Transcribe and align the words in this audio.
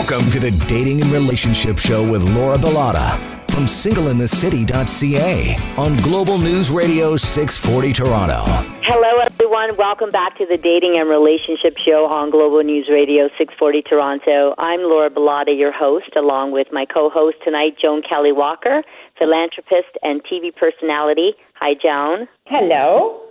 Welcome 0.00 0.30
to 0.30 0.40
the 0.40 0.50
Dating 0.66 1.02
and 1.02 1.12
Relationship 1.12 1.76
Show 1.76 2.10
with 2.10 2.24
Laura 2.34 2.56
Bilotta 2.56 3.18
from 3.50 3.64
singleinthecity.ca 3.64 5.56
on 5.76 5.94
Global 5.96 6.38
News 6.38 6.70
Radio 6.70 7.18
640 7.18 7.92
Toronto. 7.92 8.40
Hello, 8.80 9.18
everyone. 9.18 9.76
Welcome 9.76 10.08
back 10.10 10.38
to 10.38 10.46
the 10.46 10.56
Dating 10.56 10.96
and 10.96 11.10
Relationship 11.10 11.76
Show 11.76 12.06
on 12.06 12.30
Global 12.30 12.62
News 12.62 12.88
Radio 12.88 13.28
640 13.28 13.82
Toronto. 13.82 14.54
I'm 14.56 14.80
Laura 14.80 15.10
Bilotta, 15.10 15.56
your 15.56 15.70
host, 15.70 16.16
along 16.16 16.52
with 16.52 16.68
my 16.72 16.86
co-host 16.86 17.36
tonight, 17.44 17.76
Joan 17.78 18.00
Kelley 18.00 18.32
Walker, 18.32 18.82
philanthropist 19.18 19.98
and 20.02 20.24
TV 20.24 20.50
personality. 20.56 21.34
Hi, 21.56 21.74
Joan. 21.74 22.26
Hello. 22.46 23.29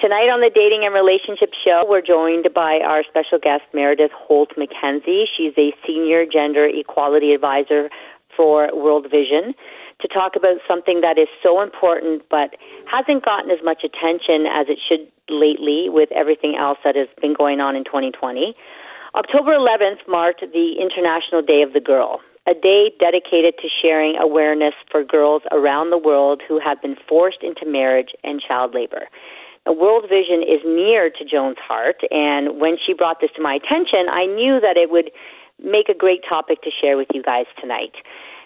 Tonight 0.00 0.32
on 0.32 0.40
the 0.40 0.48
Dating 0.48 0.88
and 0.88 0.96
Relationship 0.96 1.52
Show, 1.52 1.84
we're 1.84 2.00
joined 2.00 2.48
by 2.56 2.80
our 2.80 3.04
special 3.04 3.36
guest, 3.36 3.68
Meredith 3.76 4.16
Holt 4.16 4.48
McKenzie. 4.56 5.28
She's 5.28 5.52
a 5.60 5.76
senior 5.84 6.24
gender 6.24 6.64
equality 6.64 7.36
advisor 7.36 7.90
for 8.34 8.72
World 8.72 9.12
Vision 9.12 9.52
to 10.00 10.08
talk 10.08 10.40
about 10.40 10.56
something 10.66 11.02
that 11.04 11.20
is 11.20 11.28
so 11.44 11.60
important 11.60 12.24
but 12.32 12.56
hasn't 12.88 13.28
gotten 13.28 13.52
as 13.52 13.60
much 13.62 13.84
attention 13.84 14.48
as 14.48 14.72
it 14.72 14.80
should 14.80 15.04
lately 15.28 15.92
with 15.92 16.08
everything 16.16 16.56
else 16.56 16.78
that 16.80 16.96
has 16.96 17.08
been 17.20 17.36
going 17.36 17.60
on 17.60 17.76
in 17.76 17.84
2020. 17.84 18.56
October 19.14 19.52
11th 19.52 20.00
marked 20.08 20.40
the 20.40 20.80
International 20.80 21.44
Day 21.44 21.60
of 21.60 21.74
the 21.74 21.80
Girl, 21.80 22.24
a 22.48 22.54
day 22.56 22.88
dedicated 22.98 23.52
to 23.60 23.68
sharing 23.68 24.16
awareness 24.16 24.72
for 24.90 25.04
girls 25.04 25.42
around 25.52 25.90
the 25.90 26.00
world 26.00 26.40
who 26.48 26.58
have 26.58 26.80
been 26.80 26.96
forced 27.06 27.42
into 27.42 27.68
marriage 27.68 28.16
and 28.24 28.40
child 28.40 28.72
labor. 28.72 29.04
World 29.72 30.04
Vision 30.08 30.42
is 30.42 30.60
near 30.64 31.10
to 31.10 31.24
Joan's 31.24 31.58
heart, 31.58 32.02
and 32.10 32.60
when 32.60 32.76
she 32.84 32.94
brought 32.94 33.20
this 33.20 33.30
to 33.36 33.42
my 33.42 33.54
attention, 33.54 34.08
I 34.10 34.26
knew 34.26 34.60
that 34.60 34.76
it 34.76 34.90
would 34.90 35.10
make 35.62 35.88
a 35.88 35.94
great 35.94 36.22
topic 36.28 36.62
to 36.62 36.70
share 36.70 36.96
with 36.96 37.08
you 37.12 37.22
guys 37.22 37.46
tonight. 37.60 37.92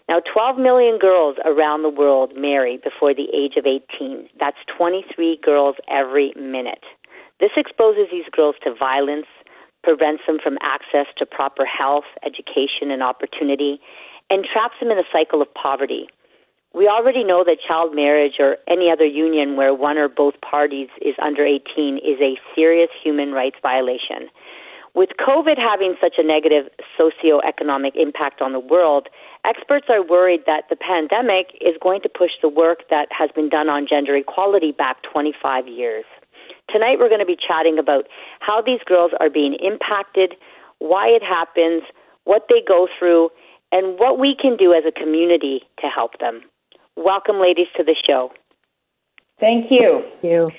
Now, 0.08 0.20
12 0.20 0.58
million 0.58 0.98
girls 0.98 1.36
around 1.44 1.82
the 1.82 1.88
world 1.88 2.32
marry 2.36 2.76
before 2.76 3.14
the 3.14 3.28
age 3.32 3.56
of 3.56 3.64
18. 3.64 4.28
That's 4.38 4.58
23 4.76 5.38
girls 5.42 5.76
every 5.88 6.34
minute. 6.36 6.84
This 7.40 7.52
exposes 7.56 8.08
these 8.12 8.28
girls 8.30 8.56
to 8.64 8.74
violence, 8.74 9.26
prevents 9.82 10.22
them 10.26 10.38
from 10.42 10.58
access 10.60 11.06
to 11.18 11.26
proper 11.26 11.64
health, 11.64 12.04
education, 12.24 12.90
and 12.90 13.02
opportunity, 13.02 13.80
and 14.30 14.44
traps 14.44 14.74
them 14.80 14.90
in 14.90 14.98
a 14.98 15.08
cycle 15.12 15.40
of 15.40 15.52
poverty. 15.54 16.08
We 16.74 16.88
already 16.88 17.22
know 17.22 17.44
that 17.44 17.58
child 17.66 17.94
marriage 17.94 18.34
or 18.40 18.56
any 18.66 18.90
other 18.90 19.06
union 19.06 19.54
where 19.54 19.72
one 19.72 19.96
or 19.96 20.08
both 20.08 20.34
parties 20.40 20.88
is 21.00 21.14
under 21.22 21.46
18 21.46 21.98
is 21.98 22.18
a 22.20 22.34
serious 22.52 22.90
human 23.00 23.30
rights 23.30 23.56
violation. 23.62 24.26
With 24.92 25.10
COVID 25.24 25.56
having 25.56 25.94
such 26.00 26.14
a 26.18 26.26
negative 26.26 26.66
socioeconomic 26.98 27.94
impact 27.94 28.42
on 28.42 28.52
the 28.52 28.58
world, 28.58 29.08
experts 29.44 29.86
are 29.88 30.04
worried 30.04 30.40
that 30.46 30.64
the 30.68 30.74
pandemic 30.74 31.54
is 31.60 31.74
going 31.80 32.00
to 32.02 32.08
push 32.08 32.32
the 32.42 32.48
work 32.48 32.88
that 32.90 33.06
has 33.10 33.30
been 33.36 33.48
done 33.48 33.68
on 33.68 33.86
gender 33.88 34.16
equality 34.16 34.72
back 34.72 34.96
25 35.02 35.68
years. 35.68 36.04
Tonight, 36.70 36.98
we're 36.98 37.08
going 37.08 37.20
to 37.20 37.26
be 37.26 37.38
chatting 37.38 37.78
about 37.78 38.06
how 38.40 38.60
these 38.60 38.80
girls 38.84 39.12
are 39.20 39.30
being 39.30 39.54
impacted, 39.62 40.34
why 40.78 41.06
it 41.06 41.22
happens, 41.22 41.84
what 42.24 42.46
they 42.48 42.62
go 42.66 42.88
through, 42.98 43.30
and 43.70 43.96
what 43.98 44.18
we 44.18 44.34
can 44.34 44.56
do 44.56 44.72
as 44.72 44.82
a 44.86 44.92
community 44.92 45.62
to 45.80 45.86
help 45.86 46.18
them. 46.18 46.42
Welcome, 46.96 47.40
ladies, 47.40 47.66
to 47.76 47.84
the 47.84 47.96
show. 48.06 48.32
Thank 49.40 49.70
you. 49.70 50.02
Thank 50.20 50.24
you. 50.24 50.50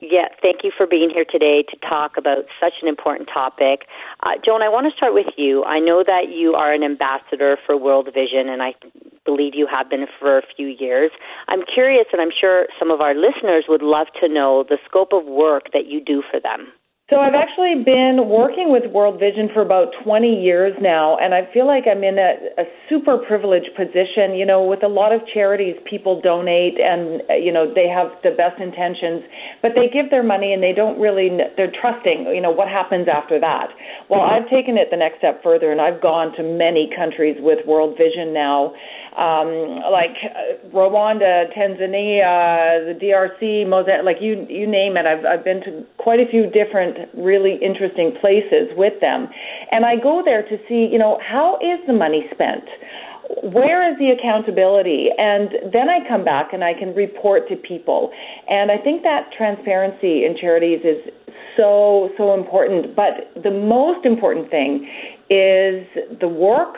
Yeah, 0.00 0.28
thank 0.40 0.62
you 0.62 0.70
for 0.76 0.86
being 0.86 1.10
here 1.10 1.24
today 1.24 1.64
to 1.68 1.76
talk 1.88 2.16
about 2.16 2.44
such 2.60 2.74
an 2.82 2.88
important 2.88 3.28
topic. 3.32 3.86
Uh, 4.22 4.38
Joan, 4.44 4.62
I 4.62 4.68
want 4.68 4.86
to 4.90 4.96
start 4.96 5.12
with 5.12 5.26
you. 5.36 5.64
I 5.64 5.80
know 5.80 6.04
that 6.06 6.30
you 6.30 6.54
are 6.54 6.72
an 6.72 6.84
ambassador 6.84 7.58
for 7.66 7.76
World 7.76 8.08
Vision, 8.14 8.48
and 8.48 8.62
I 8.62 8.74
believe 9.24 9.54
you 9.56 9.66
have 9.66 9.90
been 9.90 10.06
for 10.20 10.38
a 10.38 10.42
few 10.54 10.68
years. 10.68 11.10
I'm 11.48 11.62
curious, 11.64 12.06
and 12.12 12.22
I'm 12.22 12.30
sure 12.30 12.66
some 12.78 12.92
of 12.92 13.00
our 13.00 13.14
listeners 13.14 13.64
would 13.68 13.82
love 13.82 14.06
to 14.20 14.28
know 14.28 14.64
the 14.68 14.78
scope 14.86 15.12
of 15.12 15.24
work 15.24 15.72
that 15.72 15.86
you 15.86 16.00
do 16.00 16.22
for 16.30 16.38
them. 16.38 16.68
So 17.10 17.16
I've 17.16 17.32
actually 17.32 17.72
been 17.88 18.28
working 18.28 18.68
with 18.68 18.84
World 18.92 19.18
Vision 19.18 19.48
for 19.54 19.62
about 19.62 19.96
20 20.04 20.28
years 20.28 20.76
now, 20.78 21.16
and 21.16 21.32
I 21.32 21.48
feel 21.54 21.66
like 21.66 21.84
I'm 21.90 22.04
in 22.04 22.18
a, 22.18 22.60
a 22.60 22.64
super 22.84 23.16
privileged 23.16 23.72
position. 23.74 24.36
You 24.36 24.44
know, 24.44 24.60
with 24.62 24.84
a 24.84 24.92
lot 24.92 25.16
of 25.16 25.22
charities, 25.32 25.76
people 25.88 26.20
donate, 26.20 26.76
and 26.76 27.22
you 27.40 27.50
know 27.50 27.64
they 27.64 27.88
have 27.88 28.12
the 28.20 28.36
best 28.36 28.60
intentions, 28.60 29.24
but 29.64 29.72
they 29.72 29.88
give 29.88 30.12
their 30.12 30.22
money 30.22 30.52
and 30.52 30.62
they 30.62 30.76
don't 30.76 31.00
really 31.00 31.32
they're 31.56 31.72
trusting. 31.80 32.28
You 32.28 32.42
know 32.44 32.52
what 32.52 32.68
happens 32.68 33.08
after 33.08 33.40
that. 33.40 33.72
Well, 34.12 34.20
I've 34.20 34.44
taken 34.52 34.76
it 34.76 34.88
the 34.92 35.00
next 35.00 35.24
step 35.24 35.42
further, 35.42 35.72
and 35.72 35.80
I've 35.80 36.02
gone 36.04 36.36
to 36.36 36.42
many 36.44 36.92
countries 36.92 37.40
with 37.40 37.64
World 37.64 37.96
Vision 37.96 38.36
now, 38.36 38.76
um, 39.18 39.82
like 39.90 40.14
uh, 40.22 40.70
Rwanda, 40.70 41.50
Tanzania, 41.50 42.86
the 42.86 42.94
DRC, 42.94 43.68
Mozambique, 43.68 44.04
like 44.04 44.22
you 44.22 44.46
you 44.48 44.66
name 44.66 44.96
it. 44.96 45.06
I've 45.06 45.24
I've 45.26 45.44
been 45.44 45.60
to 45.62 45.84
quite 45.98 46.20
a 46.20 46.30
few 46.30 46.46
different 46.46 46.96
really 47.14 47.58
interesting 47.60 48.14
places 48.20 48.70
with 48.76 48.94
them, 49.00 49.28
and 49.72 49.84
I 49.84 49.96
go 49.96 50.22
there 50.24 50.42
to 50.42 50.56
see 50.68 50.88
you 50.90 50.98
know 50.98 51.18
how 51.20 51.58
is 51.58 51.84
the 51.86 51.92
money 51.92 52.26
spent. 52.32 52.64
Where 53.42 53.84
is 53.92 53.98
the 53.98 54.08
accountability? 54.08 55.08
And 55.18 55.50
then 55.70 55.90
I 55.90 56.06
come 56.08 56.24
back 56.24 56.54
and 56.54 56.64
I 56.64 56.72
can 56.72 56.94
report 56.94 57.46
to 57.48 57.56
people. 57.56 58.10
And 58.48 58.70
I 58.70 58.78
think 58.78 59.02
that 59.02 59.28
transparency 59.36 60.24
in 60.24 60.34
charities 60.40 60.80
is 60.82 61.12
so, 61.54 62.08
so 62.16 62.32
important. 62.32 62.96
But 62.96 63.28
the 63.42 63.50
most 63.50 64.06
important 64.06 64.48
thing 64.50 64.88
is 65.28 65.84
the 66.20 66.28
work 66.28 66.76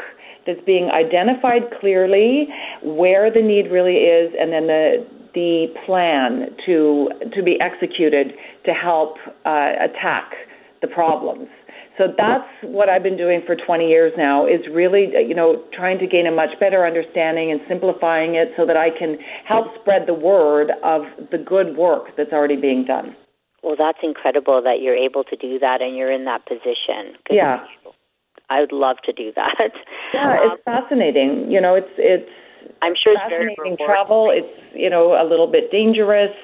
that's 0.51 0.65
being 0.67 0.91
identified 0.91 1.63
clearly, 1.81 2.49
where 2.83 3.31
the 3.31 3.43
need 3.43 3.71
really 3.71 3.97
is, 3.97 4.33
and 4.39 4.53
then 4.53 4.67
the 4.67 5.07
the 5.35 5.67
plan 5.87 6.51
to 6.67 7.09
to 7.35 7.43
be 7.43 7.57
executed 7.61 8.33
to 8.65 8.73
help 8.73 9.17
uh, 9.47 9.73
attack 9.79 10.33
the 10.83 10.89
problems. 10.89 11.49
So 11.99 12.07
that's 12.17 12.49
what 12.63 12.89
I've 12.89 13.03
been 13.03 13.19
doing 13.19 13.43
for 13.45 13.55
20 13.55 13.87
years 13.87 14.13
now 14.17 14.47
is 14.47 14.61
really 14.73 15.09
you 15.27 15.35
know 15.35 15.63
trying 15.73 15.99
to 15.99 16.07
gain 16.07 16.27
a 16.27 16.33
much 16.33 16.59
better 16.59 16.87
understanding 16.87 17.51
and 17.51 17.61
simplifying 17.69 18.35
it 18.35 18.49
so 18.57 18.67
that 18.67 18.77
I 18.77 18.89
can 18.91 19.19
help 19.47 19.67
spread 19.81 20.07
the 20.07 20.15
word 20.15 20.71
of 20.83 21.03
the 21.31 21.39
good 21.39 21.77
work 21.77 22.17
that's 22.17 22.33
already 22.33 22.57
being 22.57 22.85
done. 22.85 23.15
Well, 23.63 23.77
that's 23.79 23.99
incredible 24.03 24.63
that 24.63 24.81
you're 24.81 24.97
able 24.97 25.25
to 25.25 25.37
do 25.37 25.59
that 25.59 25.83
and 25.83 25.95
you're 25.95 26.11
in 26.11 26.25
that 26.25 26.47
position. 26.47 27.17
Yeah. 27.31 27.65
I 28.51 28.61
would 28.61 28.73
love 28.73 28.97
to 29.07 29.13
do 29.13 29.33
that. 29.37 29.73
Yeah, 30.13 30.33
um, 30.33 30.39
it's 30.53 30.63
fascinating. 30.65 31.51
You 31.51 31.61
know, 31.61 31.77
it's 31.77 31.95
it's 31.97 32.29
I'm 32.83 32.95
sure 32.99 33.15
it's 33.15 33.23
fascinating 33.23 33.77
travel. 33.79 34.31
It's 34.35 34.51
you 34.75 34.91
know 34.91 35.15
a 35.15 35.25
little 35.25 35.47
bit 35.47 35.71
dangerous. 35.71 36.35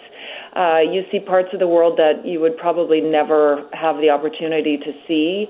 Uh, 0.55 0.81
you 0.81 1.03
see 1.12 1.21
parts 1.21 1.49
of 1.53 1.61
the 1.61 1.69
world 1.69 1.99
that 1.99 2.25
you 2.25 2.41
would 2.41 2.56
probably 2.56 3.00
never 3.00 3.69
have 3.72 3.97
the 3.97 4.09
opportunity 4.09 4.78
to 4.78 4.93
see. 5.06 5.47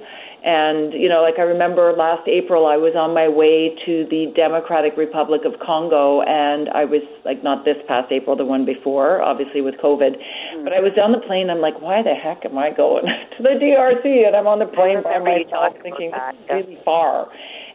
And, 0.47 0.95
you 0.95 1.11
know, 1.11 1.27
like 1.27 1.43
I 1.43 1.43
remember 1.43 1.91
last 1.91 2.23
April, 2.31 2.71
I 2.71 2.79
was 2.79 2.95
on 2.95 3.11
my 3.11 3.27
way 3.27 3.75
to 3.83 4.07
the 4.07 4.31
Democratic 4.39 4.95
Republic 4.95 5.43
of 5.43 5.59
Congo, 5.59 6.23
and 6.23 6.71
I 6.71 6.87
was 6.87 7.03
like, 7.27 7.43
not 7.43 7.67
this 7.67 7.75
past 7.91 8.15
April, 8.15 8.39
the 8.39 8.47
one 8.47 8.63
before, 8.63 9.19
obviously 9.19 9.59
with 9.59 9.75
COVID. 9.83 10.15
Mm-hmm. 10.15 10.63
But 10.63 10.71
I 10.71 10.79
was 10.79 10.95
on 11.03 11.11
the 11.11 11.19
plane, 11.19 11.51
I'm 11.51 11.59
like, 11.59 11.83
why 11.83 11.99
the 11.99 12.15
heck 12.15 12.47
am 12.47 12.55
I 12.55 12.71
going 12.71 13.11
to 13.37 13.43
the 13.43 13.59
DRC? 13.59 14.07
And 14.07 14.39
I'm 14.39 14.47
on 14.47 14.63
the 14.63 14.71
plane 14.71 15.03
by 15.03 15.19
myself 15.19 15.75
thinking, 15.83 16.15
is 16.15 16.39
really 16.47 16.79
far. 16.87 17.27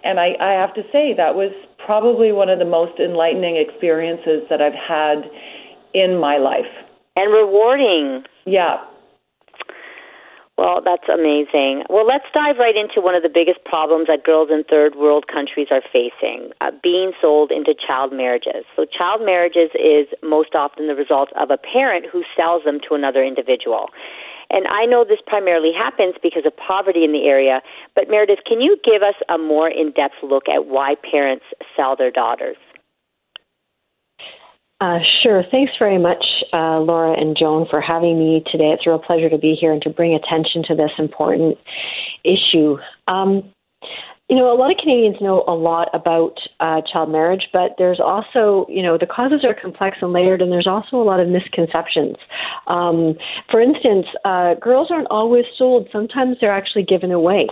And 0.07 0.15
I, 0.15 0.39
I 0.39 0.55
have 0.55 0.71
to 0.79 0.83
say, 0.95 1.11
that 1.11 1.35
was 1.35 1.51
probably 1.75 2.31
one 2.31 2.47
of 2.47 2.55
the 2.55 2.71
most 2.71 3.03
enlightening 3.03 3.59
experiences 3.59 4.47
that 4.47 4.63
I've 4.63 4.79
had 4.79 5.27
in 5.91 6.15
my 6.15 6.39
life. 6.39 6.71
And 7.19 7.27
rewarding. 7.35 8.23
Yeah, 8.47 8.79
well, 10.61 10.79
that's 10.85 11.09
amazing. 11.09 11.81
Well, 11.89 12.05
let's 12.05 12.29
dive 12.35 12.57
right 12.59 12.77
into 12.77 13.01
one 13.01 13.15
of 13.15 13.23
the 13.23 13.33
biggest 13.33 13.65
problems 13.65 14.05
that 14.05 14.23
girls 14.23 14.49
in 14.51 14.63
third 14.63 14.93
world 14.93 15.25
countries 15.25 15.69
are 15.71 15.81
facing 15.81 16.51
uh, 16.61 16.69
being 16.83 17.13
sold 17.19 17.49
into 17.49 17.73
child 17.73 18.13
marriages. 18.13 18.61
So, 18.75 18.85
child 18.85 19.25
marriages 19.25 19.73
is 19.73 20.05
most 20.21 20.53
often 20.53 20.85
the 20.85 20.93
result 20.93 21.29
of 21.33 21.49
a 21.49 21.57
parent 21.57 22.05
who 22.05 22.21
sells 22.37 22.63
them 22.63 22.77
to 22.87 22.93
another 22.93 23.23
individual. 23.23 23.89
And 24.51 24.67
I 24.67 24.85
know 24.85 25.03
this 25.03 25.17
primarily 25.25 25.71
happens 25.73 26.13
because 26.21 26.45
of 26.45 26.55
poverty 26.57 27.03
in 27.03 27.11
the 27.11 27.25
area. 27.25 27.61
But, 27.95 28.07
Meredith, 28.07 28.45
can 28.45 28.61
you 28.61 28.77
give 28.83 29.01
us 29.01 29.15
a 29.29 29.39
more 29.39 29.67
in 29.69 29.93
depth 29.93 30.21
look 30.21 30.47
at 30.47 30.67
why 30.67 30.93
parents 31.09 31.45
sell 31.75 31.95
their 31.95 32.11
daughters? 32.11 32.57
Uh, 34.81 34.97
sure. 35.21 35.43
Thanks 35.51 35.71
very 35.77 35.99
much, 35.99 36.25
uh, 36.53 36.79
Laura 36.79 37.13
and 37.13 37.37
Joan, 37.37 37.67
for 37.69 37.79
having 37.79 38.17
me 38.17 38.43
today. 38.51 38.71
It's 38.73 38.87
a 38.87 38.89
real 38.89 38.97
pleasure 38.99 39.29
to 39.29 39.37
be 39.37 39.53
here 39.53 39.71
and 39.71 39.81
to 39.83 39.91
bring 39.91 40.15
attention 40.15 40.63
to 40.69 40.75
this 40.75 40.89
important 40.97 41.59
issue. 42.23 42.77
Um, 43.07 43.43
you 44.27 44.37
know, 44.37 44.51
a 44.51 44.57
lot 44.57 44.71
of 44.71 44.77
Canadians 44.77 45.17
know 45.21 45.43
a 45.47 45.53
lot 45.53 45.89
about 45.93 46.37
uh, 46.61 46.81
child 46.91 47.11
marriage, 47.11 47.47
but 47.53 47.75
there's 47.77 47.99
also, 47.99 48.65
you 48.69 48.81
know, 48.81 48.97
the 48.97 49.05
causes 49.05 49.45
are 49.45 49.53
complex 49.53 49.97
and 50.01 50.13
layered, 50.13 50.41
and 50.41 50.51
there's 50.51 50.67
also 50.67 50.97
a 50.97 51.03
lot 51.03 51.19
of 51.19 51.27
misconceptions. 51.27 52.15
Um, 52.65 53.15
for 53.51 53.61
instance, 53.61 54.07
uh, 54.25 54.55
girls 54.55 54.87
aren't 54.89 55.09
always 55.11 55.45
sold, 55.59 55.89
sometimes 55.91 56.37
they're 56.41 56.51
actually 56.51 56.83
given 56.83 57.11
away. 57.11 57.47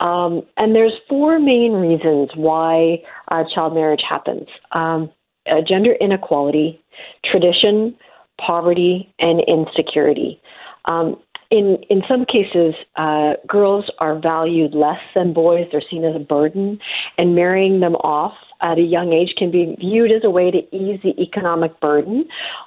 Um, 0.00 0.42
and 0.56 0.74
there's 0.74 0.94
four 1.06 1.38
main 1.38 1.72
reasons 1.72 2.30
why 2.34 3.02
uh, 3.30 3.44
child 3.54 3.74
marriage 3.74 4.02
happens 4.08 4.48
um, 4.72 5.10
uh, 5.50 5.60
gender 5.66 5.94
inequality, 6.00 6.80
tradition, 7.24 7.96
poverty, 8.44 9.12
and 9.18 9.42
insecurity. 9.46 10.40
Um, 10.86 11.16
in 11.50 11.76
in 11.90 12.02
some 12.08 12.24
cases, 12.24 12.74
uh, 12.96 13.34
girls 13.46 13.90
are 13.98 14.18
valued 14.18 14.74
less 14.74 15.00
than 15.14 15.34
boys. 15.34 15.66
They're 15.70 15.82
seen 15.90 16.04
as 16.04 16.16
a 16.16 16.18
burden, 16.18 16.78
and 17.18 17.34
marrying 17.34 17.80
them 17.80 17.94
off 17.96 18.32
at 18.62 18.78
a 18.78 18.82
young 18.82 19.12
age 19.12 19.34
can 19.36 19.50
be 19.50 19.76
viewed 19.78 20.10
as 20.10 20.22
a 20.24 20.30
way 20.30 20.50
to 20.50 20.58
ease 20.74 21.00
the 21.02 21.14
economic 21.20 21.78
burden 21.80 22.26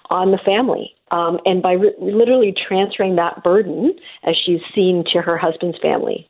on 0.09 0.31
the 0.31 0.37
family. 0.45 0.93
Um, 1.11 1.39
and 1.45 1.61
by 1.61 1.73
re- 1.73 1.95
literally 1.99 2.53
transferring 2.67 3.15
that 3.15 3.43
burden, 3.43 3.95
as 4.23 4.35
she's 4.45 4.61
seen 4.73 5.03
to 5.13 5.21
her 5.21 5.37
husband's 5.37 5.77
family. 5.81 6.29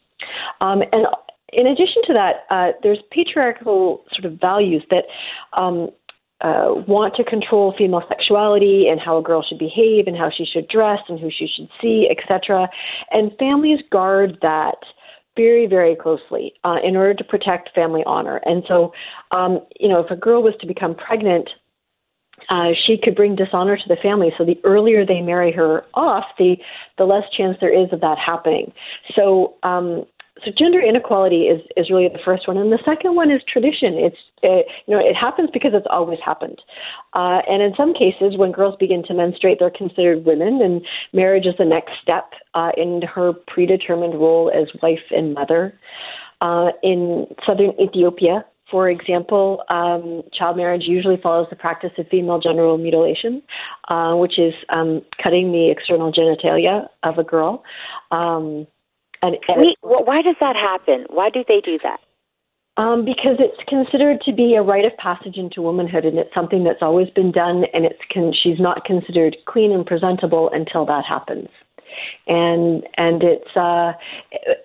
Um, 0.61 0.81
and 0.91 1.07
in 1.51 1.67
addition 1.67 2.03
to 2.07 2.13
that, 2.13 2.45
uh, 2.49 2.71
there's 2.83 2.99
patriarchal 3.11 4.03
sort 4.13 4.31
of 4.31 4.39
values 4.39 4.83
that 4.91 5.05
um, 5.53 5.89
uh, 6.41 6.73
want 6.87 7.15
to 7.15 7.23
control 7.23 7.73
female 7.77 8.03
sexuality 8.09 8.87
and 8.89 8.99
how 8.99 9.17
a 9.17 9.23
girl 9.23 9.43
should 9.47 9.59
behave 9.59 10.05
and 10.07 10.17
how 10.17 10.29
she 10.29 10.45
should 10.45 10.67
dress 10.67 10.99
and 11.07 11.19
who 11.19 11.29
she 11.29 11.47
should 11.47 11.69
see, 11.81 12.09
etc. 12.09 12.67
And 13.11 13.31
families 13.39 13.79
guard 13.91 14.37
that 14.41 14.77
very, 15.37 15.65
very 15.65 15.95
closely 15.95 16.53
uh, 16.63 16.77
in 16.83 16.95
order 16.95 17.13
to 17.13 17.23
protect 17.23 17.73
family 17.75 18.03
honor. 18.05 18.41
And 18.45 18.63
so, 18.67 18.93
um, 19.31 19.59
you 19.79 19.89
know, 19.89 19.99
if 19.99 20.11
a 20.11 20.15
girl 20.15 20.41
was 20.41 20.53
to 20.61 20.67
become 20.67 20.95
pregnant, 20.95 21.49
uh, 22.49 22.71
she 22.85 22.97
could 23.01 23.15
bring 23.15 23.35
dishonor 23.35 23.77
to 23.77 23.87
the 23.87 23.97
family. 24.01 24.31
So 24.37 24.45
the 24.45 24.59
earlier 24.63 25.05
they 25.05 25.21
marry 25.21 25.51
her 25.53 25.83
off, 25.93 26.25
the 26.37 26.57
the 26.97 27.05
less 27.05 27.23
chance 27.35 27.57
there 27.61 27.73
is 27.73 27.91
of 27.91 28.01
that 28.01 28.17
happening. 28.17 28.73
So 29.15 29.55
um, 29.63 30.05
so 30.43 30.51
gender 30.57 30.81
inequality 30.81 31.43
is, 31.43 31.61
is 31.77 31.89
really 31.89 32.09
the 32.09 32.19
first 32.23 32.47
one, 32.47 32.57
and 32.57 32.71
the 32.71 32.79
second 32.83 33.15
one 33.15 33.31
is 33.31 33.41
tradition. 33.47 33.93
It's 33.95 34.17
it, 34.43 34.65
you 34.85 34.95
know 34.95 34.99
it 34.99 35.15
happens 35.15 35.49
because 35.53 35.71
it's 35.73 35.87
always 35.89 36.19
happened, 36.23 36.61
uh, 37.13 37.39
and 37.47 37.61
in 37.63 37.73
some 37.77 37.93
cases, 37.93 38.37
when 38.37 38.51
girls 38.51 38.75
begin 38.79 39.03
to 39.07 39.13
menstruate, 39.13 39.57
they're 39.59 39.69
considered 39.69 40.25
women, 40.25 40.61
and 40.61 40.81
marriage 41.13 41.45
is 41.45 41.55
the 41.57 41.65
next 41.65 41.93
step 42.01 42.31
uh, 42.53 42.71
in 42.75 43.01
her 43.03 43.33
predetermined 43.47 44.15
role 44.15 44.51
as 44.53 44.67
wife 44.81 44.99
and 45.11 45.33
mother. 45.33 45.77
Uh, 46.41 46.67
in 46.83 47.25
southern 47.45 47.71
Ethiopia, 47.79 48.43
for 48.69 48.89
example, 48.89 49.63
um, 49.69 50.23
child 50.33 50.57
marriage 50.57 50.83
usually 50.85 51.17
follows 51.21 51.47
the 51.49 51.55
practice 51.55 51.91
of 51.97 52.07
female 52.09 52.39
genital 52.39 52.77
mutilation, 52.77 53.41
uh, 53.87 54.15
which 54.15 54.37
is 54.37 54.53
um, 54.69 55.01
cutting 55.23 55.51
the 55.51 55.69
external 55.69 56.11
genitalia 56.11 56.87
of 57.03 57.17
a 57.17 57.23
girl. 57.23 57.63
Um, 58.11 58.67
and, 59.25 59.37
and 59.47 59.65
Wait, 59.65 59.77
why 59.81 60.21
does 60.21 60.35
that 60.39 60.55
happen? 60.55 61.05
Why 61.09 61.29
do 61.29 61.43
they 61.47 61.61
do 61.63 61.79
that? 61.83 61.99
Um, 62.77 63.05
because 63.05 63.37
it's 63.39 63.57
considered 63.69 64.19
to 64.25 64.33
be 64.33 64.55
a 64.55 64.61
rite 64.61 64.83
of 64.83 64.95
passage 64.97 65.37
into 65.37 65.61
womanhood, 65.61 66.03
and 66.03 66.17
it's 66.17 66.33
something 66.33 66.65
that's 66.65 66.81
always 66.81 67.09
been 67.09 67.31
done, 67.31 67.63
and 67.73 67.85
it's 67.85 68.01
con- 68.13 68.33
she's 68.33 68.59
not 68.59 68.83
considered 68.83 69.37
clean 69.45 69.71
and 69.71 69.85
presentable 69.85 70.49
until 70.51 70.85
that 70.85 71.05
happens 71.07 71.47
and 72.27 72.83
and 72.97 73.23
it's 73.23 73.55
uh, 73.55 73.93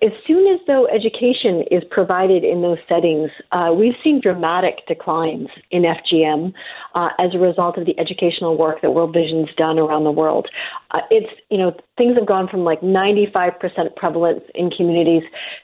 as 0.01 0.11
soon 0.25 0.53
as 0.53 0.59
though 0.67 0.87
education 0.87 1.63
is 1.69 1.83
provided 1.89 2.43
in 2.43 2.61
those 2.61 2.77
settings, 2.87 3.29
uh, 3.51 3.71
we've 3.75 3.95
seen 4.03 4.19
dramatic 4.21 4.85
declines 4.87 5.47
in 5.71 5.83
FGM 5.83 6.53
uh, 6.95 7.09
as 7.19 7.33
a 7.33 7.39
result 7.39 7.77
of 7.77 7.85
the 7.85 7.97
educational 7.99 8.57
work 8.57 8.81
that 8.81 8.91
World 8.91 9.13
Vision's 9.13 9.49
done 9.57 9.79
around 9.79 10.03
the 10.03 10.11
world. 10.11 10.47
Uh, 10.91 10.99
it's 11.09 11.31
you 11.49 11.57
know 11.57 11.75
things 11.97 12.15
have 12.17 12.27
gone 12.27 12.47
from 12.47 12.61
like 12.63 12.81
95% 12.81 13.95
prevalence 13.95 14.43
in 14.55 14.69
communities 14.71 15.23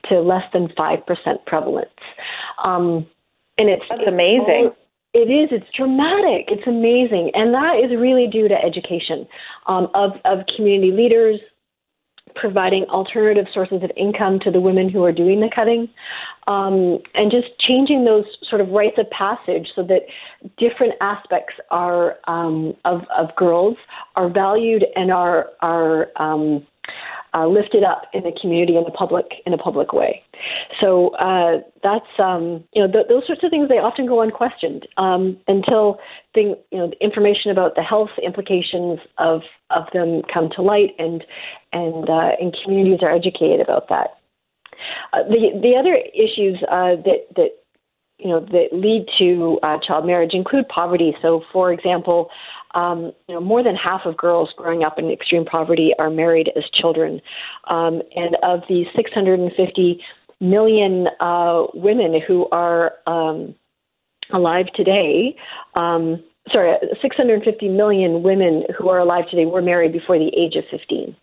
to 0.09 0.19
less 0.19 0.43
than 0.53 0.69
five 0.77 1.05
percent 1.05 1.45
prevalence, 1.45 1.89
um, 2.63 3.05
and 3.57 3.69
it's 3.69 3.83
that's 3.89 4.03
amazing. 4.07 4.71
It 5.13 5.31
is. 5.31 5.49
It's 5.51 5.65
dramatic. 5.75 6.45
It's 6.49 6.67
amazing, 6.67 7.31
and 7.33 7.53
that 7.53 7.81
is 7.83 7.97
really 7.97 8.27
due 8.27 8.47
to 8.47 8.53
education 8.53 9.27
um, 9.67 9.89
of 9.95 10.11
of 10.25 10.39
community 10.55 10.91
leaders, 10.91 11.39
providing 12.35 12.83
alternative 12.85 13.45
sources 13.53 13.83
of 13.83 13.91
income 13.95 14.39
to 14.43 14.51
the 14.51 14.61
women 14.61 14.89
who 14.89 15.03
are 15.03 15.11
doing 15.11 15.39
the 15.39 15.49
cutting, 15.53 15.89
um, 16.47 16.99
and 17.13 17.31
just 17.31 17.47
changing 17.59 18.05
those 18.05 18.25
sort 18.49 18.61
of 18.61 18.69
rites 18.69 18.97
of 18.97 19.09
passage 19.09 19.67
so 19.75 19.83
that 19.83 20.01
different 20.57 20.93
aspects 21.01 21.53
are 21.71 22.17
um, 22.27 22.73
of, 22.85 23.01
of 23.17 23.35
girls 23.35 23.77
are 24.15 24.29
valued 24.29 24.85
and 24.95 25.11
are 25.11 25.47
are 25.61 26.07
um, 26.17 26.65
uh, 27.37 27.47
lifted 27.47 27.83
up 27.83 28.03
in 28.13 28.23
the 28.23 28.31
community 28.41 28.75
in 28.75 28.83
a 28.85 28.91
public 28.91 29.25
in 29.45 29.53
a 29.53 29.57
public 29.57 29.93
way. 29.93 30.23
So 30.81 31.09
uh, 31.15 31.61
that's 31.83 32.09
um, 32.19 32.63
you 32.73 32.81
know 32.81 32.91
th- 32.91 33.07
those 33.09 33.27
sorts 33.27 33.43
of 33.43 33.51
things 33.51 33.69
they 33.69 33.75
often 33.75 34.07
go 34.07 34.21
unquestioned 34.21 34.87
um, 34.97 35.37
until 35.47 35.99
thing 36.33 36.55
you 36.71 36.79
know 36.79 36.91
information 36.99 37.51
about 37.51 37.75
the 37.75 37.83
health 37.83 38.09
implications 38.25 38.99
of 39.17 39.41
of 39.69 39.83
them 39.93 40.21
come 40.33 40.49
to 40.55 40.61
light 40.61 40.95
and 40.97 41.23
and 41.73 42.09
uh, 42.09 42.31
and 42.39 42.57
communities 42.63 42.99
are 43.01 43.13
educated 43.13 43.59
about 43.59 43.87
that. 43.89 44.17
Uh, 45.13 45.23
the 45.23 45.59
the 45.61 45.75
other 45.77 45.95
issues 46.13 46.57
uh, 46.71 46.95
that 47.05 47.27
that 47.35 47.49
you 48.17 48.29
know 48.29 48.39
that 48.39 48.69
lead 48.71 49.05
to 49.19 49.59
uh, 49.61 49.77
child 49.85 50.05
marriage 50.05 50.31
include 50.33 50.67
poverty. 50.69 51.15
So, 51.21 51.43
for 51.53 51.71
example, 51.71 52.29
um, 52.73 53.11
you 53.27 53.35
know, 53.35 53.41
more 53.41 53.63
than 53.63 53.75
half 53.75 54.01
of 54.05 54.17
girls 54.17 54.49
growing 54.57 54.83
up 54.83 54.99
in 54.99 55.09
extreme 55.09 55.45
poverty 55.45 55.91
are 55.99 56.09
married 56.09 56.51
as 56.55 56.63
children, 56.73 57.21
um, 57.69 58.01
and 58.15 58.35
of 58.43 58.61
the 58.69 58.85
650 58.95 60.01
million 60.39 61.07
uh, 61.19 61.63
women 61.73 62.19
who 62.25 62.47
are 62.49 62.93
um, 63.07 63.55
alive 64.31 64.67
today. 64.75 65.35
Um, 65.75 66.23
sorry, 66.51 66.75
650 67.01 67.69
million 67.69 68.23
women 68.23 68.63
who 68.77 68.89
are 68.89 68.99
alive 68.99 69.25
today 69.29 69.45
were 69.45 69.61
married 69.61 69.91
before 69.91 70.17
the 70.17 70.31
age 70.37 70.55
of 70.55 70.63
15. 70.71 71.15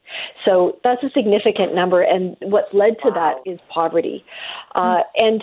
So 0.45 0.79
that's 0.85 1.03
a 1.03 1.11
significant 1.11 1.75
number, 1.75 2.03
and 2.03 2.37
what's 2.41 2.73
led 2.73 2.95
to 3.03 3.11
that 3.15 3.37
is 3.47 3.59
poverty. 3.73 4.25
Uh, 4.75 5.01
and 5.17 5.43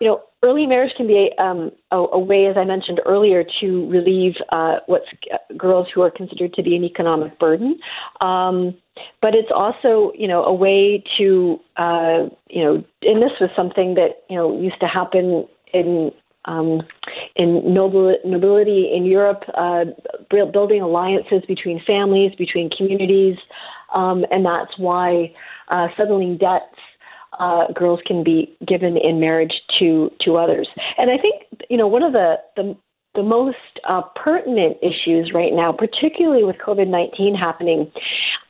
you 0.00 0.08
know, 0.08 0.22
early 0.42 0.66
marriage 0.66 0.92
can 0.96 1.06
be 1.06 1.30
um, 1.38 1.70
a, 1.90 1.96
a, 1.96 2.18
way, 2.18 2.46
as 2.46 2.56
I 2.56 2.64
mentioned 2.64 3.00
earlier, 3.04 3.44
to 3.60 3.88
relieve 3.90 4.34
uh, 4.50 4.76
what's 4.86 5.04
uh, 5.32 5.36
girls 5.56 5.88
who 5.94 6.00
are 6.00 6.10
considered 6.10 6.54
to 6.54 6.62
be 6.62 6.74
an 6.74 6.84
economic 6.84 7.38
burden. 7.38 7.78
Um, 8.22 8.74
but 9.20 9.34
it's 9.34 9.50
also, 9.54 10.12
you 10.16 10.26
know, 10.26 10.42
a 10.44 10.54
way 10.54 11.04
to, 11.18 11.60
uh, 11.76 12.26
you 12.48 12.64
know, 12.64 12.84
and 13.02 13.22
this 13.22 13.32
was 13.40 13.50
something 13.54 13.94
that 13.94 14.24
you 14.28 14.36
know 14.36 14.58
used 14.58 14.80
to 14.80 14.86
happen 14.86 15.46
in 15.72 16.12
um, 16.46 16.82
in 17.36 17.74
nobility 17.74 18.90
in 18.94 19.04
Europe, 19.04 19.42
uh, 19.54 19.84
building 20.30 20.80
alliances 20.80 21.42
between 21.46 21.82
families, 21.86 22.32
between 22.36 22.70
communities, 22.70 23.36
um, 23.94 24.24
and 24.30 24.46
that's 24.46 24.78
why 24.78 25.34
uh, 25.68 25.88
settling 25.96 26.38
debts 26.38 26.78
uh, 27.38 27.72
girls 27.72 28.00
can 28.06 28.24
be 28.24 28.56
given 28.66 28.96
in 28.96 29.20
marriage 29.20 29.62
to 29.78 30.10
to 30.22 30.36
others. 30.36 30.68
And 30.98 31.10
I 31.10 31.18
think 31.18 31.42
you 31.68 31.76
know 31.76 31.86
one 31.86 32.02
of 32.02 32.12
the 32.12 32.36
the 32.56 32.76
the 33.14 33.22
most 33.22 33.56
uh, 33.88 34.02
pertinent 34.16 34.76
issues 34.82 35.32
right 35.34 35.52
now, 35.52 35.72
particularly 35.72 36.44
with 36.44 36.56
COVID 36.56 36.88
nineteen 36.88 37.34
happening, 37.34 37.90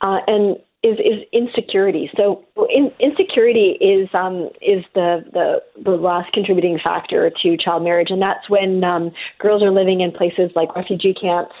uh, 0.01 0.19
and 0.27 0.57
is 0.83 0.97
is 0.97 1.23
insecurity. 1.31 2.09
So 2.17 2.43
in, 2.69 2.91
insecurity 2.99 3.77
is 3.79 4.09
um, 4.13 4.49
is 4.61 4.83
the, 4.95 5.23
the 5.31 5.61
the 5.83 5.91
last 5.91 6.33
contributing 6.33 6.79
factor 6.83 7.29
to 7.29 7.57
child 7.57 7.83
marriage, 7.83 8.09
and 8.09 8.21
that's 8.21 8.49
when 8.49 8.83
um, 8.83 9.11
girls 9.37 9.61
are 9.61 9.71
living 9.71 10.01
in 10.01 10.11
places 10.11 10.49
like 10.55 10.75
refugee 10.75 11.13
camps 11.13 11.53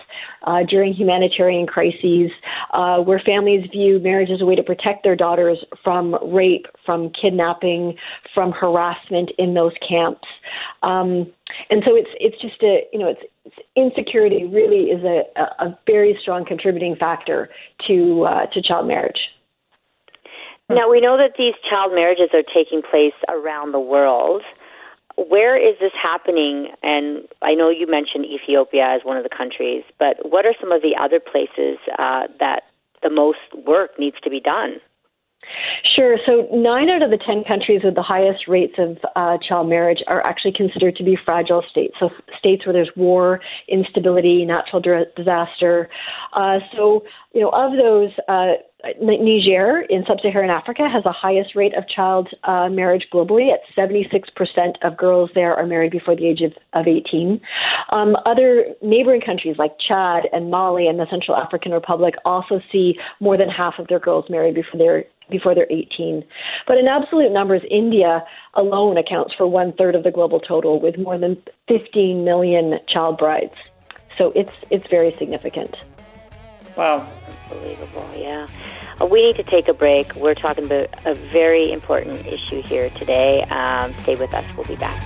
uh, 0.43 0.63
during 0.67 0.93
humanitarian 0.93 1.67
crises, 1.67 2.31
uh, 2.73 2.97
where 2.97 3.19
families 3.19 3.69
view 3.71 3.99
marriage 3.99 4.29
as 4.31 4.41
a 4.41 4.45
way 4.45 4.55
to 4.55 4.63
protect 4.63 5.03
their 5.03 5.15
daughters 5.15 5.63
from 5.83 6.17
rape, 6.33 6.65
from 6.83 7.11
kidnapping, 7.11 7.95
from 8.33 8.51
harassment 8.51 9.29
in 9.37 9.53
those 9.53 9.73
camps. 9.87 10.27
Um, 10.81 11.31
and 11.69 11.83
so 11.85 11.95
it's 11.95 12.09
it's 12.19 12.39
just 12.41 12.61
a 12.63 12.83
you 12.91 12.99
know 12.99 13.09
it's, 13.09 13.21
it's 13.45 13.55
insecurity 13.75 14.45
really 14.45 14.91
is 14.91 15.03
a, 15.03 15.23
a 15.63 15.77
very 15.85 16.17
strong 16.21 16.45
contributing 16.45 16.95
factor 16.95 17.49
to 17.87 18.23
uh, 18.23 18.45
to 18.47 18.61
child 18.61 18.87
marriage. 18.87 19.29
Now 20.69 20.89
we 20.89 21.01
know 21.01 21.17
that 21.17 21.33
these 21.37 21.53
child 21.69 21.91
marriages 21.93 22.29
are 22.33 22.43
taking 22.43 22.81
place 22.81 23.13
around 23.27 23.73
the 23.73 23.79
world. 23.79 24.41
Where 25.17 25.57
is 25.57 25.77
this 25.81 25.91
happening? 26.01 26.69
And 26.81 27.27
I 27.41 27.53
know 27.53 27.69
you 27.69 27.87
mentioned 27.87 28.25
Ethiopia 28.25 28.85
as 28.95 29.01
one 29.03 29.17
of 29.17 29.23
the 29.23 29.29
countries, 29.29 29.83
but 29.99 30.17
what 30.23 30.45
are 30.45 30.53
some 30.59 30.71
of 30.71 30.81
the 30.81 30.95
other 30.99 31.19
places 31.19 31.77
uh, 31.99 32.27
that 32.39 32.63
the 33.03 33.09
most 33.09 33.39
work 33.67 33.99
needs 33.99 34.15
to 34.23 34.29
be 34.29 34.39
done? 34.39 34.79
Sure. 35.95 36.17
So, 36.25 36.47
nine 36.53 36.89
out 36.89 37.01
of 37.01 37.09
the 37.09 37.17
10 37.17 37.43
countries 37.43 37.81
with 37.83 37.95
the 37.95 38.01
highest 38.01 38.47
rates 38.47 38.75
of 38.77 38.97
uh, 39.15 39.37
child 39.47 39.69
marriage 39.69 39.99
are 40.07 40.25
actually 40.25 40.53
considered 40.53 40.95
to 40.97 41.03
be 41.03 41.17
fragile 41.25 41.63
states. 41.69 41.95
So, 41.99 42.09
states 42.37 42.65
where 42.65 42.73
there's 42.73 42.91
war, 42.95 43.41
instability, 43.67 44.45
natural 44.45 44.81
disaster. 45.15 45.89
Uh, 46.33 46.59
so, 46.75 47.03
you 47.33 47.41
know, 47.41 47.49
of 47.49 47.71
those, 47.73 48.11
uh, 48.27 48.61
Niger 48.99 49.81
in 49.89 50.03
sub-Saharan 50.07 50.49
Africa 50.49 50.87
has 50.91 51.03
the 51.03 51.11
highest 51.11 51.55
rate 51.55 51.75
of 51.75 51.87
child 51.87 52.29
uh, 52.43 52.69
marriage 52.69 53.07
globally. 53.13 53.49
At 53.53 53.59
76% 53.77 54.75
of 54.83 54.97
girls 54.97 55.29
there 55.35 55.55
are 55.55 55.65
married 55.65 55.91
before 55.91 56.15
the 56.15 56.27
age 56.27 56.41
of, 56.41 56.53
of 56.73 56.87
18. 56.87 57.39
Um, 57.89 58.15
other 58.25 58.65
neighboring 58.81 59.21
countries 59.21 59.57
like 59.57 59.73
Chad 59.79 60.23
and 60.33 60.49
Mali 60.49 60.87
and 60.87 60.99
the 60.99 61.07
Central 61.09 61.37
African 61.37 61.71
Republic 61.71 62.15
also 62.25 62.61
see 62.71 62.95
more 63.19 63.37
than 63.37 63.49
half 63.49 63.75
of 63.79 63.87
their 63.87 63.99
girls 63.99 64.25
married 64.29 64.55
before 64.55 64.77
they're 64.77 65.05
before 65.29 65.55
they're 65.55 65.71
18. 65.71 66.23
But 66.67 66.77
in 66.77 66.87
absolute 66.87 67.31
numbers, 67.31 67.61
India 67.71 68.21
alone 68.53 68.97
accounts 68.97 69.33
for 69.33 69.47
one 69.47 69.71
third 69.73 69.95
of 69.95 70.03
the 70.03 70.11
global 70.11 70.41
total, 70.41 70.81
with 70.81 70.97
more 70.97 71.17
than 71.17 71.41
15 71.69 72.25
million 72.25 72.79
child 72.89 73.17
brides. 73.17 73.53
So 74.17 74.33
it's 74.35 74.51
it's 74.69 74.85
very 74.89 75.15
significant. 75.17 75.75
Wow. 76.75 77.07
Unbelievable, 77.49 78.09
yeah. 78.15 78.47
Uh, 78.99 79.05
we 79.05 79.23
need 79.25 79.35
to 79.35 79.43
take 79.43 79.67
a 79.67 79.73
break. 79.73 80.15
We're 80.15 80.33
talking 80.35 80.65
about 80.65 80.89
a 81.05 81.13
very 81.15 81.71
important 81.71 82.25
issue 82.25 82.61
here 82.61 82.89
today. 82.91 83.43
Um, 83.43 83.93
stay 84.03 84.15
with 84.15 84.33
us. 84.33 84.45
We'll 84.55 84.65
be 84.65 84.77
back. 84.77 85.01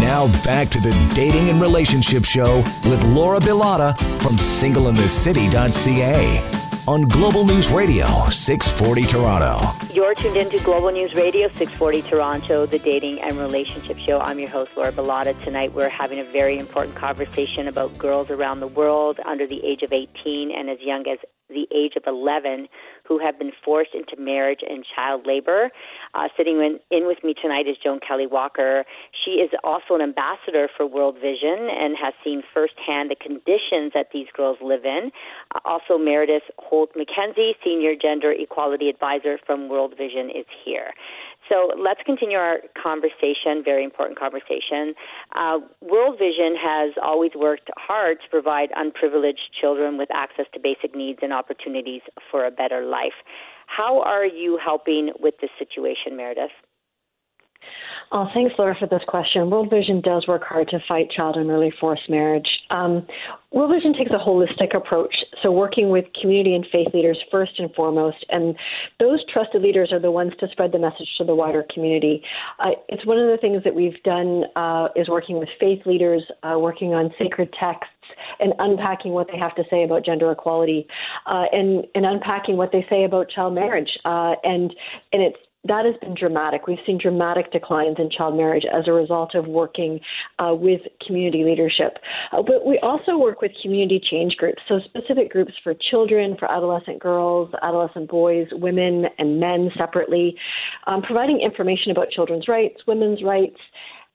Now 0.00 0.26
back 0.44 0.68
to 0.70 0.80
the 0.80 0.92
Dating 1.14 1.48
and 1.48 1.60
Relationship 1.60 2.24
Show 2.24 2.56
with 2.84 3.04
Laura 3.14 3.38
Bilotta 3.38 3.96
from 4.20 4.36
singleinthecity.ca 4.36 6.61
on 6.88 7.02
Global 7.02 7.46
News 7.46 7.70
Radio 7.72 8.06
640 8.28 9.06
Toronto. 9.06 9.60
You're 9.94 10.14
tuned 10.14 10.36
into 10.36 10.58
Global 10.64 10.90
News 10.90 11.14
Radio 11.14 11.46
640 11.48 12.02
Toronto, 12.02 12.66
the 12.66 12.80
dating 12.80 13.20
and 13.20 13.38
relationship 13.38 13.98
show. 13.98 14.18
I'm 14.18 14.40
your 14.40 14.48
host, 14.48 14.76
Laura 14.76 14.90
Bilotta. 14.90 15.40
Tonight 15.44 15.72
we're 15.74 15.88
having 15.88 16.18
a 16.18 16.24
very 16.24 16.58
important 16.58 16.96
conversation 16.96 17.68
about 17.68 17.96
girls 17.98 18.30
around 18.30 18.60
the 18.60 18.66
world 18.66 19.20
under 19.24 19.46
the 19.46 19.64
age 19.64 19.82
of 19.82 19.92
18 19.92 20.50
and 20.50 20.68
as 20.68 20.78
young 20.80 21.06
as 21.06 21.18
the 21.48 21.68
age 21.72 21.94
of 21.96 22.02
11 22.06 22.66
who 23.06 23.18
have 23.18 23.38
been 23.38 23.52
forced 23.64 23.94
into 23.94 24.16
marriage 24.20 24.60
and 24.68 24.84
child 24.96 25.26
labor. 25.26 25.70
Uh, 26.14 26.28
sitting 26.36 26.58
in, 26.58 26.78
in 26.90 27.06
with 27.06 27.18
me 27.24 27.34
tonight 27.34 27.66
is 27.66 27.76
Joan 27.82 28.00
Kelley 28.06 28.26
Walker. 28.26 28.84
She 29.24 29.32
is 29.32 29.50
also 29.64 29.94
an 29.94 30.02
ambassador 30.02 30.68
for 30.76 30.86
World 30.86 31.16
Vision 31.16 31.68
and 31.70 31.96
has 31.96 32.12
seen 32.22 32.42
firsthand 32.52 33.10
the 33.10 33.16
conditions 33.16 33.92
that 33.94 34.08
these 34.12 34.26
girls 34.36 34.58
live 34.60 34.84
in. 34.84 35.10
Uh, 35.54 35.60
also, 35.64 35.96
Meredith 35.96 36.44
Holt 36.58 36.90
McKenzie, 36.94 37.52
Senior 37.64 37.94
Gender 38.00 38.32
Equality 38.32 38.88
Advisor 38.88 39.38
from 39.46 39.68
World 39.68 39.94
Vision, 39.96 40.28
is 40.28 40.46
here. 40.64 40.92
So 41.48 41.72
let's 41.76 42.00
continue 42.06 42.36
our 42.36 42.58
conversation, 42.80 43.64
very 43.64 43.82
important 43.84 44.18
conversation. 44.18 44.94
Uh, 45.34 45.58
World 45.80 46.18
Vision 46.18 46.54
has 46.60 46.92
always 47.02 47.32
worked 47.34 47.70
hard 47.76 48.18
to 48.22 48.28
provide 48.30 48.68
unprivileged 48.76 49.50
children 49.60 49.98
with 49.98 50.08
access 50.12 50.46
to 50.54 50.60
basic 50.60 50.94
needs 50.94 51.18
and 51.22 51.32
opportunities 51.32 52.02
for 52.30 52.46
a 52.46 52.50
better 52.50 52.84
life. 52.84 53.16
How 53.74 54.02
are 54.02 54.26
you 54.26 54.58
helping 54.62 55.10
with 55.18 55.34
this 55.40 55.50
situation, 55.58 56.16
Meredith? 56.16 56.50
Oh, 58.14 58.28
thanks, 58.34 58.52
Laura, 58.58 58.76
for 58.78 58.86
this 58.86 59.00
question. 59.08 59.48
World 59.48 59.70
Vision 59.70 60.02
does 60.02 60.26
work 60.28 60.42
hard 60.44 60.68
to 60.68 60.78
fight 60.86 61.10
child 61.10 61.36
and 61.36 61.48
early 61.48 61.72
forced 61.80 62.10
marriage. 62.10 62.46
Um, 62.68 63.06
World 63.52 63.70
Vision 63.70 63.94
takes 63.94 64.10
a 64.10 64.18
holistic 64.18 64.76
approach, 64.76 65.14
so 65.42 65.50
working 65.50 65.88
with 65.88 66.04
community 66.20 66.54
and 66.54 66.66
faith 66.70 66.88
leaders 66.92 67.18
first 67.30 67.52
and 67.58 67.72
foremost, 67.74 68.18
and 68.28 68.54
those 69.00 69.20
trusted 69.32 69.62
leaders 69.62 69.92
are 69.92 70.00
the 70.00 70.10
ones 70.10 70.32
to 70.40 70.48
spread 70.52 70.72
the 70.72 70.78
message 70.78 71.08
to 71.16 71.24
the 71.24 71.34
wider 71.34 71.64
community. 71.72 72.22
Uh, 72.58 72.72
it's 72.90 73.06
one 73.06 73.18
of 73.18 73.30
the 73.30 73.38
things 73.38 73.64
that 73.64 73.74
we've 73.74 74.02
done 74.02 74.44
uh, 74.56 74.88
is 74.94 75.08
working 75.08 75.38
with 75.38 75.48
faith 75.58 75.80
leaders, 75.86 76.22
uh, 76.42 76.58
working 76.58 76.92
on 76.92 77.10
sacred 77.18 77.50
texts, 77.58 77.94
and 78.40 78.52
unpacking 78.58 79.12
what 79.12 79.28
they 79.30 79.38
have 79.38 79.54
to 79.56 79.64
say 79.70 79.84
about 79.84 80.04
gender 80.04 80.30
equality, 80.30 80.86
uh, 81.26 81.44
and 81.52 81.86
and 81.94 82.06
unpacking 82.06 82.56
what 82.56 82.72
they 82.72 82.84
say 82.88 83.04
about 83.04 83.28
child 83.30 83.54
marriage, 83.54 83.90
uh, 84.04 84.34
and 84.44 84.74
and 85.12 85.22
it's 85.22 85.38
that 85.64 85.84
has 85.84 85.94
been 86.00 86.14
dramatic. 86.18 86.66
We've 86.66 86.78
seen 86.84 86.98
dramatic 87.00 87.52
declines 87.52 87.96
in 87.98 88.10
child 88.10 88.36
marriage 88.36 88.64
as 88.64 88.88
a 88.88 88.92
result 88.92 89.34
of 89.34 89.46
working 89.46 90.00
uh, 90.38 90.54
with 90.54 90.80
community 91.06 91.44
leadership. 91.44 91.98
Uh, 92.32 92.42
but 92.42 92.66
we 92.66 92.80
also 92.82 93.16
work 93.16 93.40
with 93.40 93.52
community 93.62 94.00
change 94.10 94.34
groups, 94.36 94.60
so 94.66 94.80
specific 94.84 95.30
groups 95.30 95.52
for 95.62 95.74
children, 95.90 96.36
for 96.36 96.50
adolescent 96.50 96.98
girls, 96.98 97.48
adolescent 97.62 98.10
boys, 98.10 98.48
women, 98.50 99.06
and 99.18 99.38
men 99.38 99.70
separately, 99.78 100.36
um, 100.88 101.00
providing 101.02 101.40
information 101.40 101.92
about 101.92 102.10
children's 102.10 102.48
rights, 102.48 102.80
women's 102.88 103.22
rights, 103.22 103.58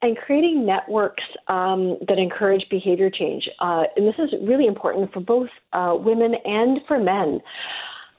and 0.01 0.15
creating 0.17 0.65
networks 0.65 1.23
um, 1.47 1.97
that 2.07 2.19
encourage 2.19 2.63
behavior 2.69 3.09
change. 3.09 3.47
Uh, 3.59 3.83
and 3.95 4.07
this 4.07 4.15
is 4.19 4.29
really 4.47 4.67
important 4.67 5.11
for 5.11 5.19
both 5.19 5.49
uh, 5.73 5.95
women 5.97 6.35
and 6.45 6.79
for 6.87 6.99
men. 6.99 7.39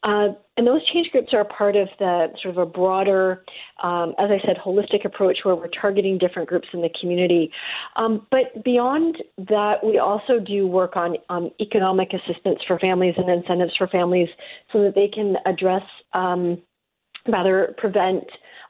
Uh, 0.03 0.29
and 0.57 0.67
those 0.67 0.85
change 0.93 1.11
groups 1.11 1.33
are 1.33 1.45
part 1.45 1.77
of 1.77 1.89
the 1.99 2.29
sort 2.41 2.57
of 2.57 2.59
a 2.59 2.67
broader, 2.67 3.45
um, 3.83 4.15
as 4.19 4.31
I 4.31 4.39
said, 4.47 4.57
holistic 4.65 5.05
approach 5.05 5.39
where 5.43 5.57
we're 5.57 5.69
targeting 5.69 6.19
different 6.19 6.49
groups 6.49 6.69
in 6.73 6.83
the 6.83 6.91
community. 7.01 7.51
Um, 7.97 8.27
but 8.31 8.65
beyond 8.65 9.17
that, 9.39 9.85
we 9.85 9.99
also 9.99 10.39
do 10.39 10.67
work 10.67 10.97
on 10.97 11.17
um, 11.29 11.51
economic 11.61 12.13
assistance 12.13 12.61
for 12.67 12.79
families 12.79 13.15
and 13.17 13.29
incentives 13.29 13.77
for 13.77 13.89
families 13.89 14.29
so 14.73 14.83
that 14.85 14.95
they 14.95 15.09
can 15.09 15.37
address, 15.47 15.83
um, 16.13 16.63
rather, 17.27 17.75
prevent 17.79 18.25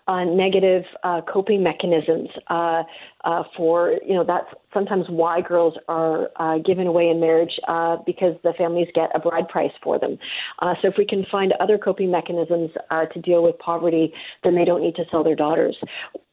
uh, 0.09 0.25
negative 0.25 0.83
uh, 1.05 1.21
coping 1.33 1.62
mechanisms 1.62 2.29
uh, 2.49 2.83
uh, 3.25 3.43
for 3.57 3.99
you 4.07 4.15
know 4.15 4.25
that's 4.25 4.47
sometimes 4.73 5.05
why 5.09 5.41
girls 5.41 5.75
are 5.87 6.31
uh, 6.37 6.59
given 6.59 6.87
away 6.87 7.09
in 7.09 7.21
marriage 7.21 7.53
uh, 7.69 7.97
because 8.07 8.35
the 8.43 8.53
families 8.57 8.88
get 8.95 9.11
a 9.15 9.19
bride 9.19 9.49
price 9.49 9.73
for 9.83 9.99
them. 9.99 10.19
Uh, 10.61 10.75
so 10.81 10.88
if 10.88 10.95
we 10.99 11.07
can 11.07 11.25
find 11.31 11.53
other 11.61 11.79
coping 11.79 12.11
mechanisms 12.11 12.71
uh, 12.91 13.05
to 13.07 13.21
deal 13.21 13.43
with 13.43 13.59
poverty, 13.59 14.12
then 14.43 14.55
they 14.55 14.65
don't 14.65 14.83
need 14.83 14.97
to 14.97 15.05
sell 15.11 15.23
their 15.23 15.37
daughters 15.37 15.77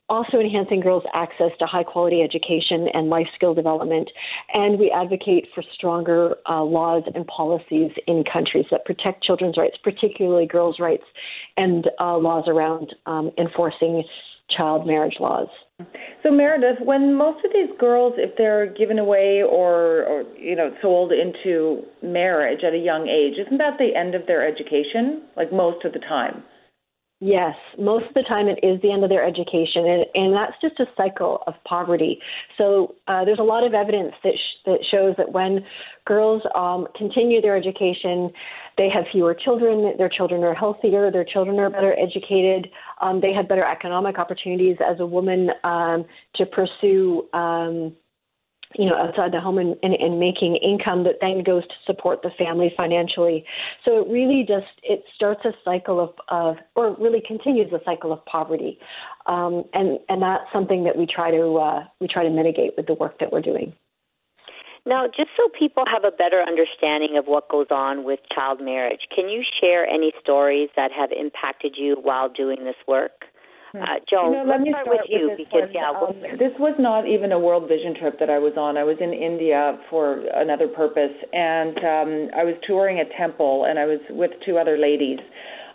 also 0.10 0.40
enhancing 0.40 0.80
girls' 0.82 1.04
access 1.14 1.52
to 1.60 1.66
high 1.66 1.84
quality 1.84 2.22
education 2.22 2.88
and 2.94 3.10
life 3.10 3.28
skill 3.36 3.54
development. 3.54 4.10
And 4.54 4.80
we 4.80 4.92
advocate 4.92 5.48
for 5.54 5.64
stronger 5.74 6.36
uh, 6.50 6.64
laws 6.64 7.04
and 7.14 7.26
policies 7.28 7.92
in 8.08 8.24
countries 8.32 8.66
that 8.72 8.86
protect 8.86 9.24
children's 9.24 9.58
rights, 9.58 9.78
particularly 9.84 10.46
girls' 10.46 10.80
rights, 10.80 11.06
and 11.58 11.90
uh, 12.00 12.18
laws 12.18 12.46
around 12.48 12.94
um, 13.06 13.32
enforcing 13.38 14.04
child 14.56 14.86
marriage 14.86 15.16
laws. 15.20 15.48
So 16.24 16.32
Meredith, 16.32 16.80
when 16.84 17.16
most 17.16 17.44
of 17.44 17.52
these 17.52 17.70
girls, 17.80 18.14
if 18.18 18.38
they're 18.38 18.72
given 18.74 19.00
away 19.00 19.42
or, 19.42 20.04
or 20.04 20.24
you 20.38 20.56
know 20.56 20.72
sold 20.82 21.12
into 21.12 21.84
marriage 22.02 22.64
at 22.64 22.74
a 22.74 22.78
young 22.78 23.08
age, 23.08 23.34
isn't 23.46 23.58
that 23.58 23.78
the 23.78 23.96
end 23.96 24.16
of 24.16 24.26
their 24.28 24.48
education? 24.48 25.24
Like 25.36 25.52
most 25.52 25.84
of 25.84 25.94
the 25.94 26.00
time. 26.00 26.44
Yes, 27.22 27.56
most 27.80 28.08
of 28.08 28.14
the 28.14 28.24
time 28.24 28.48
it 28.50 28.60
is 28.62 28.82
the 28.82 28.92
end 28.92 29.06
of 29.06 29.10
their 29.10 29.26
education, 29.26 29.86
and, 29.88 30.06
and 30.16 30.34
that's 30.34 30.54
just 30.62 30.78
a 30.82 30.86
cycle 30.98 31.44
of 31.48 31.54
poverty. 31.66 32.20
So 32.58 32.96
uh, 33.08 33.24
there's 33.24 33.40
a 33.40 33.44
lot 33.44 33.64
of 33.64 33.74
evidence 33.74 34.14
that 34.24 34.34
sh- 34.36 34.66
that 34.66 34.80
shows 34.92 35.16
that 35.18 35.32
when 35.32 35.66
girls 36.06 36.42
um, 36.56 36.88
continue 36.94 37.42
their 37.42 37.56
education, 37.56 38.32
they 38.78 38.90
have 38.90 39.06
fewer 39.14 39.34
children, 39.34 39.96
their 39.98 40.10
children 40.10 40.44
are 40.44 40.54
healthier, 40.54 41.10
their 41.10 41.24
children 41.24 41.58
are 41.58 41.70
better 41.70 41.98
educated, 41.98 42.70
um, 43.00 43.22
they 43.22 43.32
have 43.32 43.48
better 43.48 43.64
economic 43.66 44.20
opportunities 44.20 44.76
as 44.86 45.00
a 45.00 45.06
woman 45.06 45.52
um, 45.64 46.04
to 46.36 46.46
pursue. 46.46 47.30
You 48.78 48.86
know, 48.86 48.96
outside 48.96 49.32
the 49.32 49.40
home 49.40 49.58
and, 49.58 49.76
and, 49.84 49.94
and, 49.94 50.20
making 50.20 50.58
income 50.58 51.04
that 51.06 51.16
then 51.22 51.44
goes 51.44 51.64
to 51.64 51.76
support 51.86 52.22
the 52.22 52.30
family 52.38 52.74
financially. 52.76 53.46
So 53.86 54.02
it 54.02 54.08
really 54.10 54.46
just 54.48 54.68
it 54.84 55.04
starts 55.16 55.46
a 55.46 55.52
cycle 55.64 56.00
of, 56.00 56.10
of 56.30 56.58
or 56.76 56.96
really 57.00 57.22
continues 57.26 57.72
a 57.72 57.80
cycle 57.86 58.12
of 58.12 58.24
poverty, 58.26 58.78
um, 59.28 59.64
and 59.74 60.00
and 60.10 60.22
that's 60.22 60.44
something 60.52 60.84
that 60.84 60.98
we 60.98 61.06
try 61.06 61.32
to 61.32 61.56
uh, 61.56 61.84
we 62.00 62.08
try 62.08 62.24
to 62.24 62.30
mitigate 62.30 62.72
with 62.76 62.88
the 62.88 62.96
work 62.96 63.20
that 63.20 63.32
we're 63.32 63.42
doing. 63.42 63.74
Now, 64.88 65.08
just 65.08 65.30
so 65.36 65.50
people 65.58 65.84
have 65.92 66.04
a 66.04 66.16
better 66.16 66.42
understanding 66.42 67.18
of 67.18 67.26
what 67.26 67.50
goes 67.50 67.68
on 67.72 68.04
with 68.04 68.20
child 68.34 68.62
marriage, 68.62 69.08
can 69.14 69.30
you 69.30 69.44
share 69.60 69.88
any 69.88 70.12
stories 70.22 70.70
that 70.76 70.92
have 70.92 71.12
impacted 71.12 71.76
you 71.76 71.96
while 72.04 72.30
doing 72.30 72.66
this 72.66 72.76
work? 72.88 73.26
Uh, 73.82 74.00
Joan, 74.10 74.32
you 74.32 74.38
know, 74.38 74.50
let 74.50 74.62
me 74.62 74.72
start, 74.72 74.88
with 74.88 75.02
you 75.10 75.30
with 75.30 75.38
because 75.38 75.70
yeah, 75.74 75.92
um, 75.92 76.16
this 76.40 76.52
was 76.60 76.76
not 76.80 77.08
even 77.08 77.32
a 77.32 77.40
World 77.40 77.68
Vision 77.68 77.96
trip 78.00 78.20
that 78.20 78.30
I 78.30 78.40
was 78.40 78.54
on. 78.58 78.78
I 78.78 78.84
was 78.84 78.98
in 79.02 79.12
India 79.12 79.78
for 79.90 80.24
another 80.34 80.68
purpose, 80.68 81.14
and 81.34 81.78
um, 81.80 82.10
I 82.38 82.44
was 82.44 82.56
touring 82.66 83.00
a 83.00 83.18
temple, 83.18 83.66
and 83.68 83.78
I 83.78 83.86
was 83.86 84.00
with 84.10 84.32
two 84.46 84.58
other 84.58 84.78
ladies, 84.78 85.20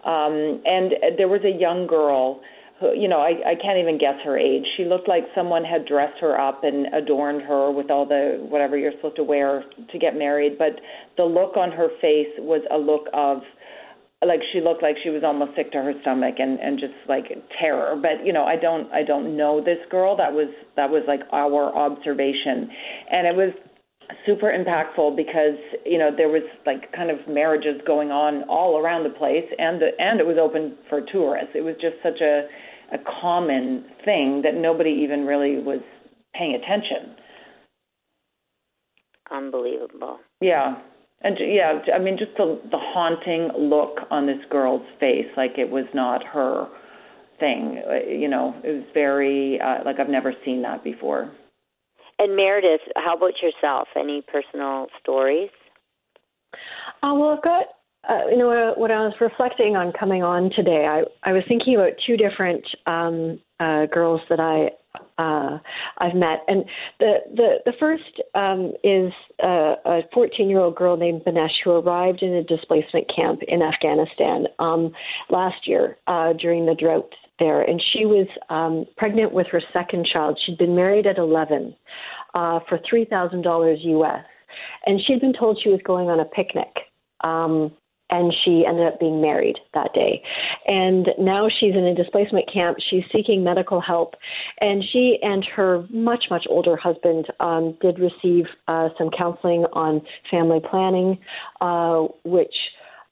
um, 0.04 0.62
and 0.64 1.18
there 1.18 1.28
was 1.28 1.42
a 1.44 1.52
young 1.52 1.86
girl. 1.86 2.40
Who, 2.80 2.96
you 2.96 3.08
know, 3.08 3.20
I, 3.20 3.52
I 3.52 3.54
can't 3.60 3.76
even 3.76 3.98
guess 3.98 4.16
her 4.24 4.38
age. 4.38 4.64
She 4.78 4.84
looked 4.84 5.06
like 5.06 5.24
someone 5.34 5.64
had 5.64 5.84
dressed 5.84 6.18
her 6.22 6.40
up 6.40 6.64
and 6.64 6.86
adorned 6.94 7.42
her 7.42 7.70
with 7.70 7.90
all 7.90 8.06
the 8.06 8.38
whatever 8.48 8.78
you're 8.78 8.92
supposed 8.96 9.16
to 9.16 9.24
wear 9.24 9.64
to 9.92 9.98
get 9.98 10.16
married. 10.16 10.56
But 10.56 10.80
the 11.18 11.24
look 11.24 11.58
on 11.58 11.70
her 11.72 11.88
face 12.00 12.32
was 12.38 12.62
a 12.70 12.78
look 12.78 13.04
of 13.12 13.42
like 14.26 14.40
she 14.52 14.60
looked 14.60 14.82
like 14.82 14.96
she 15.02 15.10
was 15.10 15.22
almost 15.24 15.52
sick 15.56 15.72
to 15.72 15.78
her 15.78 15.94
stomach 16.02 16.34
and 16.38 16.60
and 16.60 16.78
just 16.78 16.92
like 17.08 17.24
terror 17.58 17.96
but 18.00 18.24
you 18.24 18.32
know 18.32 18.44
i 18.44 18.56
don't 18.56 18.90
i 18.92 19.02
don't 19.02 19.36
know 19.36 19.64
this 19.64 19.78
girl 19.90 20.16
that 20.16 20.32
was 20.32 20.48
that 20.76 20.90
was 20.90 21.02
like 21.08 21.20
our 21.32 21.74
observation 21.74 22.68
and 23.10 23.26
it 23.26 23.34
was 23.34 23.52
super 24.26 24.52
impactful 24.52 25.16
because 25.16 25.58
you 25.84 25.98
know 25.98 26.10
there 26.14 26.28
was 26.28 26.42
like 26.66 26.92
kind 26.92 27.10
of 27.10 27.18
marriages 27.28 27.80
going 27.86 28.10
on 28.10 28.42
all 28.48 28.78
around 28.78 29.04
the 29.04 29.10
place, 29.10 29.44
and 29.58 29.80
the 29.80 29.90
and 29.98 30.20
it 30.20 30.26
was 30.26 30.36
open 30.40 30.76
for 30.88 31.00
tourists. 31.12 31.50
It 31.54 31.62
was 31.62 31.74
just 31.80 31.96
such 32.02 32.20
a 32.20 32.46
a 32.92 32.98
common 33.20 33.84
thing 34.04 34.42
that 34.42 34.54
nobody 34.54 34.90
even 34.90 35.26
really 35.26 35.62
was 35.62 35.80
paying 36.34 36.54
attention. 36.54 37.14
Unbelievable. 39.30 40.18
Yeah. 40.40 40.78
And 41.22 41.36
yeah, 41.38 41.80
I 41.94 41.98
mean, 41.98 42.16
just 42.18 42.32
the 42.36 42.60
the 42.70 42.78
haunting 42.78 43.50
look 43.58 43.98
on 44.10 44.26
this 44.26 44.40
girl's 44.50 44.86
face, 44.98 45.26
like 45.36 45.58
it 45.58 45.70
was 45.70 45.84
not 45.92 46.24
her 46.24 46.66
thing. 47.38 47.82
You 48.08 48.28
know, 48.28 48.54
it 48.64 48.72
was 48.72 48.84
very 48.94 49.60
uh, 49.60 49.84
like 49.84 50.00
I've 50.00 50.08
never 50.08 50.32
seen 50.44 50.62
that 50.62 50.82
before. 50.82 51.30
And 52.18 52.36
Meredith, 52.36 52.82
how 52.96 53.16
about 53.16 53.34
yourself? 53.42 53.88
Any 53.96 54.22
personal 54.22 54.86
stories? 55.00 55.50
Uh, 57.02 57.14
well, 57.14 57.30
I've 57.30 57.42
got 57.42 57.66
uh, 58.08 58.28
you 58.30 58.38
know, 58.38 58.74
when 58.76 58.90
I 58.90 59.04
was 59.04 59.14
reflecting 59.20 59.76
on 59.76 59.92
coming 59.92 60.22
on 60.22 60.50
today, 60.56 60.86
I, 60.88 61.02
I 61.28 61.32
was 61.32 61.42
thinking 61.46 61.74
about 61.74 61.92
two 62.06 62.16
different 62.16 62.64
um, 62.86 63.38
uh, 63.58 63.86
girls 63.86 64.22
that 64.30 64.40
I 64.40 64.70
uh, 65.18 65.58
I've 65.98 66.14
met, 66.14 66.44
and 66.48 66.64
the 66.98 67.18
the 67.34 67.56
the 67.66 67.72
first 67.78 68.20
um, 68.34 68.72
is 68.82 69.12
uh, 69.42 69.76
a 69.84 70.00
14 70.12 70.48
year 70.48 70.60
old 70.60 70.76
girl 70.76 70.96
named 70.96 71.22
Banesh 71.24 71.62
who 71.62 71.72
arrived 71.72 72.22
in 72.22 72.34
a 72.34 72.42
displacement 72.42 73.10
camp 73.14 73.40
in 73.46 73.62
Afghanistan 73.62 74.46
um, 74.58 74.92
last 75.28 75.66
year 75.66 75.98
uh, 76.06 76.32
during 76.32 76.66
the 76.66 76.74
drought 76.74 77.12
there, 77.38 77.62
and 77.62 77.82
she 77.92 78.06
was 78.06 78.26
um, 78.48 78.86
pregnant 78.96 79.32
with 79.32 79.46
her 79.48 79.62
second 79.72 80.06
child. 80.06 80.38
She'd 80.44 80.58
been 80.58 80.74
married 80.74 81.06
at 81.06 81.18
11 81.18 81.74
uh, 82.34 82.60
for 82.68 82.78
three 82.88 83.04
thousand 83.04 83.42
dollars 83.42 83.78
U.S. 83.82 84.24
And 84.86 85.00
she'd 85.06 85.20
been 85.20 85.32
told 85.32 85.60
she 85.62 85.70
was 85.70 85.80
going 85.84 86.08
on 86.08 86.20
a 86.20 86.24
picnic. 86.24 86.74
Um, 87.22 87.72
and 88.10 88.34
she 88.44 88.64
ended 88.66 88.86
up 88.86 89.00
being 89.00 89.20
married 89.20 89.58
that 89.74 89.92
day. 89.94 90.22
And 90.66 91.08
now 91.18 91.48
she's 91.48 91.74
in 91.74 91.84
a 91.84 91.94
displacement 91.94 92.52
camp. 92.52 92.78
She's 92.90 93.04
seeking 93.12 93.44
medical 93.44 93.80
help, 93.80 94.14
and 94.60 94.84
she 94.84 95.18
and 95.22 95.44
her 95.56 95.86
much 95.90 96.24
much 96.30 96.46
older 96.48 96.76
husband 96.76 97.26
um, 97.40 97.76
did 97.80 97.98
receive 97.98 98.46
uh, 98.68 98.88
some 98.98 99.10
counseling 99.16 99.64
on 99.72 100.02
family 100.30 100.60
planning, 100.60 101.18
uh, 101.60 102.06
which. 102.24 102.54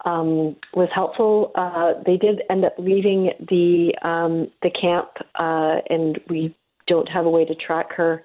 Um, 0.05 0.55
was 0.75 0.88
helpful. 0.95 1.50
Uh, 1.57 1.95
they 2.07 2.17
did 2.17 2.43
end 2.49 2.64
up 2.64 2.75
leaving 2.78 3.33
the 3.40 3.93
um, 4.09 4.49
the 4.62 4.71
camp, 4.71 5.09
uh, 5.35 5.81
and 5.90 6.21
we 6.31 6.55
don't 6.87 7.09
have 7.09 7.26
a 7.26 7.31
way 7.31 7.45
to 7.45 7.55
track 7.55 7.93
her. 7.95 8.23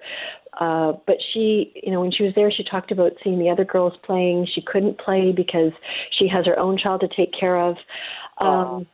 Uh, 0.58 0.92
but 1.06 1.16
she, 1.32 1.72
you 1.82 1.92
know, 1.92 2.00
when 2.00 2.12
she 2.12 2.22
was 2.22 2.32
there, 2.34 2.50
she 2.50 2.64
talked 2.64 2.92
about 2.92 3.12
seeing 3.22 3.38
the 3.38 3.50
other 3.50 3.64
girls 3.64 3.92
playing. 4.04 4.46
She 4.54 4.62
couldn't 4.62 4.98
play 4.98 5.32
because 5.32 5.72
she 6.18 6.28
has 6.28 6.46
her 6.46 6.58
own 6.58 6.78
child 6.78 7.00
to 7.00 7.08
take 7.08 7.32
care 7.38 7.56
of. 7.56 7.76
Um, 8.38 8.86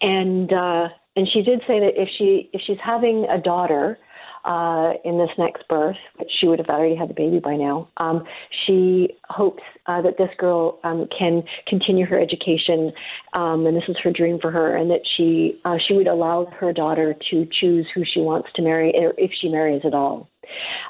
and 0.00 0.52
uh, 0.52 0.88
and 1.16 1.28
she 1.32 1.42
did 1.42 1.60
say 1.66 1.80
that 1.80 1.92
if 1.96 2.08
she 2.16 2.48
if 2.52 2.60
she's 2.66 2.78
having 2.84 3.26
a 3.28 3.40
daughter, 3.40 3.98
uh, 4.44 4.92
in 5.04 5.18
this 5.18 5.30
next 5.38 5.66
birth, 5.68 5.96
which 6.16 6.30
she 6.40 6.46
would 6.46 6.58
have 6.58 6.68
already 6.68 6.96
had 6.96 7.08
the 7.08 7.14
baby 7.14 7.38
by 7.38 7.56
now. 7.56 7.88
Um, 7.98 8.24
she 8.66 9.10
hopes 9.28 9.62
uh, 9.86 10.00
that 10.02 10.16
this 10.16 10.30
girl 10.38 10.78
um, 10.84 11.06
can 11.16 11.42
continue 11.66 12.06
her 12.06 12.18
education, 12.18 12.92
um, 13.34 13.66
and 13.66 13.76
this 13.76 13.84
is 13.88 13.96
her 14.02 14.10
dream 14.10 14.38
for 14.40 14.50
her, 14.50 14.76
and 14.76 14.90
that 14.90 15.02
she 15.16 15.60
uh, 15.64 15.76
she 15.86 15.94
would 15.94 16.06
allow 16.06 16.46
her 16.58 16.72
daughter 16.72 17.14
to 17.30 17.46
choose 17.60 17.86
who 17.94 18.04
she 18.04 18.20
wants 18.20 18.48
to 18.56 18.62
marry, 18.62 18.92
if 18.94 19.30
she 19.40 19.48
marries 19.48 19.82
at 19.84 19.94
all. 19.94 20.28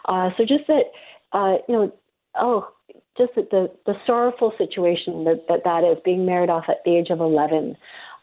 Uh, 0.06 0.30
so 0.36 0.44
just 0.44 0.66
that, 0.68 0.84
uh, 1.32 1.56
you 1.68 1.74
know, 1.74 1.92
oh, 2.36 2.68
just 3.16 3.34
that 3.36 3.50
the 3.50 3.70
the 3.86 3.94
sorrowful 4.06 4.52
situation 4.58 5.24
that 5.24 5.44
that, 5.48 5.64
that 5.64 5.84
is 5.84 5.98
being 6.04 6.24
married 6.24 6.50
off 6.50 6.64
at 6.68 6.78
the 6.84 6.96
age 6.96 7.10
of 7.10 7.20
11. 7.20 7.76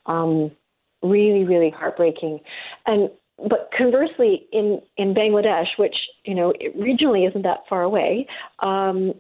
Um, 0.05 0.51
really, 1.03 1.43
really 1.43 1.69
heartbreaking. 1.69 2.39
And 2.85 3.09
but 3.37 3.69
conversely, 3.77 4.47
in 4.51 4.81
in 4.97 5.13
Bangladesh, 5.13 5.67
which 5.77 5.95
you 6.23 6.35
know 6.35 6.53
regionally 6.77 7.27
isn't 7.27 7.43
that 7.43 7.63
far 7.69 7.83
away, 7.83 8.27
um, 8.59 9.13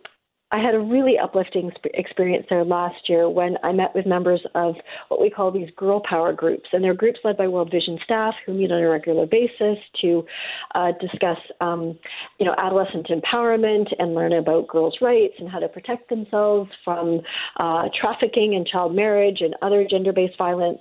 I 0.55 0.59
had 0.59 0.73
a 0.73 0.79
really 0.79 1.17
uplifting 1.21 1.69
experience 1.95 2.45
there 2.49 2.63
last 2.63 3.09
year 3.09 3.29
when 3.29 3.57
I 3.61 3.73
met 3.73 3.93
with 3.93 4.05
members 4.05 4.39
of 4.55 4.75
what 5.09 5.19
we 5.19 5.29
call 5.29 5.51
these 5.51 5.69
girl 5.75 6.01
power 6.07 6.31
groups, 6.31 6.69
and 6.71 6.81
they're 6.81 6.93
groups 6.93 7.19
led 7.25 7.35
by 7.35 7.49
World 7.49 7.69
Vision 7.69 7.99
staff 8.05 8.33
who 8.45 8.53
meet 8.53 8.71
on 8.71 8.81
a 8.81 8.87
regular 8.87 9.25
basis 9.25 9.77
to 10.01 10.25
uh, 10.73 10.93
discuss, 11.01 11.39
um, 11.59 11.99
you 12.39 12.45
know, 12.45 12.55
adolescent 12.57 13.07
empowerment 13.07 13.87
and 13.99 14.15
learn 14.15 14.31
about 14.31 14.69
girls' 14.69 14.95
rights 15.01 15.33
and 15.39 15.49
how 15.49 15.59
to 15.59 15.67
protect 15.67 16.07
themselves 16.07 16.71
from 16.85 17.19
uh, 17.57 17.89
trafficking 17.99 18.55
and 18.55 18.65
child 18.65 18.95
marriage 18.95 19.41
and 19.41 19.55
other 19.61 19.85
gender-based 19.85 20.37
violence. 20.37 20.79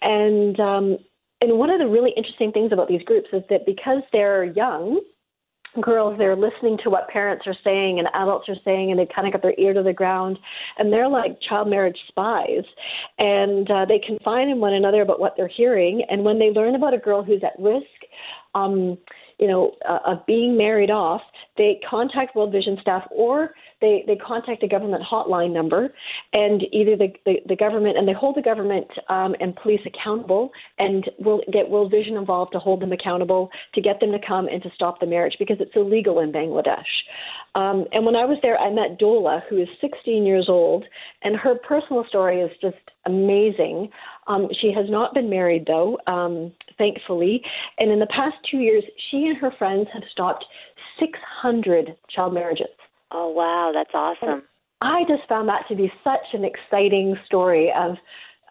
And 0.00 0.58
um, 0.58 0.96
and 1.42 1.58
one 1.58 1.70
of 1.70 1.80
the 1.80 1.88
really 1.88 2.12
interesting 2.16 2.52
things 2.52 2.72
about 2.72 2.88
these 2.88 3.02
groups 3.02 3.28
is 3.32 3.42
that 3.50 3.66
because 3.66 4.02
they're 4.12 4.44
young, 4.44 5.02
girls 5.80 6.18
they're 6.18 6.36
listening 6.36 6.76
to 6.84 6.90
what 6.90 7.08
parents 7.08 7.46
are 7.46 7.56
saying 7.64 7.98
and 7.98 8.08
adults 8.14 8.48
are 8.48 8.56
saying 8.64 8.90
and 8.90 8.98
they 8.98 9.08
kind 9.14 9.26
of 9.26 9.32
got 9.32 9.42
their 9.42 9.54
ear 9.58 9.72
to 9.72 9.82
the 9.82 9.92
ground 9.92 10.38
and 10.78 10.92
they're 10.92 11.08
like 11.08 11.38
child 11.48 11.68
marriage 11.68 11.98
spies. 12.08 12.64
And 13.18 13.70
uh, 13.70 13.86
they 13.86 14.00
confide 14.04 14.48
in 14.48 14.60
one 14.60 14.74
another 14.74 15.02
about 15.02 15.20
what 15.20 15.34
they're 15.36 15.48
hearing 15.48 16.04
and 16.10 16.24
when 16.24 16.38
they 16.38 16.50
learn 16.50 16.74
about 16.74 16.94
a 16.94 16.98
girl 16.98 17.22
who's 17.22 17.42
at 17.42 17.58
risk 17.62 17.86
um, 18.54 18.98
you 19.38 19.46
know, 19.46 19.72
uh, 19.88 19.98
of 20.06 20.24
being 20.26 20.56
married 20.56 20.90
off, 20.90 21.22
they 21.56 21.80
contact 21.88 22.34
World 22.34 22.52
Vision 22.52 22.78
staff 22.80 23.02
or 23.10 23.54
they, 23.82 24.04
they 24.06 24.16
contact 24.16 24.62
a 24.62 24.68
government 24.68 25.02
hotline 25.02 25.52
number, 25.52 25.92
and 26.32 26.62
either 26.72 26.96
the, 26.96 27.08
the, 27.26 27.34
the 27.48 27.56
government 27.56 27.98
and 27.98 28.06
they 28.06 28.12
hold 28.12 28.36
the 28.36 28.42
government 28.42 28.86
um, 29.08 29.34
and 29.40 29.54
police 29.56 29.80
accountable, 29.84 30.50
and 30.78 31.10
will 31.18 31.42
get 31.52 31.68
World 31.68 31.90
Vision 31.90 32.16
involved 32.16 32.52
to 32.52 32.58
hold 32.58 32.80
them 32.80 32.92
accountable 32.92 33.50
to 33.74 33.80
get 33.80 34.00
them 34.00 34.12
to 34.12 34.18
come 34.26 34.46
and 34.46 34.62
to 34.62 34.70
stop 34.74 35.00
the 35.00 35.06
marriage 35.06 35.34
because 35.38 35.56
it's 35.60 35.72
illegal 35.74 36.20
in 36.20 36.32
Bangladesh. 36.32 36.86
Um, 37.54 37.84
and 37.92 38.06
when 38.06 38.16
I 38.16 38.24
was 38.24 38.38
there, 38.40 38.56
I 38.56 38.72
met 38.72 38.98
Dola, 38.98 39.42
who 39.50 39.60
is 39.60 39.68
16 39.80 40.24
years 40.24 40.46
old, 40.48 40.84
and 41.22 41.36
her 41.36 41.56
personal 41.56 42.04
story 42.08 42.40
is 42.40 42.50
just 42.62 42.76
amazing. 43.04 43.90
Um, 44.26 44.48
she 44.60 44.72
has 44.72 44.86
not 44.88 45.14
been 45.14 45.28
married, 45.28 45.64
though, 45.66 45.98
um, 46.06 46.52
thankfully. 46.78 47.42
And 47.78 47.90
in 47.90 47.98
the 47.98 48.06
past 48.06 48.36
two 48.50 48.58
years, 48.58 48.84
she 49.10 49.26
and 49.26 49.36
her 49.38 49.52
friends 49.58 49.88
have 49.92 50.04
stopped 50.12 50.44
600 51.00 51.96
child 52.14 52.34
marriages. 52.34 52.66
Oh, 53.10 53.30
wow, 53.30 53.72
that's 53.74 53.90
awesome. 53.94 54.28
And 54.28 54.42
I 54.80 55.02
just 55.08 55.28
found 55.28 55.48
that 55.48 55.66
to 55.68 55.76
be 55.76 55.92
such 56.04 56.34
an 56.34 56.44
exciting 56.44 57.16
story 57.26 57.72
of 57.76 57.96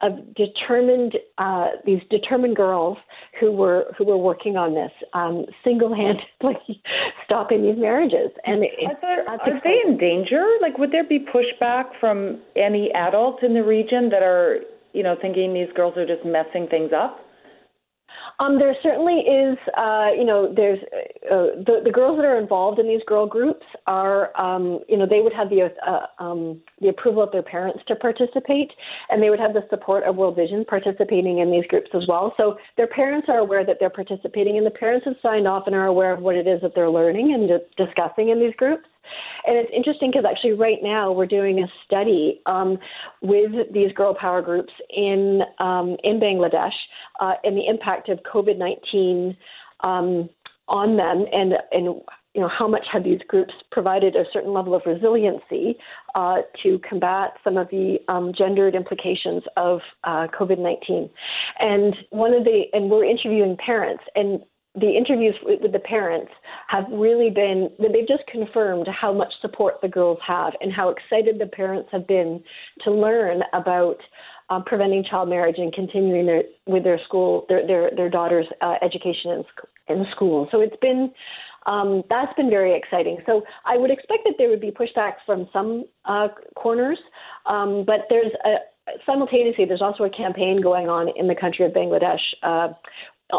of 0.01 0.34
determined 0.34 1.15
uh, 1.38 1.67
these 1.86 2.01
determined 2.10 2.55
girls 2.55 2.97
who 3.39 3.51
were 3.51 3.93
who 3.97 4.05
were 4.05 4.17
working 4.17 4.57
on 4.57 4.73
this 4.73 4.91
um, 5.13 5.45
single-handedly 5.63 6.81
stopping 7.25 7.62
these 7.62 7.77
marriages. 7.77 8.31
And 8.45 8.63
it, 8.63 8.71
are, 8.88 8.97
there, 8.99 9.29
are 9.29 9.62
they 9.63 9.79
in 9.86 9.97
danger? 9.97 10.43
Like, 10.60 10.77
would 10.79 10.91
there 10.91 11.03
be 11.03 11.19
pushback 11.19 11.86
from 11.99 12.41
any 12.55 12.91
adults 12.95 13.43
in 13.43 13.53
the 13.53 13.63
region 13.63 14.10
that 14.10 14.23
are 14.23 14.62
you 14.93 15.04
know 15.04 15.15
thinking 15.21 15.54
these 15.54 15.71
girls 15.75 15.97
are 15.97 16.06
just 16.06 16.25
messing 16.25 16.67
things 16.69 16.91
up? 16.95 17.19
Um, 18.39 18.58
there 18.58 18.75
certainly 18.82 19.19
is, 19.21 19.58
uh, 19.77 20.10
you 20.17 20.25
know, 20.25 20.51
there's 20.54 20.80
uh, 21.30 21.62
the 21.65 21.82
the 21.84 21.91
girls 21.91 22.17
that 22.17 22.25
are 22.25 22.39
involved 22.39 22.80
in 22.80 22.88
these 22.88 23.01
girl 23.06 23.27
groups 23.27 23.65
are, 23.88 24.36
um, 24.39 24.80
you 24.89 24.97
know, 24.97 25.06
they 25.08 25.21
would 25.21 25.34
have 25.34 25.49
the 25.49 25.69
uh, 25.86 26.23
um, 26.23 26.60
the 26.82 26.89
approval 26.89 27.21
of 27.21 27.32
their 27.32 27.43
parents 27.43 27.80
to 27.88 27.95
participate, 27.95 28.71
and 29.10 29.21
they 29.21 29.30
would 29.30 29.39
have 29.39 29.54
the 29.54 29.63
support 29.69 30.04
of 30.04 30.15
World 30.15 30.36
Vision 30.36 30.65
participating 30.65 31.39
in 31.39 31.51
these 31.51 31.65
groups 31.67 31.89
as 31.93 32.04
well. 32.08 32.34
So 32.38 32.58
their 32.77 32.88
parents 32.88 33.27
are 33.30 33.39
aware 33.39 33.65
that 33.65 33.77
they're 33.80 33.89
participating, 33.89 34.58
and 34.58 34.65
the 34.65 34.71
parents 34.71 35.06
have 35.06 35.15
signed 35.21 35.47
off 35.47 35.67
and 35.67 35.75
are 35.75 35.88
aware 35.88 36.13
of 36.13 36.21
what 36.21 36.36
it 36.36 36.47
is 36.47 36.62
that 36.62 36.73
they're 36.73 36.89
learning 36.89 37.34
and 37.34 37.62
discussing 37.77 38.30
in 38.30 38.39
these 38.39 38.56
groups. 38.56 38.88
And 39.45 39.58
it's 39.58 39.71
interesting 39.76 40.12
because 40.12 40.26
actually, 40.30 40.54
right 40.54 40.78
now, 40.82 41.12
we're 41.12 41.26
doing 41.26 41.60
a 41.60 41.67
study 41.86 42.41
um, 42.45 42.78
with 43.21 43.52
these 43.74 43.91
girl 43.93 44.13
power 44.13 44.41
groups 44.41 44.74
in 44.89 45.41
um, 45.60 45.97
in 46.04 46.19
Bangladesh 46.19 46.78
uh, 47.19 47.34
and 47.43 47.58
the 47.58 47.67
impact 47.67 48.10
of 48.10 48.19
COVID 48.19 48.58
nineteen 48.58 49.36
um, 49.82 50.30
on 50.67 50.97
them, 50.97 51.26
and 51.32 51.54
and 51.71 52.02
you 52.34 52.41
know 52.41 52.50
how 52.50 52.67
much 52.67 52.86
have 52.91 53.04
these 53.04 53.19
groups 53.28 53.54
provided 53.71 54.15
a 54.15 54.24
certain 54.32 54.54
level 54.54 54.74
of 54.74 54.84
resiliency 54.86 55.78
uh, 56.15 56.38
to 56.63 56.80
combat 56.88 57.32
some 57.43 57.58
of 57.58 57.67
the 57.69 57.97
um, 58.08 58.32
gendered 58.38 58.76
implications 58.76 59.43
of 59.58 59.80
uh, 60.04 60.28
COVID 60.39 60.60
nineteen. 60.60 61.10
And 61.60 61.95
one 62.12 62.34
of 62.34 62.43
the 62.43 62.63
and 62.74 62.89
we're 62.89 63.06
interviewing 63.06 63.58
parents, 63.58 64.04
and 64.15 64.41
the 64.75 64.95
interviews 64.95 65.36
with 65.43 65.71
the 65.71 65.79
parents 65.79 66.31
have 66.67 66.86
really 66.91 67.29
been 67.29 67.69
that 67.79 67.89
they've 67.93 68.07
just 68.07 68.25
confirmed 68.27 68.88
how 68.88 69.12
much 69.13 69.34
support 69.41 69.75
the 69.81 69.88
girls 69.88 70.19
have 70.25 70.53
and 70.62 70.71
how 70.71 70.89
excited 70.89 71.39
the 71.39 71.47
parents 71.47 71.89
have 71.91 72.07
been 72.07 72.41
to 72.84 72.91
learn 72.91 73.41
about 73.53 73.97
um, 74.49 74.63
preventing 74.63 75.03
child 75.03 75.29
marriage 75.29 75.55
and 75.57 75.73
continuing 75.73 76.25
their 76.25 76.43
with 76.67 76.84
their 76.84 76.99
school 77.05 77.45
their 77.49 77.67
their, 77.67 77.91
their 77.95 78.10
daughter's 78.10 78.47
uh, 78.62 78.75
education 78.81 79.43
in, 79.88 79.97
in 79.97 80.05
school 80.15 80.47
so 80.51 80.62
it's 80.62 80.77
been 80.81 81.12
Um, 81.67 82.01
that's 82.10 82.34
been 82.36 82.49
very 82.49 82.75
exciting. 82.75 83.17
So 83.27 83.43
I 83.71 83.77
would 83.77 83.91
expect 83.91 84.23
that 84.25 84.34
there 84.39 84.49
would 84.49 84.62
be 84.62 84.71
pushbacks 84.71 85.21
from 85.27 85.47
some 85.53 85.86
uh, 86.05 86.29
corners, 86.55 86.97
um, 87.45 87.84
but 87.86 88.07
there's 88.10 88.34
a, 88.43 88.53
simultaneously 89.05 89.65
there's 89.65 89.81
also 89.81 90.03
a 90.05 90.10
campaign 90.10 90.60
going 90.60 90.89
on 90.89 91.10
in 91.15 91.27
the 91.27 91.36
country 91.36 91.63
of 91.67 91.71
Bangladesh 91.71 92.25
uh, 92.41 92.69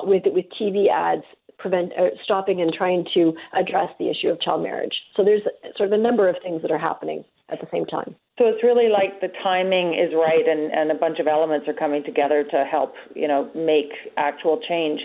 with 0.04 0.24
with 0.26 0.46
TV 0.60 0.88
ads 0.88 1.24
prevent 1.58 1.92
uh, 1.92 2.08
stopping 2.24 2.60
and 2.60 2.72
trying 2.72 3.06
to 3.14 3.32
address 3.54 3.88
the 3.98 4.10
issue 4.10 4.28
of 4.28 4.40
child 4.40 4.62
marriage. 4.62 4.92
So 5.16 5.24
there's 5.24 5.42
sort 5.76 5.92
of 5.92 5.98
a 5.98 6.02
number 6.02 6.28
of 6.28 6.36
things 6.42 6.60
that 6.62 6.70
are 6.70 6.78
happening 6.78 7.24
at 7.48 7.60
the 7.60 7.66
same 7.70 7.86
time. 7.86 8.16
So 8.38 8.46
it's 8.46 8.64
really 8.64 8.88
like 8.88 9.20
the 9.20 9.28
timing 9.42 9.92
is 9.92 10.14
right 10.14 10.48
and, 10.48 10.72
and 10.72 10.90
a 10.90 10.94
bunch 10.94 11.18
of 11.18 11.26
elements 11.26 11.68
are 11.68 11.74
coming 11.74 12.02
together 12.02 12.44
to 12.50 12.64
help, 12.64 12.94
you 13.14 13.28
know, 13.28 13.50
make 13.54 13.92
actual 14.16 14.58
change. 14.66 15.00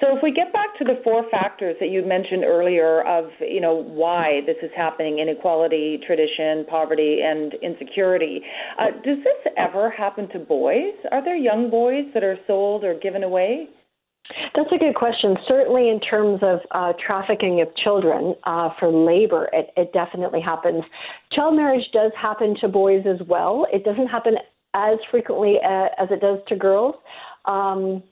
So 0.00 0.16
if 0.16 0.22
we 0.22 0.32
get 0.32 0.52
back 0.52 0.76
to 0.78 0.84
the 0.84 1.00
four 1.04 1.24
factors 1.30 1.76
that 1.78 1.90
you 1.90 2.04
mentioned 2.04 2.42
earlier 2.44 3.06
of, 3.06 3.30
you 3.40 3.60
know, 3.60 3.72
why 3.72 4.40
this 4.46 4.56
is 4.62 4.70
happening, 4.76 5.20
inequality, 5.20 6.00
tradition, 6.04 6.66
poverty, 6.68 7.20
and 7.24 7.54
insecurity, 7.62 8.42
uh, 8.78 8.90
does 9.04 9.18
this 9.22 9.52
ever 9.56 9.88
happen 9.88 10.28
to 10.30 10.40
boys? 10.40 10.94
Are 11.12 11.24
there 11.24 11.36
young 11.36 11.70
boys 11.70 12.04
that 12.14 12.24
are 12.24 12.36
sold 12.48 12.82
or 12.82 12.98
given 12.98 13.22
away? 13.22 13.68
That's 14.54 14.70
a 14.72 14.78
good 14.78 14.94
question. 14.94 15.36
Certainly, 15.46 15.88
in 15.88 16.00
terms 16.00 16.40
of 16.42 16.60
uh, 16.70 16.92
trafficking 17.04 17.60
of 17.60 17.68
children 17.76 18.34
uh, 18.44 18.70
for 18.78 18.88
labor, 18.88 19.48
it, 19.52 19.70
it 19.76 19.92
definitely 19.92 20.40
happens. 20.40 20.82
Child 21.32 21.56
marriage 21.56 21.86
does 21.92 22.12
happen 22.20 22.56
to 22.60 22.68
boys 22.68 23.04
as 23.06 23.26
well. 23.26 23.66
It 23.72 23.84
doesn't 23.84 24.08
happen 24.08 24.34
as 24.74 24.98
frequently 25.10 25.56
uh, 25.64 25.88
as 25.98 26.08
it 26.10 26.20
does 26.20 26.38
to 26.48 26.56
girls, 26.56 26.94
um, 27.44 28.02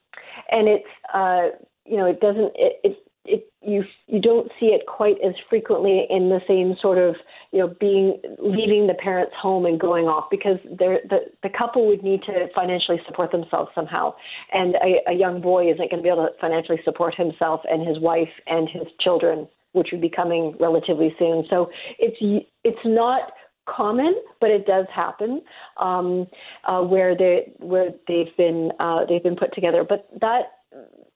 and 0.50 0.68
it's 0.68 0.84
uh, 1.14 1.48
you 1.84 1.96
know 1.96 2.06
it 2.06 2.20
doesn't 2.20 2.52
it, 2.54 2.80
it 2.84 2.98
it 3.24 3.52
you 3.62 3.84
you 4.06 4.20
don't 4.20 4.50
see 4.58 4.66
it 4.66 4.82
quite 4.86 5.16
as 5.24 5.34
frequently 5.48 6.06
in 6.10 6.28
the 6.28 6.40
same 6.46 6.74
sort 6.80 6.98
of 6.98 7.14
you 7.52 7.58
know 7.58 7.74
being 7.80 8.20
leaving 8.38 8.86
the 8.86 8.94
parents 8.94 9.32
home 9.40 9.66
and 9.66 9.80
going 9.80 10.06
off 10.06 10.28
because 10.30 10.58
the 10.64 10.98
the 11.42 11.48
couple 11.56 11.86
would 11.86 12.02
need 12.02 12.22
to 12.22 12.46
financially 12.54 13.00
support 13.06 13.32
themselves 13.32 13.70
somehow 13.74 14.14
and 14.52 14.74
a, 14.76 15.10
a 15.10 15.14
young 15.14 15.40
boy 15.40 15.64
isn't 15.66 15.90
going 15.90 15.98
to 15.98 16.02
be 16.02 16.08
able 16.08 16.26
to 16.26 16.32
financially 16.40 16.80
support 16.84 17.14
himself 17.14 17.60
and 17.68 17.86
his 17.86 17.98
wife 17.98 18.32
and 18.46 18.68
his 18.68 18.86
children 19.00 19.48
which 19.72 19.88
would 19.92 20.00
be 20.00 20.10
coming 20.10 20.54
relatively 20.60 21.14
soon 21.18 21.44
so 21.50 21.70
it's 21.98 22.16
it's 22.64 22.84
not 22.84 23.32
common, 23.76 24.14
but 24.40 24.50
it 24.50 24.66
does 24.66 24.86
happen 24.94 25.42
um, 25.76 26.26
uh, 26.66 26.80
where 26.80 27.16
they 27.16 27.52
where 27.58 27.90
they've 28.08 28.34
been 28.36 28.70
uh, 28.80 29.04
they've 29.08 29.22
been 29.22 29.36
put 29.36 29.54
together. 29.54 29.84
But 29.88 30.08
that 30.20 30.42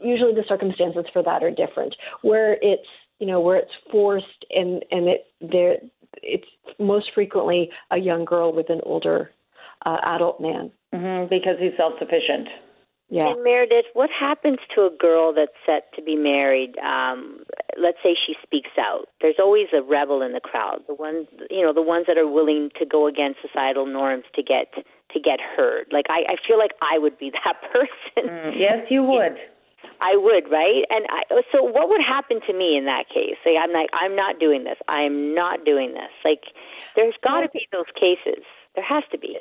usually 0.01 0.35
the 0.35 0.45
circumstances 0.49 1.05
for 1.13 1.23
that 1.23 1.43
are 1.43 1.51
different. 1.51 1.95
Where 2.23 2.57
it's 2.61 2.87
you 3.19 3.27
know 3.27 3.41
where 3.41 3.57
it's 3.57 3.73
forced 3.91 4.45
and 4.51 4.85
and 4.91 5.09
it 5.09 5.27
there 5.41 5.77
it's 6.23 6.49
most 6.79 7.11
frequently 7.15 7.71
a 7.91 7.99
young 7.99 8.25
girl 8.25 8.53
with 8.53 8.71
an 8.71 8.81
older 8.85 9.31
uh, 9.85 9.99
adult 10.05 10.41
man 10.41 10.71
mm-hmm, 10.95 11.29
because 11.29 11.57
he's 11.59 11.77
self 11.77 11.95
sufficient. 11.99 12.49
Yeah. 13.11 13.31
And 13.31 13.45
Meredith, 13.45 13.85
what 13.93 14.09
happens 14.11 14.59
to 14.75 14.83
a 14.83 14.91
girl 14.91 15.33
that's 15.35 15.53
set 15.67 15.93
to 15.95 16.03
be 16.03 16.17
married? 16.17 16.77
Um, 16.79 17.45
let's 17.81 17.99
say 18.03 18.17
she 18.27 18.35
speaks 18.43 18.71
out. 18.79 19.09
There's 19.21 19.37
always 19.39 19.67
a 19.77 19.83
rebel 19.83 20.23
in 20.23 20.33
the 20.33 20.41
crowd. 20.41 20.81
The 20.89 20.95
ones, 20.95 21.29
you 21.51 21.63
know, 21.63 21.73
the 21.73 21.83
ones 21.83 22.07
that 22.09 22.17
are 22.17 22.27
willing 22.27 22.71
to 22.79 22.87
go 22.87 23.07
against 23.07 23.41
societal 23.43 23.87
norms 23.87 24.25
to 24.35 24.43
get 24.43 24.73
to 24.75 25.21
get 25.21 25.39
heard. 25.39 25.87
Like 25.93 26.07
I, 26.09 26.33
I 26.33 26.37
feel 26.49 26.59
like 26.59 26.73
I 26.81 26.99
would 26.99 27.19
be 27.19 27.31
that 27.45 27.61
person. 27.71 28.31
Mm, 28.31 28.59
yes, 28.59 28.87
you 28.91 29.03
would. 29.03 29.37
I 30.01 30.17
would, 30.17 30.51
right? 30.51 30.85
And 30.91 31.07
I, 31.09 31.23
so, 31.53 31.63
what 31.63 31.89
would 31.89 32.01
happen 32.07 32.41
to 32.47 32.53
me 32.53 32.77
in 32.77 32.85
that 32.87 33.09
case? 33.09 33.37
Like, 33.45 33.57
I'm 33.63 33.73
like, 33.73 33.91
I'm 33.93 34.17
not 34.17 34.39
doing 34.39 34.65
this. 34.65 34.77
I'm 34.89 35.35
not 35.35 35.65
doing 35.65 35.95
this. 35.95 36.13
Like, 36.25 36.43
there's 36.97 37.15
got 37.23 37.41
to 37.41 37.49
be 37.53 37.67
those 37.73 37.91
cases. 37.95 38.45
There 38.75 38.85
has 38.85 39.05
to 39.13 39.19
be. 39.19 39.39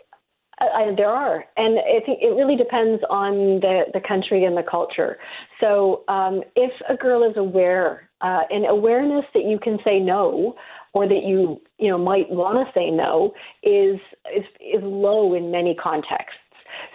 I, 0.59 0.65
I, 0.65 0.95
there 0.95 1.09
are, 1.09 1.45
and 1.57 1.79
I 1.79 2.05
think 2.05 2.19
it 2.21 2.35
really 2.35 2.55
depends 2.55 3.03
on 3.09 3.59
the 3.61 3.85
the 3.93 4.01
country 4.07 4.45
and 4.45 4.55
the 4.55 4.63
culture. 4.63 5.17
So, 5.59 6.03
um, 6.07 6.43
if 6.55 6.71
a 6.89 6.95
girl 6.95 7.29
is 7.29 7.35
aware, 7.37 8.09
uh, 8.21 8.41
and 8.49 8.65
awareness 8.69 9.25
that 9.33 9.45
you 9.45 9.59
can 9.59 9.79
say 9.83 9.99
no, 9.99 10.55
or 10.93 11.07
that 11.07 11.23
you 11.25 11.59
you 11.79 11.89
know 11.89 11.97
might 11.97 12.29
want 12.29 12.65
to 12.65 12.79
say 12.79 12.91
no, 12.91 13.33
is 13.63 13.99
is 14.35 14.45
is 14.59 14.81
low 14.83 15.33
in 15.33 15.51
many 15.51 15.75
contexts. 15.75 16.37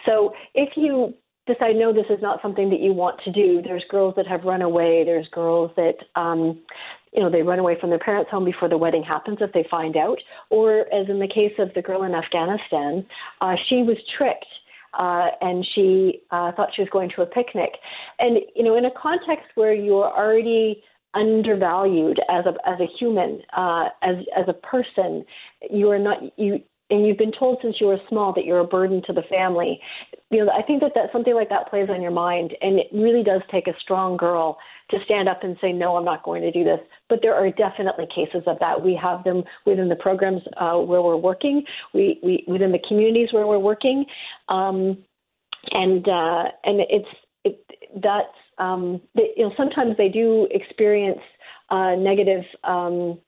So, 0.07 0.33
if 0.55 0.71
you 0.77 1.15
decide 1.49 1.75
know 1.75 1.93
this 1.93 2.07
is 2.11 2.23
not 2.23 2.41
something 2.41 2.71
that 2.71 2.81
you 2.81 2.93
want 2.93 3.21
to 3.25 3.33
do. 3.33 3.61
There's 3.63 3.85
girls 3.91 4.15
that 4.17 4.27
have 4.27 4.45
run 4.45 4.63
away. 4.63 5.03
There's 5.05 5.27
girls 5.29 5.73
that 5.77 5.97
um 6.15 6.61
you 7.13 7.21
know 7.23 7.31
they 7.31 7.43
run 7.43 7.59
away 7.59 7.77
from 7.81 7.91
their 7.91 7.99
parents 7.99 8.31
home 8.31 8.45
before 8.45 8.69
the 8.69 8.79
wedding 8.79 9.03
happens 9.03 9.39
if 9.41 9.53
they 9.53 9.67
find 9.71 9.97
out. 9.97 10.19
Or 10.51 10.83
as 10.95 11.09
in 11.09 11.19
the 11.19 11.29
case 11.29 11.55
of 11.59 11.75
the 11.75 11.83
girl 11.83 12.05
in 12.05 12.15
afghanistan 12.15 13.05
uh 13.41 13.57
she 13.69 13.83
was 13.83 13.97
tricked 14.17 14.47
uh, 14.95 15.29
and 15.41 15.67
she 15.75 16.21
uh, 16.31 16.53
thought 16.53 16.71
she 16.75 16.83
was 16.83 16.89
going 16.91 17.11
to 17.15 17.23
a 17.23 17.27
picnic. 17.27 17.73
And 18.19 18.39
you 18.55 18.65
know, 18.65 18.77
in 18.77 18.85
a 18.85 18.91
context 18.91 19.47
where 19.55 19.73
you 19.73 19.97
are 19.97 20.17
already 20.17 20.83
undervalued 21.15 22.21
as 22.29 22.45
a 22.47 22.55
as 22.69 22.81
a 22.81 22.87
human, 22.99 23.43
uh, 23.57 23.89
as 24.03 24.17
as 24.37 24.45
a 24.49 24.53
person, 24.53 25.25
you 25.71 25.91
are 25.91 25.99
not 25.99 26.19
you 26.39 26.61
and 26.91 27.07
you've 27.07 27.19
been 27.19 27.33
told 27.33 27.59
since 27.63 27.77
you 27.81 27.87
were 27.87 27.99
small 28.09 28.33
that 28.35 28.45
you're 28.45 28.61
a 28.61 28.67
burden 28.67 29.03
to 29.07 29.13
the 29.13 29.23
family, 29.29 29.81
you 30.31 30.45
know, 30.45 30.53
I 30.53 30.63
think 30.63 30.81
that, 30.81 30.93
that 30.95 31.13
something 31.13 31.35
like 31.35 31.49
that 31.51 31.69
plays 31.69 31.89
on 31.91 32.01
your 32.01 32.11
mind, 32.11 32.55
and 32.61 32.79
it 32.79 32.87
really 32.93 33.23
does 33.23 33.43
take 33.51 33.67
a 33.67 33.73
strong 33.81 34.17
girl 34.17 34.59
to 34.91 34.99
stand 35.05 35.29
up 35.29 35.43
and 35.43 35.57
say, 35.61 35.73
"No, 35.73 35.97
I'm 35.97 36.05
not 36.05 36.23
going 36.23 36.43
to 36.43 36.51
do 36.51 36.65
this." 36.65 36.81
But 37.09 37.21
there 37.23 37.35
are 37.35 37.51
definitely 37.51 38.07
cases 38.15 38.43
of 38.47 38.59
that. 38.61 38.83
We 38.83 38.99
have 39.03 39.25
them 39.25 39.43
within 39.67 39.89
the 39.89 39.97
programs 39.97 40.43
uh, 40.57 40.79
where 40.79 41.03
we're 41.03 41.17
working, 41.17 41.63
we, 41.95 42.21
we 42.23 42.45
within 42.47 42.73
the 42.73 42.81
communities 42.89 43.29
where 43.33 43.47
we're 43.47 43.59
working, 43.59 44.05
um, 44.49 44.99
and 45.73 46.07
uh, 46.09 46.45
and 46.65 46.81
it's 46.89 47.09
it, 47.45 47.65
that's 48.03 48.27
um, 48.59 49.01
they, 49.15 49.31
you 49.37 49.45
know 49.45 49.53
sometimes 49.57 49.97
they 49.97 50.09
do 50.09 50.47
experience 50.51 51.21
uh, 51.71 51.95
negative. 51.97 52.45
Um, 52.65 53.19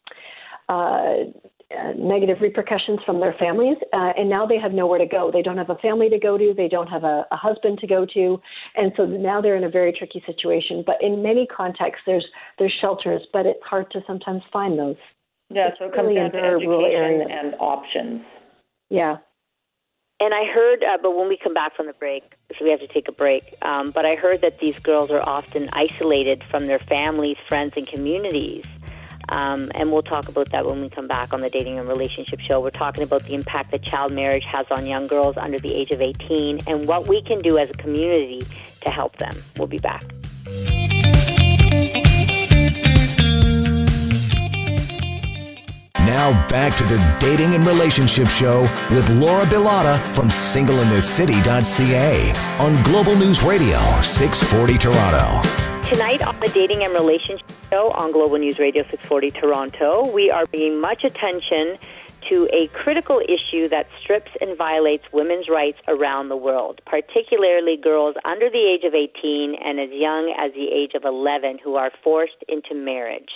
uh, 0.69 1.25
uh, 1.71 1.93
negative 1.97 2.39
repercussions 2.41 2.99
from 3.07 3.21
their 3.21 3.35
families, 3.39 3.77
uh, 3.93 4.13
and 4.17 4.29
now 4.29 4.45
they 4.45 4.59
have 4.59 4.73
nowhere 4.73 4.99
to 4.99 5.07
go. 5.07 5.31
They 5.33 5.43
don't 5.43 5.57
have 5.57 5.71
a 5.71 5.77
family 5.77 6.09
to 6.09 6.19
go 6.19 6.37
to, 6.37 6.53
they 6.57 6.69
don't 6.69 6.89
have 6.89 7.05
a, 7.05 7.27
a, 7.31 7.37
husband 7.37 7.79
to 7.79 7.87
go 7.87 8.05
to, 8.07 8.41
and 8.77 8.93
so 8.97 9.07
now 9.07 9.41
they're 9.41 9.57
in 9.57 9.65
a 9.65 9.71
very 9.71 9.93
tricky 9.93 10.23
situation. 10.27 10.83
But 10.85 10.97
in 11.01 11.23
many 11.23 11.47
contexts, 11.47 12.03
there's 12.07 12.27
there's 12.59 12.75
shelters, 12.81 13.23
but 13.33 13.47
it's 13.47 13.63
hard 13.65 13.91
to 13.93 14.01
sometimes 14.07 14.43
find 14.53 14.79
those. 14.79 14.97
Yeah, 15.49 15.71
so 15.79 15.87
it 15.87 15.95
comes 15.95 16.09
really 16.09 16.17
down 16.17 16.33
to 16.33 16.39
education 16.39 17.31
and 17.31 17.55
options. 17.61 18.23
Yeah. 18.89 19.17
And 20.21 20.35
I 20.35 20.45
heard, 20.45 20.85
uh, 20.85 20.99
but 21.01 21.17
when 21.17 21.29
we 21.29 21.39
come 21.43 21.55
back 21.55 21.75
from 21.75 21.87
the 21.87 21.95
break, 21.95 22.35
so 22.59 22.65
we 22.65 22.71
have 22.71 22.81
to 22.81 22.89
take 22.89 23.09
a 23.09 23.13
break. 23.13 23.57
Um, 23.63 23.91
but 23.91 24.05
I 24.05 24.17
heard 24.17 24.43
that 24.43 24.59
these 24.59 24.79
girls 24.79 25.11
are 25.11 25.23
often 25.23 25.71
isolated 25.73 26.45
from 26.51 26.67
their 26.67 26.79
families, 26.79 27.39
friends, 27.49 27.73
and 27.77 27.87
communities. 27.87 28.65
Um, 29.31 29.71
and 29.75 29.93
we'll 29.93 30.03
talk 30.03 30.29
about 30.29 30.51
that 30.51 30.67
when 30.67 30.81
we 30.81 30.89
come 30.89 31.07
back 31.07 31.33
on 31.33 31.41
the 31.41 31.51
Dating 31.51 31.79
and 31.79 31.89
Relationship 31.89 32.41
Show. 32.41 32.61
We're 32.61 32.71
talking 32.71 33.05
about 33.05 33.25
the 33.25 33.35
impact 33.35 33.71
that 33.71 33.83
child 33.83 34.13
marriage 34.13 34.45
has 34.45 34.67
on 34.71 34.87
young 34.87 35.07
girls 35.07 35.37
under 35.37 35.59
the 35.59 35.73
age 35.73 35.91
of 35.91 36.01
18 36.01 36.61
and 36.67 36.89
what 36.89 37.09
we 37.09 37.23
can 37.23 37.41
do 37.41 37.59
as 37.59 37.71
a 37.71 37.75
community 37.75 38.45
to 38.81 38.91
help 38.91 39.17
them. 39.19 39.35
We'll 39.57 39.69
be 39.69 39.79
back. 39.79 40.05
Now 46.11 46.47
back 46.49 46.77
to 46.79 46.85
the 46.85 46.99
Dating 47.21 47.55
and 47.55 47.65
Relationship 47.65 48.29
Show 48.29 48.63
with 48.91 49.09
Laura 49.11 49.45
Bilotta 49.45 50.13
from 50.15 50.29
singleinthecity.ca 50.29 52.33
on 52.59 52.83
Global 52.83 53.15
News 53.15 53.45
Radio 53.45 53.79
640 54.03 54.79
Toronto. 54.79 55.60
Tonight 55.91 56.23
on 56.23 56.39
the 56.39 56.47
Dating 56.47 56.85
and 56.85 56.93
Relationship 56.95 57.45
Show 57.69 57.91
on 57.91 58.13
Global 58.13 58.39
News 58.39 58.61
Radio 58.61 58.85
640 58.85 59.33
Toronto, 59.33 60.09
we 60.09 60.31
are 60.31 60.47
paying 60.47 60.81
much 60.81 61.03
attention 61.03 61.79
to 62.29 62.49
a 62.53 62.69
critical 62.69 63.21
issue 63.29 63.69
that 63.71 63.89
strips 64.01 64.31
and 64.41 64.57
violates 64.57 65.03
women's 65.13 65.49
rights 65.49 65.79
around 65.89 66.29
the 66.29 66.37
world, 66.37 66.81
particularly 66.87 67.77
girls 67.77 68.15
under 68.25 68.49
the 68.49 68.65
age 68.73 68.85
of 68.85 68.95
18 68.95 69.57
and 69.57 69.81
as 69.81 69.91
young 69.91 70.33
as 70.39 70.53
the 70.53 70.69
age 70.71 70.93
of 70.95 71.05
11 71.05 71.59
who 71.59 71.75
are 71.75 71.91
forced 72.05 72.45
into 72.47 72.73
marriage. 72.73 73.31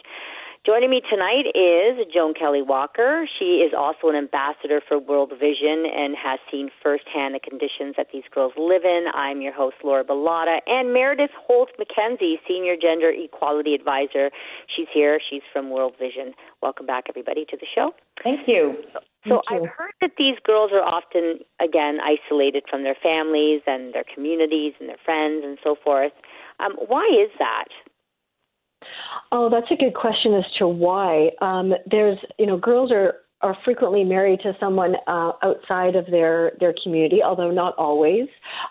Joining 0.64 0.88
me 0.88 1.02
tonight 1.10 1.44
is 1.54 2.06
Joan 2.08 2.32
Kelley 2.32 2.62
Walker. 2.62 3.28
She 3.38 3.60
is 3.60 3.74
also 3.76 4.08
an 4.08 4.16
ambassador 4.16 4.80
for 4.88 4.98
World 4.98 5.30
Vision 5.38 5.84
and 5.84 6.16
has 6.16 6.40
seen 6.50 6.70
firsthand 6.82 7.34
the 7.34 7.38
conditions 7.38 7.96
that 7.98 8.06
these 8.14 8.22
girls 8.34 8.54
live 8.56 8.82
in. 8.82 9.04
I'm 9.12 9.42
your 9.42 9.52
host, 9.52 9.76
Laura 9.84 10.02
Bilotta, 10.02 10.60
and 10.66 10.94
Meredith 10.94 11.36
Holt 11.36 11.68
McKenzie, 11.78 12.36
Senior 12.48 12.76
Gender 12.80 13.12
Equality 13.12 13.74
Advisor. 13.74 14.30
She's 14.74 14.86
here. 14.90 15.20
She's 15.28 15.42
from 15.52 15.68
World 15.68 15.96
Vision. 16.00 16.32
Welcome 16.62 16.86
back, 16.86 17.04
everybody, 17.10 17.44
to 17.50 17.58
the 17.58 17.66
show. 17.74 17.92
Thank 18.22 18.48
you. 18.48 18.72
So 19.28 19.42
I've 19.50 19.68
heard 19.68 19.92
that 20.00 20.12
these 20.16 20.36
girls 20.46 20.70
are 20.72 20.80
often, 20.80 21.40
again, 21.60 21.98
isolated 22.00 22.64
from 22.70 22.84
their 22.84 22.96
families 23.02 23.60
and 23.66 23.92
their 23.92 24.04
communities 24.14 24.72
and 24.80 24.88
their 24.88 25.00
friends 25.04 25.44
and 25.44 25.58
so 25.62 25.76
forth. 25.84 26.12
Um, 26.58 26.72
why 26.88 27.04
is 27.12 27.30
that? 27.38 27.68
Oh, 29.32 29.48
that's 29.50 29.70
a 29.70 29.76
good 29.76 29.94
question 29.94 30.34
as 30.34 30.44
to 30.58 30.68
why. 30.68 31.30
Um, 31.40 31.72
there's, 31.90 32.18
you 32.38 32.46
know, 32.46 32.56
girls 32.56 32.92
are 32.92 33.14
are 33.40 33.56
frequently 33.62 34.04
married 34.04 34.40
to 34.40 34.56
someone 34.58 34.94
uh, 35.06 35.32
outside 35.42 35.96
of 35.96 36.06
their 36.06 36.52
their 36.60 36.74
community, 36.82 37.22
although 37.22 37.50
not 37.50 37.74
always. 37.76 38.28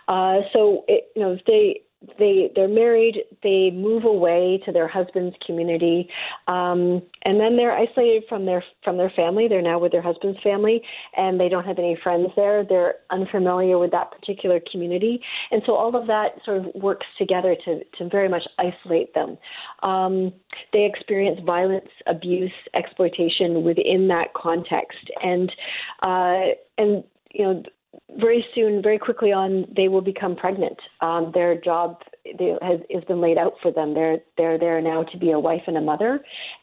Uh, 0.07 0.39
so, 0.51 0.83
it, 0.87 1.09
you 1.15 1.21
know, 1.21 1.33
if 1.33 1.45
they 1.45 1.81
they 2.19 2.51
they're 2.55 2.67
married, 2.67 3.23
they 3.43 3.71
move 3.71 4.03
away 4.03 4.61
to 4.65 4.71
their 4.71 4.87
husband's 4.87 5.35
community, 5.45 6.09
um, 6.47 7.01
and 7.23 7.39
then 7.39 7.55
they're 7.55 7.75
isolated 7.75 8.23
from 8.27 8.45
their 8.45 8.63
from 8.83 8.97
their 8.97 9.11
family. 9.15 9.47
They're 9.47 9.61
now 9.61 9.79
with 9.79 9.91
their 9.91 10.01
husband's 10.01 10.39
family, 10.41 10.81
and 11.15 11.39
they 11.39 11.49
don't 11.49 11.65
have 11.65 11.79
any 11.79 11.97
friends 12.01 12.29
there. 12.35 12.65
They're 12.67 12.95
unfamiliar 13.11 13.77
with 13.77 13.91
that 13.91 14.11
particular 14.11 14.59
community, 14.71 15.21
and 15.51 15.61
so 15.65 15.73
all 15.75 15.95
of 15.95 16.07
that 16.07 16.39
sort 16.43 16.57
of 16.57 16.65
works 16.75 17.05
together 17.17 17.55
to 17.65 17.83
to 17.97 18.09
very 18.09 18.29
much 18.29 18.43
isolate 18.59 19.13
them. 19.13 19.37
Um, 19.81 20.33
they 20.71 20.85
experience 20.85 21.39
violence, 21.45 21.89
abuse, 22.07 22.51
exploitation 22.73 23.63
within 23.63 24.07
that 24.09 24.33
context, 24.35 25.09
and 25.21 25.51
uh, 26.01 26.55
and 26.77 27.03
you 27.31 27.45
know 27.45 27.63
very 28.19 28.45
soon, 28.53 28.81
very 28.81 28.99
quickly 28.99 29.31
on, 29.31 29.65
they 29.75 29.87
will 29.87 30.01
become 30.01 30.35
pregnant. 30.35 30.77
Um, 31.01 31.31
their 31.33 31.59
job 31.59 31.97
they, 32.37 32.55
has, 32.61 32.79
has 32.91 33.03
been 33.05 33.21
laid 33.21 33.37
out 33.37 33.53
for 33.61 33.71
them. 33.71 33.93
They're 33.93 34.19
they're 34.37 34.59
there 34.59 34.81
now 34.81 35.03
to 35.03 35.17
be 35.17 35.31
a 35.31 35.39
wife 35.39 35.63
and 35.67 35.77
a 35.77 35.81
mother, 35.81 36.19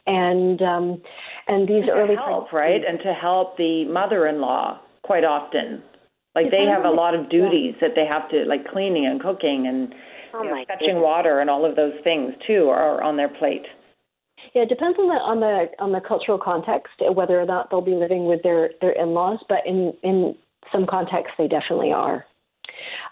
and 0.07 0.61
um, 0.61 1.01
and 1.47 1.67
these 1.67 1.83
and 1.83 1.89
early 1.89 2.15
help 2.15 2.51
right 2.51 2.81
and 2.87 2.99
to 2.99 3.13
help 3.13 3.57
the 3.57 3.85
mother-in-law 3.85 4.79
quite 5.03 5.23
often. 5.23 5.83
Like 6.35 6.49
they 6.49 6.65
have 6.65 6.85
a 6.85 6.89
lot 6.89 7.13
of 7.13 7.29
duties 7.29 7.75
yeah. 7.81 7.87
that 7.87 7.95
they 7.95 8.05
have 8.05 8.29
to 8.29 8.45
like 8.45 8.65
cleaning 8.71 9.05
and 9.05 9.21
cooking 9.21 9.67
and 9.67 9.93
oh 10.33 10.43
you 10.43 10.49
know, 10.49 10.65
fetching 10.67 11.01
water 11.01 11.41
and 11.41 11.49
all 11.49 11.69
of 11.69 11.75
those 11.75 11.93
things 12.03 12.33
too 12.47 12.69
are 12.69 13.03
on 13.03 13.17
their 13.17 13.27
plate. 13.27 13.65
Yeah, 14.55 14.63
it 14.63 14.69
depends 14.69 14.97
on 14.97 15.07
the 15.07 15.15
on 15.15 15.39
the 15.39 15.65
on 15.83 15.91
the 15.91 16.01
cultural 16.01 16.39
context 16.39 16.93
whether 17.13 17.39
or 17.39 17.45
not 17.45 17.69
they'll 17.69 17.81
be 17.81 17.95
living 17.95 18.25
with 18.25 18.41
their 18.43 18.71
their 18.79 18.93
in-laws. 18.93 19.39
But 19.49 19.59
in 19.65 19.93
in 20.03 20.35
some 20.71 20.85
contexts 20.85 21.33
they 21.37 21.47
definitely 21.47 21.91
are. 21.91 22.25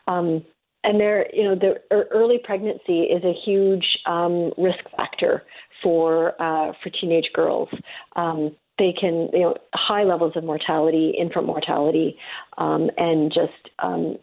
Um, 0.08 0.44
and 0.84 1.00
there, 1.00 1.28
you 1.34 1.44
know, 1.44 1.56
the 1.56 1.76
early 1.92 2.40
pregnancy 2.44 3.02
is 3.02 3.24
a 3.24 3.34
huge 3.46 3.86
um, 4.06 4.52
risk 4.58 4.80
factor 4.96 5.44
for 5.84 6.42
uh, 6.42 6.72
for 6.82 6.90
teenage 6.90 7.30
girls. 7.34 7.70
Um, 8.16 8.56
they 8.78 8.94
can, 8.98 9.28
you 9.34 9.42
know, 9.42 9.56
high 9.74 10.04
levels 10.04 10.34
of 10.38 10.46
mortality, 10.46 11.14
infant 11.20 11.46
mortality, 11.46 12.18
um, 12.58 12.90
and 12.98 13.30
just 13.32 13.74
um, 13.80 14.18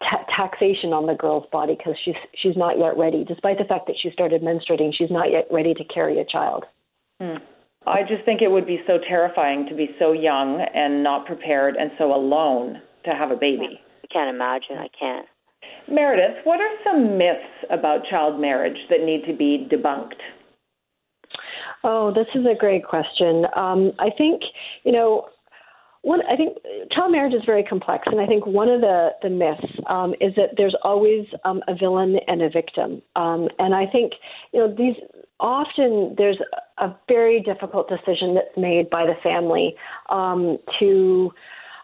ta- 0.00 0.24
taxation 0.36 0.92
on 0.92 1.06
the 1.06 1.14
girl's 1.14 1.46
body 1.52 1.76
because 1.78 1.94
she's 2.04 2.16
she's 2.42 2.56
not 2.56 2.76
yet 2.76 2.98
ready, 2.98 3.24
despite 3.24 3.56
the 3.58 3.64
fact 3.64 3.86
that 3.86 3.94
she 4.02 4.10
started 4.10 4.42
menstruating. 4.42 4.90
She's 4.92 5.12
not 5.12 5.30
yet 5.30 5.46
ready 5.50 5.74
to 5.74 5.84
carry 5.84 6.18
a 6.18 6.24
child. 6.24 6.64
Hmm. 7.20 7.36
I 7.88 8.02
just 8.06 8.24
think 8.24 8.42
it 8.42 8.50
would 8.50 8.66
be 8.66 8.80
so 8.86 8.98
terrifying 9.08 9.66
to 9.68 9.74
be 9.74 9.90
so 9.98 10.12
young 10.12 10.64
and 10.74 11.02
not 11.02 11.26
prepared 11.26 11.76
and 11.76 11.90
so 11.98 12.14
alone 12.14 12.80
to 13.04 13.10
have 13.10 13.30
a 13.30 13.36
baby. 13.36 13.80
I 14.04 14.06
can't 14.12 14.34
imagine. 14.34 14.78
I 14.78 14.88
can't. 14.98 15.26
Meredith, 15.90 16.44
what 16.44 16.60
are 16.60 16.70
some 16.84 17.16
myths 17.16 17.64
about 17.70 18.04
child 18.10 18.40
marriage 18.40 18.78
that 18.90 19.04
need 19.04 19.24
to 19.26 19.32
be 19.32 19.66
debunked? 19.70 20.20
Oh, 21.84 22.12
this 22.12 22.26
is 22.34 22.44
a 22.44 22.58
great 22.58 22.84
question. 22.84 23.44
Um, 23.56 23.92
I 23.98 24.10
think, 24.16 24.42
you 24.84 24.92
know, 24.92 25.28
one, 26.02 26.20
I 26.30 26.36
think 26.36 26.58
child 26.92 27.12
marriage 27.12 27.34
is 27.34 27.42
very 27.44 27.62
complex, 27.62 28.04
and 28.06 28.20
I 28.20 28.26
think 28.26 28.46
one 28.46 28.68
of 28.68 28.80
the, 28.80 29.10
the 29.22 29.30
myths 29.30 29.66
um, 29.88 30.14
is 30.20 30.34
that 30.36 30.50
there's 30.56 30.76
always 30.82 31.26
um, 31.44 31.62
a 31.68 31.74
villain 31.74 32.16
and 32.26 32.42
a 32.42 32.50
victim. 32.50 33.02
Um, 33.16 33.48
and 33.58 33.74
I 33.74 33.86
think, 33.86 34.12
you 34.52 34.60
know, 34.60 34.74
these 34.74 34.94
often 35.40 36.14
there's 36.16 36.38
a 36.78 36.94
very 37.08 37.40
difficult 37.40 37.88
decision 37.88 38.34
that's 38.34 38.56
made 38.56 38.90
by 38.90 39.06
the 39.06 39.14
family 39.22 39.74
um, 40.08 40.58
to, 40.78 41.32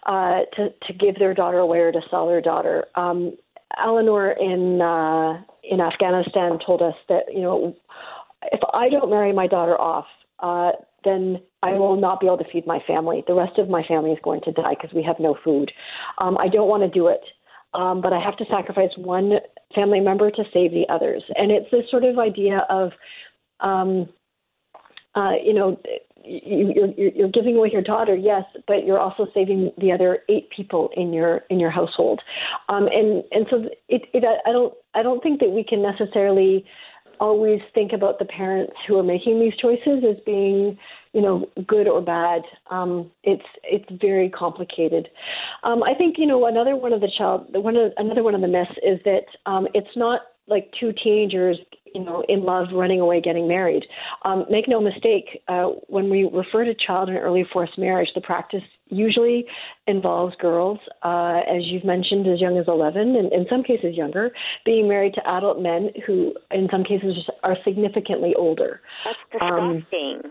uh, 0.06 0.40
to 0.56 0.68
to 0.86 0.92
give 0.92 1.18
their 1.18 1.34
daughter 1.34 1.58
away 1.58 1.78
or 1.78 1.92
to 1.92 2.00
sell 2.10 2.26
their 2.26 2.40
daughter. 2.40 2.84
Um, 2.94 3.36
Eleanor 3.78 4.32
in 4.32 4.80
uh, 4.80 5.42
in 5.68 5.80
Afghanistan 5.80 6.58
told 6.64 6.82
us 6.82 6.94
that 7.08 7.24
you 7.32 7.40
know 7.40 7.74
if 8.52 8.60
I 8.72 8.88
don't 8.88 9.10
marry 9.10 9.32
my 9.32 9.46
daughter 9.46 9.80
off, 9.80 10.06
uh, 10.40 10.72
then 11.04 11.40
I 11.62 11.72
will 11.72 11.96
not 11.96 12.20
be 12.20 12.26
able 12.26 12.38
to 12.38 12.50
feed 12.50 12.66
my 12.66 12.80
family. 12.86 13.24
The 13.26 13.34
rest 13.34 13.58
of 13.58 13.68
my 13.68 13.82
family 13.82 14.12
is 14.12 14.18
going 14.22 14.42
to 14.42 14.52
die 14.52 14.74
because 14.74 14.94
we 14.94 15.02
have 15.02 15.18
no 15.18 15.36
food. 15.44 15.72
Um, 16.18 16.36
I 16.38 16.48
don't 16.48 16.68
want 16.68 16.82
to 16.82 16.88
do 16.88 17.08
it, 17.08 17.22
um, 17.72 18.00
but 18.00 18.12
I 18.12 18.20
have 18.20 18.36
to 18.38 18.44
sacrifice 18.46 18.90
one 18.96 19.38
family 19.74 20.00
member 20.00 20.30
to 20.30 20.44
save 20.52 20.72
the 20.72 20.86
others. 20.88 21.22
And 21.36 21.50
it's 21.50 21.70
this 21.70 21.90
sort 21.90 22.04
of 22.04 22.18
idea 22.18 22.66
of 22.68 22.92
um, 23.60 24.08
uh, 25.14 25.32
you 25.42 25.54
know, 25.54 25.80
you, 26.24 26.72
you're, 26.74 27.10
you're 27.10 27.28
giving 27.28 27.56
away 27.56 27.70
your 27.72 27.82
daughter, 27.82 28.14
yes, 28.14 28.44
but 28.66 28.86
you're 28.86 28.98
also 28.98 29.26
saving 29.34 29.70
the 29.78 29.92
other 29.92 30.20
eight 30.28 30.48
people 30.50 30.90
in 30.96 31.12
your 31.12 31.42
in 31.50 31.60
your 31.60 31.70
household, 31.70 32.20
um, 32.68 32.86
and 32.88 33.22
and 33.30 33.46
so 33.50 33.68
it, 33.88 34.02
it 34.12 34.24
I 34.46 34.52
don't 34.52 34.72
I 34.94 35.02
don't 35.02 35.22
think 35.22 35.40
that 35.40 35.50
we 35.50 35.62
can 35.62 35.82
necessarily 35.82 36.64
always 37.20 37.60
think 37.74 37.92
about 37.92 38.18
the 38.18 38.24
parents 38.24 38.72
who 38.86 38.98
are 38.98 39.02
making 39.02 39.40
these 39.40 39.54
choices 39.56 40.04
as 40.08 40.16
being 40.24 40.78
you 41.12 41.22
know 41.22 41.48
good 41.66 41.86
or 41.86 42.00
bad 42.00 42.42
um, 42.70 43.10
it's 43.22 43.44
it's 43.62 43.84
very 44.00 44.28
complicated 44.28 45.08
um, 45.62 45.82
i 45.82 45.94
think 45.94 46.16
you 46.18 46.26
know 46.26 46.46
another 46.46 46.76
one 46.76 46.92
of 46.92 47.00
the 47.00 47.10
child 47.16 47.46
one 47.52 47.76
of 47.76 47.92
another 47.96 48.22
one 48.22 48.34
of 48.34 48.40
the 48.40 48.48
myths 48.48 48.70
is 48.82 48.98
that 49.04 49.24
um, 49.46 49.66
it's 49.74 49.96
not 49.96 50.20
like 50.46 50.72
two 50.78 50.92
teenagers 51.02 51.58
you 51.94 52.04
know, 52.04 52.24
in 52.28 52.44
love, 52.44 52.66
running 52.74 53.00
away, 53.00 53.20
getting 53.20 53.46
married. 53.46 53.84
Um, 54.24 54.44
make 54.50 54.66
no 54.68 54.80
mistake, 54.80 55.40
uh, 55.46 55.66
when 55.86 56.10
we 56.10 56.24
refer 56.24 56.64
to 56.64 56.74
child 56.74 57.08
and 57.08 57.16
early 57.16 57.46
forced 57.52 57.78
marriage, 57.78 58.08
the 58.14 58.20
practice 58.20 58.62
usually 58.88 59.46
involves 59.86 60.34
girls, 60.36 60.78
uh, 61.02 61.40
as 61.48 61.62
you've 61.64 61.84
mentioned, 61.84 62.26
as 62.26 62.40
young 62.40 62.58
as 62.58 62.66
11, 62.68 63.16
and 63.16 63.32
in 63.32 63.46
some 63.50 63.62
cases 63.62 63.96
younger, 63.96 64.30
being 64.64 64.88
married 64.88 65.14
to 65.14 65.28
adult 65.28 65.60
men 65.60 65.90
who, 66.06 66.34
in 66.50 66.68
some 66.70 66.84
cases, 66.84 67.16
are 67.42 67.56
significantly 67.64 68.34
older. 68.36 68.80
That's 69.04 69.42
um, 69.42 69.74
disgusting. 69.74 70.20
Um, 70.24 70.30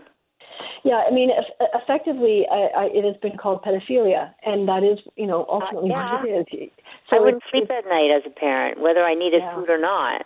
yeah, 0.85 1.03
I 1.07 1.11
mean, 1.11 1.29
effectively, 1.73 2.45
I, 2.51 2.83
I, 2.83 2.89
it 2.93 3.03
has 3.05 3.15
been 3.21 3.37
called 3.37 3.63
pedophilia, 3.63 4.31
and 4.45 4.67
that 4.67 4.83
is, 4.83 4.99
you 5.15 5.25
know, 5.25 5.45
ultimately 5.49 5.91
uh, 5.91 5.97
yeah. 5.97 6.19
what 6.19 6.29
it 6.29 6.47
is. 6.55 6.69
So 7.09 7.17
I 7.17 7.19
wouldn't 7.19 7.43
sleep 7.51 7.69
at 7.71 7.85
night 7.85 8.11
as 8.15 8.23
a 8.25 8.39
parent, 8.39 8.79
whether 8.79 9.03
I 9.03 9.15
needed 9.15 9.41
yeah. 9.43 9.55
food 9.55 9.69
or 9.69 9.79
not. 9.79 10.25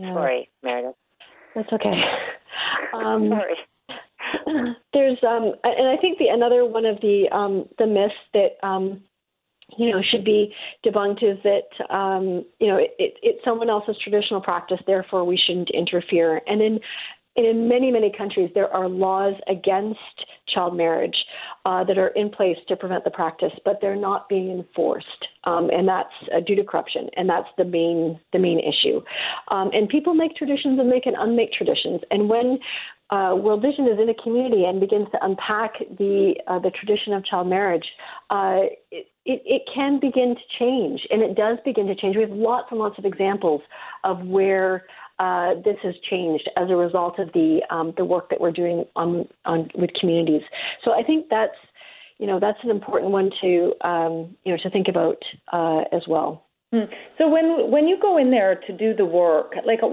Sorry, 0.00 0.48
Meredith. 0.62 0.94
That's 1.54 1.72
okay. 1.72 1.92
Um, 2.92 3.28
Sorry. 3.28 3.54
There's 4.92 5.18
um, 5.22 5.52
and 5.64 5.88
I 5.88 5.96
think 6.00 6.18
the 6.18 6.28
another 6.28 6.64
one 6.64 6.84
of 6.84 7.00
the 7.00 7.28
um, 7.32 7.68
the 7.78 7.86
myths 7.86 8.14
that 8.34 8.66
um, 8.66 9.02
you 9.76 9.90
know 9.90 10.00
should 10.10 10.24
be 10.24 10.54
debunked 10.84 11.22
is 11.22 11.38
that 11.44 11.94
um, 11.94 12.44
you 12.58 12.68
know 12.68 12.76
it, 12.76 12.94
it, 12.98 13.14
it's 13.22 13.44
someone 13.44 13.70
else's 13.70 13.96
traditional 14.02 14.40
practice, 14.40 14.78
therefore 14.86 15.24
we 15.24 15.36
shouldn't 15.36 15.70
interfere. 15.70 16.40
And 16.46 16.62
in 16.62 16.80
and 17.38 17.46
in 17.46 17.68
many, 17.68 17.92
many 17.92 18.10
countries, 18.10 18.50
there 18.52 18.68
are 18.74 18.88
laws 18.88 19.34
against 19.48 20.00
child 20.52 20.76
marriage 20.76 21.14
uh, 21.64 21.84
that 21.84 21.96
are 21.96 22.08
in 22.08 22.30
place 22.30 22.56
to 22.66 22.74
prevent 22.74 23.04
the 23.04 23.12
practice, 23.12 23.52
but 23.64 23.78
they're 23.80 23.94
not 23.94 24.28
being 24.28 24.50
enforced, 24.50 25.06
um, 25.44 25.70
and 25.70 25.86
that's 25.86 26.12
uh, 26.34 26.40
due 26.40 26.56
to 26.56 26.64
corruption, 26.64 27.08
and 27.16 27.28
that's 27.28 27.46
the 27.56 27.64
main 27.64 28.18
the 28.32 28.40
main 28.40 28.58
issue. 28.58 29.00
Um, 29.52 29.70
and 29.72 29.88
people 29.88 30.14
make 30.14 30.34
traditions 30.34 30.80
and 30.80 30.90
they 30.90 30.98
can 30.98 31.14
unmake 31.16 31.52
traditions, 31.52 32.00
and 32.10 32.28
when 32.28 32.58
uh, 33.10 33.34
World 33.34 33.62
Vision 33.62 33.86
is 33.86 33.98
in 33.98 34.08
a 34.08 34.14
community 34.22 34.64
and 34.64 34.80
begins 34.80 35.08
to 35.12 35.18
unpack 35.24 35.78
the 35.98 36.34
uh, 36.46 36.58
the 36.58 36.70
tradition 36.70 37.14
of 37.14 37.24
child 37.24 37.48
marriage, 37.48 37.86
uh, 38.30 38.60
it, 38.90 39.06
it, 39.24 39.62
can 39.74 39.98
begin 39.98 40.34
to 40.34 40.58
change, 40.58 41.00
and 41.10 41.22
it 41.22 41.34
does 41.34 41.58
begin 41.64 41.86
to 41.86 41.94
change. 41.94 42.16
We 42.16 42.22
have 42.22 42.30
lots 42.30 42.68
and 42.70 42.78
lots 42.78 42.98
of 42.98 43.04
examples 43.06 43.62
of 44.04 44.20
where 44.26 44.84
uh, 45.18 45.54
this 45.64 45.76
has 45.82 45.94
changed 46.10 46.48
as 46.56 46.70
a 46.70 46.76
result 46.76 47.18
of 47.18 47.32
the 47.32 47.60
um, 47.70 47.94
the 47.96 48.04
work 48.04 48.28
that 48.30 48.40
we're 48.40 48.52
doing 48.52 48.84
on, 48.94 49.26
on 49.44 49.68
with 49.74 49.90
communities. 49.98 50.42
So 50.84 50.92
I 50.92 51.02
think 51.02 51.26
that's 51.30 51.56
you 52.18 52.26
know 52.26 52.38
that's 52.38 52.58
an 52.62 52.70
important 52.70 53.12
one 53.12 53.30
to 53.40 53.72
um, 53.82 54.36
you 54.44 54.52
know 54.52 54.58
to 54.62 54.70
think 54.70 54.88
about 54.88 55.22
uh, 55.52 55.84
as 55.92 56.02
well. 56.06 56.44
Hmm. 56.70 56.84
So 57.16 57.28
when 57.28 57.70
when 57.70 57.88
you 57.88 57.96
go 58.00 58.18
in 58.18 58.30
there 58.30 58.60
to 58.66 58.76
do 58.76 58.94
the 58.94 59.06
work, 59.06 59.54
like 59.64 59.80
uh, 59.82 59.88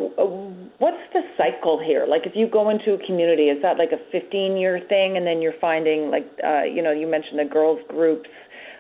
what's 0.79 1.03
the 1.13 1.21
cycle 1.37 1.79
here? 1.79 2.05
Like 2.07 2.23
if 2.25 2.33
you 2.35 2.49
go 2.51 2.69
into 2.69 2.93
a 2.93 3.05
community, 3.05 3.43
is 3.43 3.61
that 3.61 3.77
like 3.77 3.91
a 3.93 4.01
15 4.11 4.57
year 4.57 4.81
thing, 4.89 5.15
and 5.15 5.25
then 5.25 5.41
you're 5.41 5.59
finding 5.61 6.11
like 6.11 6.27
uh, 6.43 6.63
you 6.63 6.83
know 6.83 6.91
you 6.91 7.07
mentioned 7.07 7.39
the 7.39 7.45
girls 7.45 7.79
groups 7.87 8.29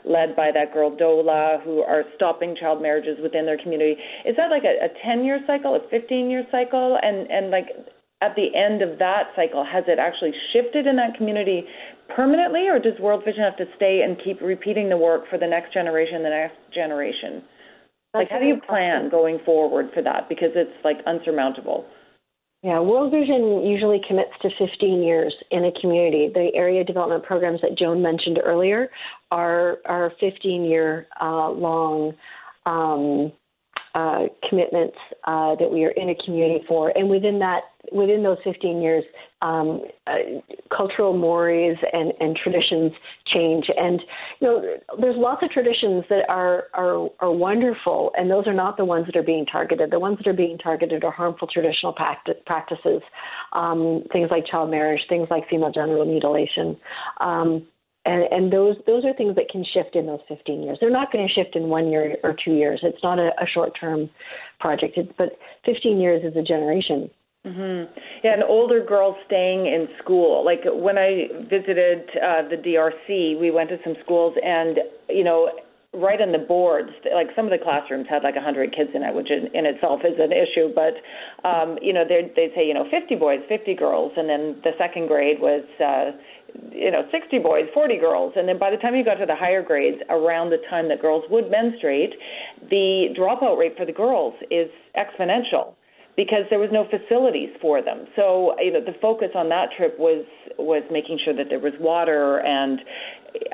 led 0.03 0.35
by 0.35 0.51
that 0.51 0.73
girl 0.73 0.91
Dola, 0.91 1.61
who 1.63 1.81
are 1.81 2.03
stopping 2.15 2.55
child 2.59 2.81
marriages 2.81 3.17
within 3.21 3.45
their 3.45 3.57
community. 3.57 3.95
Is 4.25 4.35
that 4.37 4.51
like 4.51 4.63
a, 4.63 4.85
a 4.85 4.89
10 5.03 5.23
year 5.23 5.39
cycle, 5.47 5.75
a 5.75 5.79
15 5.89 6.29
year 6.29 6.43
cycle? 6.51 6.97
And, 7.01 7.29
and 7.31 7.49
like 7.49 7.67
at 8.21 8.35
the 8.35 8.55
end 8.55 8.81
of 8.81 8.99
that 8.99 9.33
cycle, 9.35 9.65
has 9.65 9.83
it 9.87 9.99
actually 9.99 10.33
shifted 10.53 10.87
in 10.87 10.95
that 10.97 11.15
community 11.17 11.65
permanently, 12.15 12.67
or 12.67 12.79
does 12.79 12.99
World 12.99 13.23
Vision 13.25 13.43
have 13.43 13.57
to 13.57 13.65
stay 13.75 14.01
and 14.05 14.17
keep 14.23 14.41
repeating 14.41 14.89
the 14.89 14.97
work 14.97 15.23
for 15.29 15.37
the 15.37 15.47
next 15.47 15.73
generation, 15.73 16.23
the 16.23 16.29
next 16.29 16.57
generation? 16.73 17.43
Like, 18.15 18.29
how 18.29 18.39
do 18.39 18.45
you 18.45 18.59
plan 18.67 19.09
going 19.09 19.39
forward 19.45 19.91
for 19.93 20.01
that? 20.01 20.29
Because 20.29 20.49
it's 20.55 20.71
like 20.83 20.97
unsurmountable. 21.05 21.85
Yeah, 22.63 22.79
World 22.79 23.11
Vision 23.11 23.63
usually 23.63 24.01
commits 24.07 24.31
to 24.41 24.49
15 24.57 25.03
years 25.03 25.35
in 25.51 25.65
a 25.65 25.71
community. 25.79 26.31
The 26.33 26.49
area 26.55 26.83
development 26.83 27.23
programs 27.23 27.61
that 27.61 27.77
Joan 27.77 28.01
mentioned 28.01 28.39
earlier 28.43 28.89
are 29.29 29.77
are 29.85 30.11
15 30.19 30.63
year 30.63 31.05
uh, 31.21 31.51
long 31.51 32.13
um, 32.65 33.31
uh, 33.95 34.25
commitments 34.49 34.97
uh, 35.23 35.55
that 35.55 35.71
we 35.71 35.85
are 35.85 35.91
in 35.91 36.09
a 36.09 36.15
community 36.25 36.63
for, 36.67 36.89
and 36.97 37.09
within 37.09 37.39
that, 37.39 37.61
within 37.93 38.21
those 38.23 38.37
15 38.43 38.81
years, 38.81 39.05
um, 39.41 39.81
uh, 40.05 40.15
cultural 40.75 41.17
mores 41.17 41.77
and, 41.93 42.11
and 42.19 42.35
traditions 42.35 42.91
change. 43.33 43.65
And 43.77 44.01
you 44.41 44.47
know, 44.47 44.77
there's 44.99 45.15
lots 45.17 45.43
of 45.43 45.49
traditions 45.51 46.03
that 46.09 46.29
are, 46.29 46.65
are 46.73 47.07
are 47.21 47.31
wonderful, 47.31 48.11
and 48.17 48.29
those 48.29 48.47
are 48.47 48.53
not 48.53 48.75
the 48.75 48.85
ones 48.85 49.05
that 49.05 49.15
are 49.15 49.23
being 49.23 49.45
targeted. 49.45 49.91
The 49.91 49.99
ones 49.99 50.17
that 50.17 50.27
are 50.27 50.33
being 50.33 50.57
targeted 50.57 51.05
are 51.05 51.11
harmful 51.11 51.47
traditional 51.47 51.95
practices, 52.45 53.01
um, 53.53 54.03
things 54.11 54.27
like 54.29 54.45
child 54.45 54.71
marriage, 54.71 55.01
things 55.07 55.27
like 55.31 55.47
female 55.49 55.71
genital 55.71 56.05
mutilation. 56.05 56.75
Um, 57.21 57.65
and, 58.05 58.23
and 58.31 58.53
those 58.53 58.75
those 58.85 59.03
are 59.03 59.13
things 59.13 59.35
that 59.35 59.49
can 59.49 59.65
shift 59.73 59.95
in 59.95 60.05
those 60.05 60.19
15 60.27 60.61
years. 60.61 60.77
They're 60.79 60.91
not 60.91 61.11
going 61.11 61.27
to 61.27 61.33
shift 61.33 61.55
in 61.55 61.69
one 61.69 61.89
year 61.89 62.17
or 62.23 62.35
two 62.43 62.53
years. 62.53 62.79
It's 62.83 63.01
not 63.03 63.19
a, 63.19 63.29
a 63.41 63.47
short 63.51 63.73
term 63.79 64.09
project. 64.59 64.97
It's, 64.97 65.11
but 65.17 65.37
15 65.65 65.99
years 65.99 66.23
is 66.23 66.37
a 66.37 66.43
generation. 66.43 67.09
Mm-hmm. 67.45 67.93
Yeah, 68.23 68.33
and 68.33 68.43
older 68.43 68.83
girls 68.83 69.15
staying 69.27 69.67
in 69.67 69.87
school. 70.01 70.43
Like 70.43 70.61
when 70.65 70.97
I 70.97 71.27
visited 71.47 72.09
uh, 72.15 72.47
the 72.49 72.57
DRC, 72.57 73.39
we 73.39 73.51
went 73.51 73.69
to 73.69 73.77
some 73.83 73.95
schools, 74.03 74.35
and 74.43 74.79
you 75.09 75.23
know, 75.23 75.51
right 75.95 76.21
on 76.21 76.31
the 76.31 76.39
boards, 76.39 76.89
like 77.13 77.27
some 77.35 77.45
of 77.45 77.51
the 77.51 77.63
classrooms 77.63 78.07
had 78.09 78.23
like 78.23 78.35
100 78.35 78.75
kids 78.75 78.91
in 78.93 79.03
it, 79.03 79.13
which 79.13 79.31
in, 79.31 79.47
in 79.55 79.65
itself 79.65 80.01
is 80.03 80.19
an 80.19 80.31
issue. 80.31 80.73
But 80.73 80.99
um, 81.47 81.77
you 81.81 81.93
know, 81.93 82.03
they'd, 82.07 82.35
they'd 82.35 82.51
say 82.55 82.67
you 82.67 82.73
know 82.73 82.87
50 82.89 83.15
boys, 83.15 83.39
50 83.47 83.75
girls, 83.75 84.11
and 84.17 84.29
then 84.29 84.61
the 84.63 84.71
second 84.77 85.07
grade 85.07 85.39
was. 85.39 85.63
Uh, 85.79 86.17
you 86.71 86.89
know 86.89 87.01
60 87.11 87.39
boys 87.39 87.63
40 87.73 87.97
girls 87.97 88.31
and 88.37 88.47
then 88.47 88.57
by 88.57 88.71
the 88.71 88.77
time 88.77 88.95
you 88.95 89.03
got 89.03 89.15
to 89.15 89.25
the 89.25 89.35
higher 89.35 89.61
grades 89.61 90.01
around 90.09 90.51
the 90.51 90.61
time 90.69 90.87
that 90.87 91.01
girls 91.01 91.25
would 91.29 91.51
menstruate 91.51 92.13
the 92.69 93.07
dropout 93.17 93.57
rate 93.57 93.75
for 93.75 93.85
the 93.85 93.91
girls 93.91 94.33
is 94.49 94.69
exponential 94.95 95.75
because 96.15 96.43
there 96.49 96.59
was 96.59 96.69
no 96.71 96.87
facilities 96.89 97.49
for 97.61 97.81
them 97.81 98.05
so 98.15 98.55
you 98.59 98.71
know 98.71 98.81
the 98.83 98.95
focus 99.01 99.29
on 99.35 99.49
that 99.49 99.69
trip 99.77 99.97
was 99.99 100.25
was 100.57 100.83
making 100.91 101.19
sure 101.23 101.35
that 101.35 101.47
there 101.49 101.59
was 101.59 101.73
water 101.79 102.39
and 102.39 102.79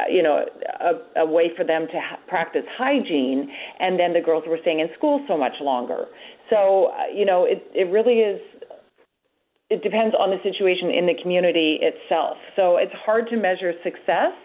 you 0.09 0.21
know 0.21 0.45
a, 0.79 1.21
a 1.21 1.25
way 1.25 1.49
for 1.57 1.65
them 1.65 1.87
to 1.87 1.99
ha- 1.99 2.19
practice 2.27 2.63
hygiene 2.77 3.49
and 3.79 3.99
then 3.99 4.13
the 4.13 4.21
girls 4.21 4.43
were 4.47 4.59
staying 4.61 4.79
in 4.79 4.87
school 4.97 5.23
so 5.27 5.37
much 5.37 5.53
longer 5.61 6.05
so 6.49 6.91
you 7.13 7.25
know 7.25 7.45
it 7.45 7.63
it 7.73 7.91
really 7.91 8.19
is 8.19 8.39
it 9.71 9.81
depends 9.81 10.13
on 10.19 10.29
the 10.29 10.37
situation 10.43 10.91
in 10.91 11.07
the 11.07 11.15
community 11.23 11.79
itself. 11.81 12.35
So 12.57 12.75
it's 12.75 12.91
hard 13.05 13.29
to 13.29 13.37
measure 13.37 13.71
success, 13.83 14.35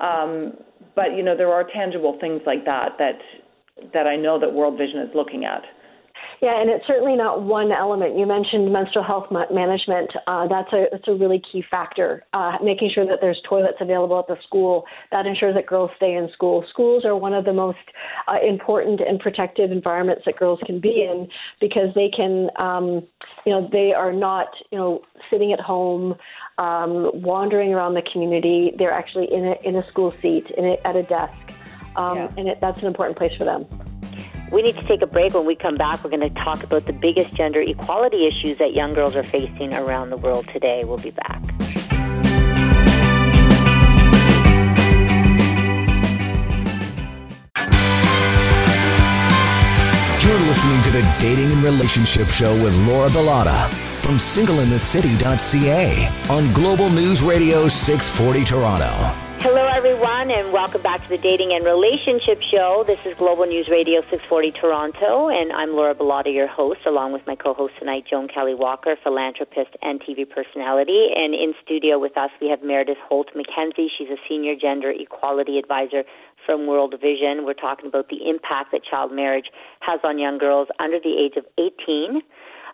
um, 0.00 0.54
but 0.96 1.14
you 1.14 1.22
know 1.22 1.36
there 1.36 1.52
are 1.52 1.64
tangible 1.64 2.16
things 2.18 2.40
like 2.46 2.64
that 2.64 2.96
that 2.98 3.20
that 3.92 4.06
I 4.06 4.16
know 4.16 4.40
that 4.40 4.52
World 4.54 4.78
Vision 4.78 5.00
is 5.00 5.10
looking 5.14 5.44
at. 5.44 5.62
Yeah, 6.42 6.60
and 6.60 6.68
it's 6.70 6.86
certainly 6.86 7.16
not 7.16 7.42
one 7.42 7.72
element. 7.72 8.18
You 8.18 8.26
mentioned 8.26 8.72
menstrual 8.72 9.04
health 9.04 9.26
management. 9.30 10.10
Uh, 10.26 10.46
that's 10.48 10.72
a 10.72 10.86
that's 10.90 11.08
a 11.08 11.14
really 11.14 11.40
key 11.40 11.64
factor. 11.70 12.24
Uh, 12.32 12.58
making 12.62 12.90
sure 12.94 13.06
that 13.06 13.18
there's 13.20 13.40
toilets 13.48 13.78
available 13.80 14.18
at 14.18 14.26
the 14.26 14.36
school 14.46 14.84
that 15.10 15.26
ensures 15.26 15.54
that 15.54 15.66
girls 15.66 15.90
stay 15.96 16.14
in 16.14 16.28
school. 16.32 16.64
Schools 16.70 17.04
are 17.04 17.16
one 17.16 17.32
of 17.32 17.44
the 17.44 17.52
most 17.52 17.78
uh, 18.28 18.38
important 18.46 19.00
and 19.00 19.20
protective 19.20 19.70
environments 19.70 20.22
that 20.26 20.36
girls 20.36 20.60
can 20.66 20.80
be 20.80 21.02
in 21.02 21.28
because 21.60 21.94
they 21.94 22.10
can, 22.14 22.50
um, 22.56 23.06
you 23.46 23.52
know, 23.52 23.68
they 23.72 23.92
are 23.92 24.12
not, 24.12 24.48
you 24.70 24.78
know, 24.78 25.02
sitting 25.30 25.52
at 25.52 25.60
home, 25.60 26.14
um, 26.58 27.10
wandering 27.14 27.72
around 27.72 27.94
the 27.94 28.02
community. 28.12 28.72
They're 28.78 28.92
actually 28.92 29.32
in 29.32 29.44
a 29.46 29.54
in 29.62 29.76
a 29.76 29.86
school 29.88 30.12
seat, 30.20 30.46
in 30.56 30.64
a, 30.64 30.76
at 30.86 30.96
a 30.96 31.02
desk, 31.04 31.52
um, 31.96 32.16
yeah. 32.16 32.32
and 32.36 32.48
it, 32.48 32.58
that's 32.60 32.80
an 32.82 32.88
important 32.88 33.16
place 33.16 33.32
for 33.36 33.44
them. 33.44 33.66
We 34.52 34.62
need 34.62 34.76
to 34.76 34.86
take 34.86 35.02
a 35.02 35.06
break. 35.06 35.34
When 35.34 35.46
we 35.46 35.56
come 35.56 35.76
back, 35.76 36.04
we're 36.04 36.10
going 36.10 36.20
to 36.20 36.44
talk 36.44 36.62
about 36.62 36.86
the 36.86 36.92
biggest 36.92 37.34
gender 37.34 37.60
equality 37.60 38.26
issues 38.26 38.58
that 38.58 38.74
young 38.74 38.94
girls 38.94 39.16
are 39.16 39.22
facing 39.22 39.74
around 39.74 40.10
the 40.10 40.16
world 40.16 40.48
today. 40.52 40.84
We'll 40.84 40.98
be 40.98 41.10
back. 41.10 41.42
You're 50.24 50.40
listening 50.40 50.82
to 50.82 50.90
the 50.90 51.16
Dating 51.20 51.52
and 51.52 51.62
Relationship 51.62 52.28
Show 52.28 52.52
with 52.62 52.74
Laura 52.86 53.08
Bilotta 53.10 53.68
from 54.02 54.14
singleinthecity.ca 54.14 56.08
on 56.30 56.52
Global 56.52 56.88
News 56.90 57.22
Radio 57.22 57.68
640 57.68 58.44
Toronto. 58.44 59.23
Hello, 59.44 59.66
everyone, 59.66 60.30
and 60.30 60.54
welcome 60.54 60.80
back 60.80 61.02
to 61.02 61.08
the 61.10 61.18
Dating 61.18 61.52
and 61.52 61.66
Relationship 61.66 62.40
Show. 62.40 62.82
This 62.86 62.98
is 63.04 63.14
Global 63.18 63.44
News 63.44 63.68
Radio 63.68 64.00
640 64.00 64.52
Toronto, 64.52 65.28
and 65.28 65.52
I'm 65.52 65.72
Laura 65.72 65.94
Bilotta, 65.94 66.32
your 66.32 66.46
host, 66.46 66.80
along 66.86 67.12
with 67.12 67.26
my 67.26 67.36
co-host 67.36 67.74
tonight, 67.78 68.06
Joan 68.08 68.26
Kelley 68.26 68.54
Walker, 68.54 68.96
philanthropist 69.02 69.76
and 69.82 70.00
TV 70.00 70.24
personality. 70.26 71.08
And 71.14 71.34
in 71.34 71.52
studio 71.62 71.98
with 71.98 72.16
us, 72.16 72.30
we 72.40 72.48
have 72.48 72.62
Meredith 72.62 72.96
Holt 73.06 73.28
McKenzie. 73.36 73.88
She's 73.98 74.08
a 74.08 74.16
senior 74.26 74.54
gender 74.56 74.90
equality 74.90 75.58
advisor 75.58 76.04
from 76.46 76.66
World 76.66 76.94
Vision. 76.98 77.44
We're 77.44 77.52
talking 77.52 77.84
about 77.84 78.08
the 78.08 78.26
impact 78.26 78.72
that 78.72 78.80
child 78.82 79.12
marriage 79.12 79.50
has 79.80 80.00
on 80.04 80.18
young 80.18 80.38
girls 80.38 80.68
under 80.80 80.98
the 80.98 81.18
age 81.20 81.36
of 81.36 81.44
18. 81.58 82.22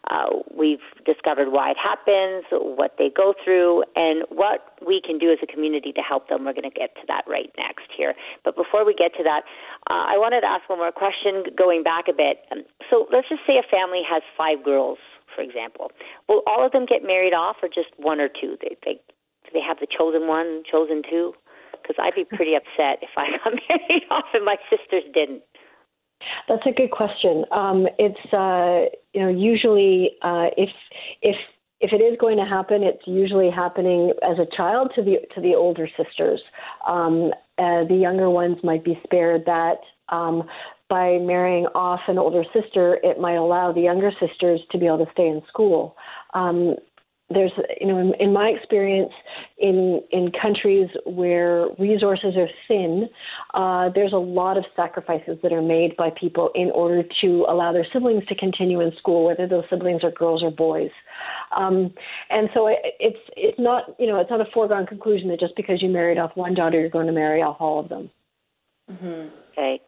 Uh, 0.09 0.41
we've 0.57 0.83
discovered 1.05 1.53
why 1.53 1.71
it 1.71 1.77
happens, 1.77 2.45
what 2.51 2.97
they 2.97 3.11
go 3.15 3.35
through, 3.45 3.85
and 3.97 4.25
what 4.31 4.73
we 4.87 5.01
can 5.05 5.19
do 5.19 5.31
as 5.31 5.39
a 5.43 5.47
community 5.47 5.93
to 5.93 6.01
help 6.01 6.29
them. 6.29 6.45
We're 6.45 6.57
going 6.57 6.71
to 6.71 6.73
get 6.73 6.95
to 6.97 7.05
that 7.09 7.25
right 7.29 7.53
next 7.59 7.93
here. 7.97 8.15
But 8.45 8.57
before 8.57 8.85
we 8.87 8.95
get 8.95 9.13
to 9.19 9.23
that, 9.25 9.45
uh, 9.91 10.09
I 10.09 10.17
wanted 10.17 10.41
to 10.41 10.49
ask 10.49 10.69
one 10.69 10.79
more 10.79 10.93
question 10.93 11.53
going 11.57 11.83
back 11.83 12.09
a 12.09 12.17
bit. 12.17 12.49
Um, 12.51 12.65
so 12.89 13.07
let's 13.13 13.29
just 13.29 13.43
say 13.47 13.61
a 13.61 13.67
family 13.69 14.01
has 14.09 14.23
five 14.37 14.65
girls, 14.65 14.99
for 15.35 15.43
example. 15.43 15.93
Will 16.29 16.43
all 16.47 16.65
of 16.65 16.73
them 16.73 16.87
get 16.87 17.05
married 17.05 17.35
off, 17.35 17.57
or 17.63 17.69
just 17.69 17.93
one 17.97 18.21
or 18.21 18.29
two? 18.29 18.57
They, 18.63 18.77
they, 18.85 18.95
do 19.45 19.51
they 19.53 19.63
have 19.63 19.79
the 19.81 19.87
chosen 19.87 20.27
one, 20.27 20.63
chosen 20.65 21.03
two? 21.05 21.35
Because 21.77 21.97
I'd 22.01 22.17
be 22.17 22.25
pretty 22.25 22.57
upset 22.57 23.05
if 23.05 23.13
I 23.17 23.37
got 23.45 23.53
married 23.69 24.05
off 24.11 24.33
and 24.33 24.45
my 24.45 24.57
sisters 24.73 25.05
didn't. 25.13 25.43
That's 26.48 26.62
a 26.66 26.72
good 26.72 26.90
question. 26.90 27.44
Um, 27.52 27.87
it's 27.98 28.33
uh, 28.33 28.94
you 29.12 29.22
know 29.22 29.28
usually 29.28 30.12
uh, 30.22 30.48
if 30.56 30.70
if 31.22 31.37
if 31.80 31.92
it 31.92 32.02
is 32.02 32.16
going 32.20 32.37
to 32.37 32.44
happen, 32.44 32.83
it's 32.83 33.02
usually 33.06 33.50
happening 33.50 34.12
as 34.22 34.38
a 34.38 34.46
child 34.56 34.92
to 34.96 35.02
the 35.02 35.18
to 35.35 35.40
the 35.40 35.54
older 35.54 35.88
sisters. 35.96 36.40
Um, 36.87 37.30
uh, 37.59 37.85
the 37.85 37.98
younger 38.00 38.30
ones 38.30 38.59
might 38.62 38.85
be 38.85 38.98
spared 39.04 39.44
that. 39.46 39.78
Um, 40.09 40.44
by 40.88 41.18
marrying 41.18 41.66
off 41.66 42.00
an 42.09 42.18
older 42.18 42.42
sister, 42.52 42.98
it 43.04 43.20
might 43.20 43.37
allow 43.37 43.72
the 43.72 43.80
younger 43.80 44.11
sisters 44.18 44.61
to 44.72 44.76
be 44.76 44.87
able 44.87 44.98
to 44.98 45.12
stay 45.12 45.28
in 45.28 45.40
school. 45.46 45.96
Um, 46.35 46.74
there's 47.31 47.53
you 47.81 47.87
know 47.87 47.99
in, 47.99 48.12
in, 48.19 48.33
my 48.33 48.49
experience 48.49 49.12
in 49.59 50.03
in 50.11 50.31
countries 50.40 50.88
where 51.07 51.69
resources 51.79 52.35
are 52.37 52.49
thin 52.66 53.09
uh, 53.55 53.88
there's 53.95 54.12
a 54.12 54.16
lot 54.16 54.57
of 54.57 54.64
sacrifices 54.75 55.38
that 55.43 55.53
are 55.53 55.62
made 55.62 55.97
by 55.97 56.11
people 56.11 56.51
in 56.55 56.71
order 56.73 57.03
to 57.21 57.47
allow 57.49 57.73
their 57.73 57.87
siblings 57.93 58.25
to 58.27 58.35
continue 58.35 58.81
in 58.81 58.93
school 58.99 59.25
whether 59.25 59.47
those 59.47 59.64
siblings 59.71 60.03
are 60.03 60.11
girls 60.11 60.43
or 60.43 60.51
boys. 60.51 60.90
Um, 61.57 61.93
and 62.31 62.49
so 62.53 62.66
it, 62.66 62.79
it's 62.99 63.19
it's 63.37 63.59
not 63.59 63.95
you 63.99 64.07
know 64.07 64.21
it's 64.21 64.31
not 64.31 64.40
a 64.40 64.51
foregone 64.53 64.87
conclusion 64.87 65.29
that 65.29 65.40
just 65.40 65.57
because 65.57 65.83
you 65.83 65.88
married 65.88 66.19
off 66.19 66.33
one 66.35 66.55
daughter 66.55 66.81
you're 66.81 66.90
going 66.90 67.07
to 67.07 67.12
marry 67.12 67.43
off 67.43 67.57
all 67.61 67.81
of 67.81 67.88
them. 67.88 68.11
Mm-hmm. 68.90 69.29
okay 69.53 69.81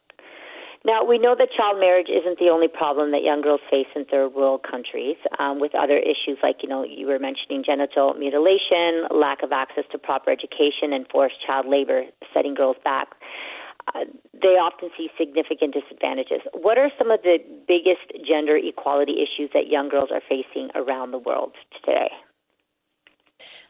now, 0.85 1.05
we 1.05 1.17
know 1.17 1.33
that 1.37 1.47
child 1.55 1.79
marriage 1.79 2.09
isn't 2.09 2.39
the 2.39 2.49
only 2.49 2.67
problem 2.67 3.11
that 3.11 3.23
young 3.23 3.41
girls 3.41 3.61
face 3.71 3.87
in 3.95 4.03
third 4.03 4.33
world 4.33 4.65
countries, 4.69 5.15
um, 5.39 5.61
with 5.61 5.73
other 5.75 5.97
issues 5.97 6.37
like, 6.43 6.57
you 6.61 6.67
know, 6.67 6.83
you 6.83 7.07
were 7.07 7.19
mentioning 7.19 7.63
genital 7.65 8.13
mutilation, 8.15 9.07
lack 9.09 9.43
of 9.43 9.53
access 9.53 9.85
to 9.93 9.97
proper 9.97 10.29
education, 10.29 10.91
and 10.91 11.07
forced 11.09 11.35
child 11.45 11.67
labor 11.67 12.03
setting 12.33 12.53
girls 12.53 12.75
back. 12.83 13.15
Uh, 13.95 14.03
they 14.33 14.59
often 14.59 14.89
see 14.97 15.09
significant 15.17 15.73
disadvantages. 15.73 16.41
What 16.53 16.77
are 16.77 16.89
some 16.97 17.11
of 17.11 17.21
the 17.23 17.37
biggest 17.65 18.11
gender 18.27 18.57
equality 18.57 19.23
issues 19.23 19.51
that 19.53 19.67
young 19.67 19.87
girls 19.87 20.09
are 20.11 20.21
facing 20.27 20.69
around 20.75 21.11
the 21.11 21.17
world 21.17 21.53
today? 21.79 22.09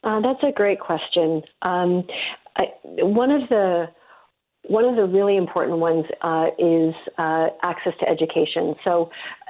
Uh, 0.04 0.20
that's 0.22 0.44
a 0.44 0.52
great 0.52 0.80
question. 0.80 1.44
Um, 1.62 2.08
I, 2.58 2.66
one 2.84 3.30
of 3.32 3.50
the 3.50 3.88
one 4.68 4.86
of 4.86 4.96
the 4.96 5.06
really 5.06 5.38
important 5.38 5.80
ones 5.80 6.06
uh, 6.22 6.48
is 6.58 6.94
uh, 7.18 7.48
access 7.64 7.94
to 8.00 8.08
education. 8.08 8.76
So, 8.84 9.10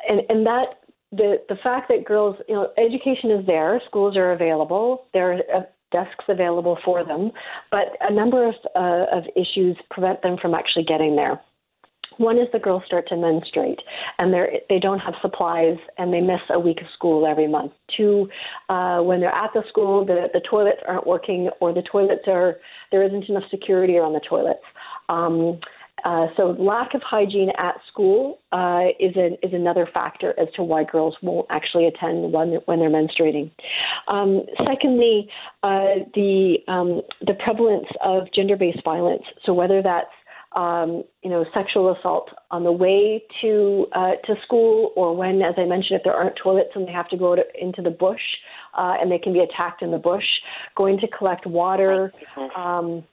and, 0.10 0.22
and 0.30 0.46
that 0.46 0.80
the 1.12 1.38
the 1.48 1.56
fact 1.64 1.90
that 1.90 2.06
girls, 2.06 2.36
you 2.48 2.56
know, 2.56 2.72
education 2.78 3.32
is 3.32 3.46
there, 3.46 3.82
schools 3.88 4.18
are 4.18 4.32
available, 4.32 5.06
there 5.14 5.34
are 5.34 5.40
uh, 5.56 5.62
desks 5.92 6.26
available 6.28 6.78
for 6.84 7.06
them, 7.06 7.32
but 7.72 7.96
a 8.02 8.12
number 8.12 8.48
of 8.48 8.56
uh, 8.76 9.06
of 9.16 9.24
issues 9.36 9.78
prevent 9.92 10.22
them 10.24 10.38
from 10.42 10.54
actually 10.54 10.84
getting 10.84 11.16
there. 11.16 11.40
One 12.18 12.38
is 12.38 12.48
the 12.52 12.60
girls 12.60 12.84
start 12.86 13.08
to 13.08 13.16
menstruate 13.16 13.80
and 14.20 14.34
they 14.34 14.62
they 14.70 14.80
don't 14.80 15.00
have 15.00 15.16
supplies 15.22 15.78
and 15.98 16.14
they 16.14 16.22
miss 16.22 16.42
a 16.50 16.60
week 16.60 16.82
of 16.82 16.88
school 16.94 17.26
every 17.26 17.48
month. 17.48 17.72
Two, 17.96 18.30
uh, 18.70 19.00
when 19.00 19.20
they're 19.20 19.34
at 19.34 19.52
the 19.54 19.64
school, 19.70 20.06
the, 20.06 20.28
the 20.34 20.42
toilets 20.50 20.82
aren't 20.88 21.08
working 21.08 21.50
or 21.60 21.74
the 21.74 21.84
toilets 21.84 22.24
are 22.28 22.58
there 22.92 23.04
isn't 23.04 23.30
enough 23.30 23.44
security 23.50 23.98
around 23.98 24.14
the 24.14 24.22
toilets. 24.28 24.64
Um, 25.10 25.60
uh, 26.06 26.28
so 26.36 26.56
lack 26.60 26.94
of 26.94 27.02
hygiene 27.02 27.52
at 27.58 27.76
school 27.90 28.40
uh, 28.52 28.88
is 29.00 29.16
a, 29.16 29.34
is 29.46 29.54
another 29.54 29.88
factor 29.94 30.38
as 30.38 30.48
to 30.56 30.64
why 30.64 30.84
girls 30.84 31.16
won't 31.22 31.48
actually 31.50 31.88
attend 31.88 32.34
when 32.34 32.60
when 32.66 32.80
they're 32.80 32.90
menstruating. 32.90 33.50
Um, 34.08 34.44
secondly, 34.68 35.30
uh, 35.64 36.04
the 36.14 36.58
um, 36.68 37.02
the 37.22 37.36
prevalence 37.36 37.88
of 38.04 38.24
gender-based 38.36 38.84
violence. 38.84 39.24
So 39.46 39.54
whether 39.54 39.82
that's 39.82 40.12
um, 40.56 41.04
you 41.24 41.30
know, 41.30 41.46
sexual 41.54 41.96
assault 41.96 42.30
on 42.52 42.64
the 42.64 42.72
way 42.72 43.24
to 43.42 43.88
uh, 43.94 44.12
to 44.26 44.36
school, 44.46 44.92
or 44.96 45.16
when, 45.16 45.42
as 45.42 45.56
I 45.58 45.66
mentioned, 45.66 46.00
if 46.00 46.04
there 46.04 46.14
aren't 46.14 46.36
toilets 46.36 46.70
and 46.76 46.88
they 46.88 46.92
have 46.92 47.10
to 47.10 47.18
go 47.18 47.36
to, 47.36 47.44
into 47.60 47.82
the 47.82 47.90
bush 47.90 48.22
uh, 48.78 48.96
and 49.02 49.12
they 49.12 49.18
can 49.18 49.34
be 49.34 49.40
attacked 49.40 49.82
in 49.82 49.92
the 49.92 49.98
bush, 49.98 50.26
going 50.76 51.00
to 51.00 51.08
collect 51.08 51.48
water. 51.48 52.12
Um, 52.56 53.04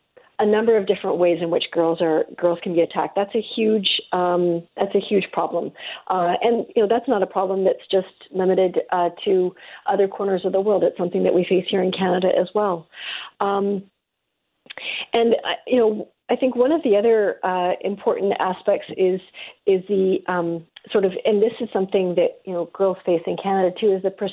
a 0.40 0.46
number 0.46 0.76
of 0.76 0.86
different 0.86 1.18
ways 1.18 1.38
in 1.40 1.50
which 1.50 1.64
girls 1.70 2.00
are 2.00 2.24
girls 2.36 2.58
can 2.62 2.74
be 2.74 2.80
attacked. 2.80 3.14
That's 3.14 3.34
a 3.34 3.44
huge 3.54 3.88
um, 4.12 4.66
that's 4.76 4.94
a 4.94 5.00
huge 5.00 5.26
problem, 5.32 5.70
uh, 6.08 6.34
and 6.40 6.66
you 6.74 6.82
know 6.82 6.88
that's 6.88 7.08
not 7.08 7.22
a 7.22 7.26
problem 7.26 7.64
that's 7.64 7.86
just 7.90 8.32
limited 8.32 8.78
uh, 8.90 9.10
to 9.24 9.54
other 9.86 10.08
corners 10.08 10.42
of 10.44 10.52
the 10.52 10.60
world. 10.60 10.82
It's 10.82 10.96
something 10.96 11.22
that 11.24 11.34
we 11.34 11.44
face 11.48 11.66
here 11.70 11.82
in 11.82 11.92
Canada 11.92 12.28
as 12.28 12.48
well. 12.54 12.88
Um, 13.40 13.84
and 15.12 15.34
uh, 15.34 15.60
you 15.66 15.76
know, 15.76 16.08
I 16.30 16.36
think 16.36 16.56
one 16.56 16.72
of 16.72 16.82
the 16.82 16.96
other 16.96 17.36
uh, 17.44 17.72
important 17.82 18.32
aspects 18.40 18.86
is 18.96 19.20
is 19.66 19.82
the 19.88 20.18
um, 20.26 20.66
sort 20.90 21.04
of, 21.04 21.12
and 21.24 21.42
this 21.42 21.52
is 21.60 21.68
something 21.72 22.14
that 22.14 22.40
you 22.46 22.52
know 22.52 22.70
girls 22.72 22.96
face 23.04 23.22
in 23.26 23.36
Canada 23.42 23.74
too, 23.78 23.92
is 23.92 24.02
the 24.02 24.10
pers- 24.10 24.32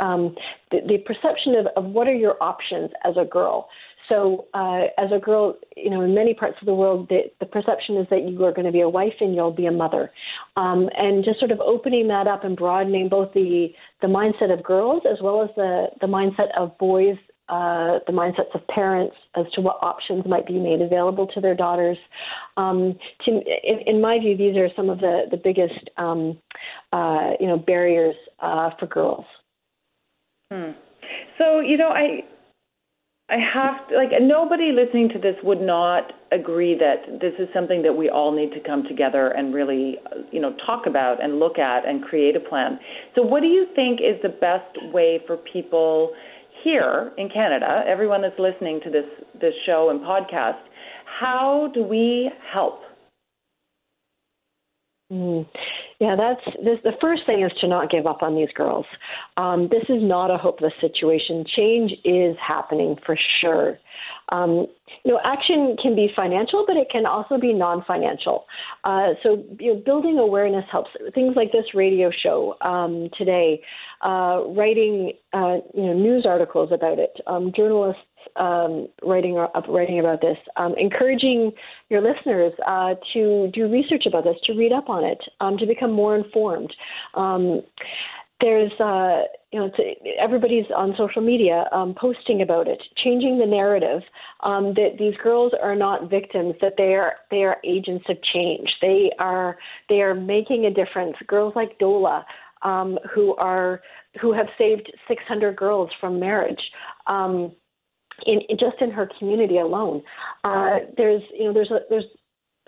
um, 0.00 0.36
the, 0.70 0.78
the, 0.86 0.98
perception 0.98 1.54
of, 1.56 1.66
of 1.76 1.90
what 1.90 2.06
are 2.06 2.14
your 2.14 2.40
options 2.42 2.90
as 3.04 3.16
a 3.16 3.24
girl. 3.24 3.68
So, 4.08 4.46
uh, 4.54 4.84
as 4.96 5.10
a 5.12 5.18
girl, 5.18 5.56
you 5.76 5.90
know, 5.90 6.00
in 6.00 6.14
many 6.14 6.32
parts 6.32 6.56
of 6.60 6.66
the 6.66 6.74
world, 6.74 7.08
the, 7.08 7.30
the 7.40 7.46
perception 7.46 7.96
is 7.96 8.06
that 8.10 8.22
you 8.22 8.42
are 8.44 8.52
going 8.52 8.66
to 8.66 8.72
be 8.72 8.80
a 8.80 8.88
wife 8.88 9.14
and 9.20 9.34
you'll 9.34 9.52
be 9.52 9.66
a 9.66 9.72
mother, 9.72 10.10
um, 10.56 10.88
and 10.96 11.24
just 11.24 11.38
sort 11.38 11.50
of 11.50 11.60
opening 11.60 12.08
that 12.08 12.26
up 12.26 12.44
and 12.44 12.56
broadening 12.56 13.08
both 13.08 13.32
the 13.34 13.68
the 14.00 14.06
mindset 14.06 14.52
of 14.52 14.64
girls 14.64 15.02
as 15.10 15.18
well 15.22 15.42
as 15.42 15.50
the 15.56 15.88
the 16.00 16.06
mindset 16.06 16.56
of 16.56 16.76
boys 16.78 17.16
uh, 17.48 17.98
the 18.06 18.12
mindsets 18.12 18.54
of 18.54 18.66
parents 18.68 19.16
as 19.34 19.46
to 19.54 19.60
what 19.60 19.78
options 19.80 20.24
might 20.26 20.46
be 20.46 20.58
made 20.58 20.82
available 20.82 21.26
to 21.26 21.40
their 21.40 21.54
daughters. 21.54 21.96
Um, 22.58 22.98
to, 23.24 23.30
in, 23.30 23.78
in, 23.86 24.00
my 24.02 24.18
view, 24.18 24.36
these 24.36 24.56
are 24.56 24.68
some 24.76 24.90
of 24.90 24.98
the 24.98 25.22
the 25.30 25.38
biggest 25.38 25.88
um, 25.96 26.38
uh, 26.92 27.30
you 27.40 27.46
know 27.46 27.56
barriers 27.56 28.16
uh, 28.40 28.70
for 28.78 28.86
girls. 28.86 29.24
Hmm. 30.52 30.72
So 31.38 31.60
you 31.60 31.78
know, 31.78 31.88
I 31.88 32.20
I 33.30 33.36
have 33.36 33.88
to, 33.88 33.96
like 33.96 34.08
nobody 34.22 34.72
listening 34.72 35.10
to 35.10 35.18
this 35.18 35.36
would 35.42 35.60
not 35.60 36.12
agree 36.32 36.74
that 36.78 37.20
this 37.20 37.34
is 37.38 37.48
something 37.52 37.82
that 37.82 37.92
we 37.92 38.08
all 38.08 38.34
need 38.34 38.52
to 38.52 38.60
come 38.60 38.84
together 38.88 39.28
and 39.28 39.54
really 39.54 39.96
you 40.32 40.40
know 40.40 40.54
talk 40.64 40.86
about 40.86 41.22
and 41.22 41.38
look 41.38 41.58
at 41.58 41.86
and 41.86 42.02
create 42.02 42.36
a 42.36 42.40
plan. 42.40 42.78
So 43.14 43.22
what 43.22 43.40
do 43.40 43.48
you 43.48 43.66
think 43.74 44.00
is 44.00 44.20
the 44.22 44.30
best 44.30 44.92
way 44.94 45.20
for 45.26 45.36
people 45.36 46.14
here 46.64 47.12
in 47.18 47.28
Canada, 47.28 47.84
everyone 47.86 48.22
that's 48.22 48.38
listening 48.38 48.80
to 48.84 48.90
this 48.90 49.04
this 49.40 49.54
show 49.66 49.90
and 49.90 50.00
podcast, 50.00 50.60
how 51.20 51.70
do 51.74 51.82
we 51.82 52.30
help? 52.52 52.80
Mm. 55.10 55.46
Yeah, 56.00 56.16
that's 56.16 56.56
this, 56.62 56.78
the 56.84 56.92
first 57.00 57.22
thing 57.24 57.42
is 57.42 57.50
to 57.60 57.66
not 57.66 57.90
give 57.90 58.06
up 58.06 58.22
on 58.22 58.34
these 58.36 58.50
girls. 58.54 58.84
Um, 59.38 59.68
this 59.70 59.84
is 59.88 60.02
not 60.02 60.30
a 60.30 60.36
hopeless 60.36 60.74
situation. 60.80 61.44
Change 61.56 61.92
is 62.04 62.36
happening 62.46 62.96
for 63.06 63.16
sure. 63.40 63.78
Um, 64.28 64.66
you 65.04 65.12
know, 65.12 65.20
action 65.24 65.76
can 65.80 65.96
be 65.96 66.10
financial, 66.14 66.64
but 66.66 66.76
it 66.76 66.88
can 66.90 67.06
also 67.06 67.38
be 67.38 67.54
non-financial. 67.54 68.44
Uh, 68.84 69.14
so, 69.22 69.42
you 69.58 69.74
know, 69.74 69.80
building 69.80 70.18
awareness 70.18 70.64
helps. 70.70 70.90
Things 71.14 71.34
like 71.34 71.52
this 71.52 71.74
radio 71.74 72.10
show 72.10 72.56
um, 72.60 73.08
today, 73.16 73.62
uh, 74.04 74.42
writing, 74.48 75.12
uh, 75.32 75.56
you 75.74 75.86
know, 75.86 75.94
news 75.94 76.26
articles 76.26 76.70
about 76.70 76.98
it, 76.98 77.18
um, 77.26 77.50
journalists 77.56 78.02
um, 78.36 78.88
writing 79.02 79.38
uh, 79.38 79.60
writing 79.68 79.98
about 79.98 80.20
this, 80.20 80.36
um, 80.56 80.74
encouraging 80.78 81.52
your 81.88 82.00
listeners 82.00 82.52
uh, 82.66 82.94
to 83.12 83.50
do 83.52 83.70
research 83.70 84.04
about 84.06 84.24
this, 84.24 84.36
to 84.44 84.54
read 84.54 84.72
up 84.72 84.88
on 84.88 85.04
it, 85.04 85.18
um, 85.40 85.56
to 85.58 85.66
become 85.66 85.92
more 85.92 86.16
informed. 86.16 86.72
Um, 87.14 87.62
there's 88.40 88.70
uh, 88.78 89.22
you 89.52 89.58
know 89.58 89.70
everybody's 90.20 90.66
on 90.74 90.94
social 90.96 91.22
media 91.22 91.64
um, 91.72 91.94
posting 92.00 92.42
about 92.42 92.68
it, 92.68 92.80
changing 93.02 93.38
the 93.38 93.46
narrative 93.46 94.02
um, 94.44 94.74
that 94.74 94.96
these 94.98 95.14
girls 95.22 95.52
are 95.60 95.74
not 95.74 96.08
victims, 96.08 96.54
that 96.60 96.74
they 96.76 96.94
are 96.94 97.14
they 97.30 97.42
are 97.42 97.56
agents 97.64 98.04
of 98.08 98.16
change. 98.32 98.68
They 98.80 99.10
are 99.18 99.58
they 99.88 100.02
are 100.02 100.14
making 100.14 100.66
a 100.66 100.70
difference. 100.70 101.16
Girls 101.26 101.54
like 101.56 101.78
Dola, 101.80 102.22
um, 102.62 102.98
who 103.12 103.34
are 103.36 103.80
who 104.20 104.32
have 104.32 104.46
saved 104.56 104.92
600 105.08 105.56
girls 105.56 105.90
from 106.00 106.20
marriage. 106.20 106.60
In, 108.26 108.40
in, 108.48 108.58
just 108.58 108.80
in 108.80 108.90
her 108.90 109.08
community 109.18 109.58
alone, 109.58 110.02
uh, 110.44 110.78
there's 110.96 111.22
you 111.32 111.44
know 111.44 111.52
there's 111.52 111.70
a, 111.70 111.80
there's 111.88 112.04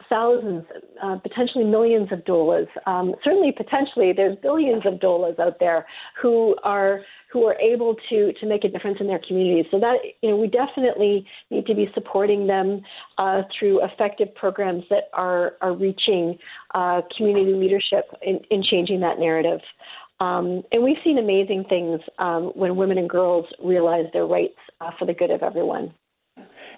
thousands, 0.09 0.65
uh, 1.03 1.17
potentially 1.17 1.65
millions 1.65 2.09
of 2.13 2.25
Dolas. 2.25 2.67
Um, 2.87 3.15
certainly, 3.23 3.53
potentially, 3.53 4.13
there's 4.15 4.37
billions 4.43 4.83
of 4.87 5.01
Dolas 5.01 5.39
out 5.39 5.59
there 5.61 5.87
who 6.21 6.57
are 6.65 7.01
who 7.33 7.45
are 7.45 7.59
able 7.61 7.97
to 8.09 8.33
to 8.33 8.47
make 8.47 8.65
a 8.65 8.69
difference 8.69 8.99
in 9.01 9.07
their 9.07 9.21
communities. 9.27 9.67
So 9.71 9.79
that 9.81 9.97
you 10.23 10.31
know, 10.31 10.37
we 10.37 10.49
definitely 10.49 11.27
need 11.51 11.67
to 11.67 11.75
be 11.75 11.89
supporting 11.95 12.47
them 12.47 12.83
uh, 13.19 13.43
through 13.59 13.85
effective 13.85 14.35
programs 14.35 14.85
that 14.91 15.05
are 15.13 15.55
are 15.61 15.75
reaching 15.75 16.39
uh, 16.75 17.03
community 17.17 17.53
leadership 17.53 18.07
in, 18.23 18.41
in 18.51 18.63
changing 18.63 19.01
that 19.01 19.19
narrative. 19.19 19.61
Um, 20.21 20.63
and 20.71 20.83
we've 20.83 20.99
seen 21.03 21.19
amazing 21.19 21.65
things 21.69 22.01
um, 22.19 22.53
when 22.55 22.77
women 22.77 22.99
and 22.99 23.09
girls 23.09 23.47
realize 23.65 24.05
their 24.13 24.27
rights 24.27 24.59
uh, 24.81 24.91
for 24.99 25.07
the 25.07 25.15
good 25.15 25.31
of 25.31 25.43
everyone. 25.43 25.95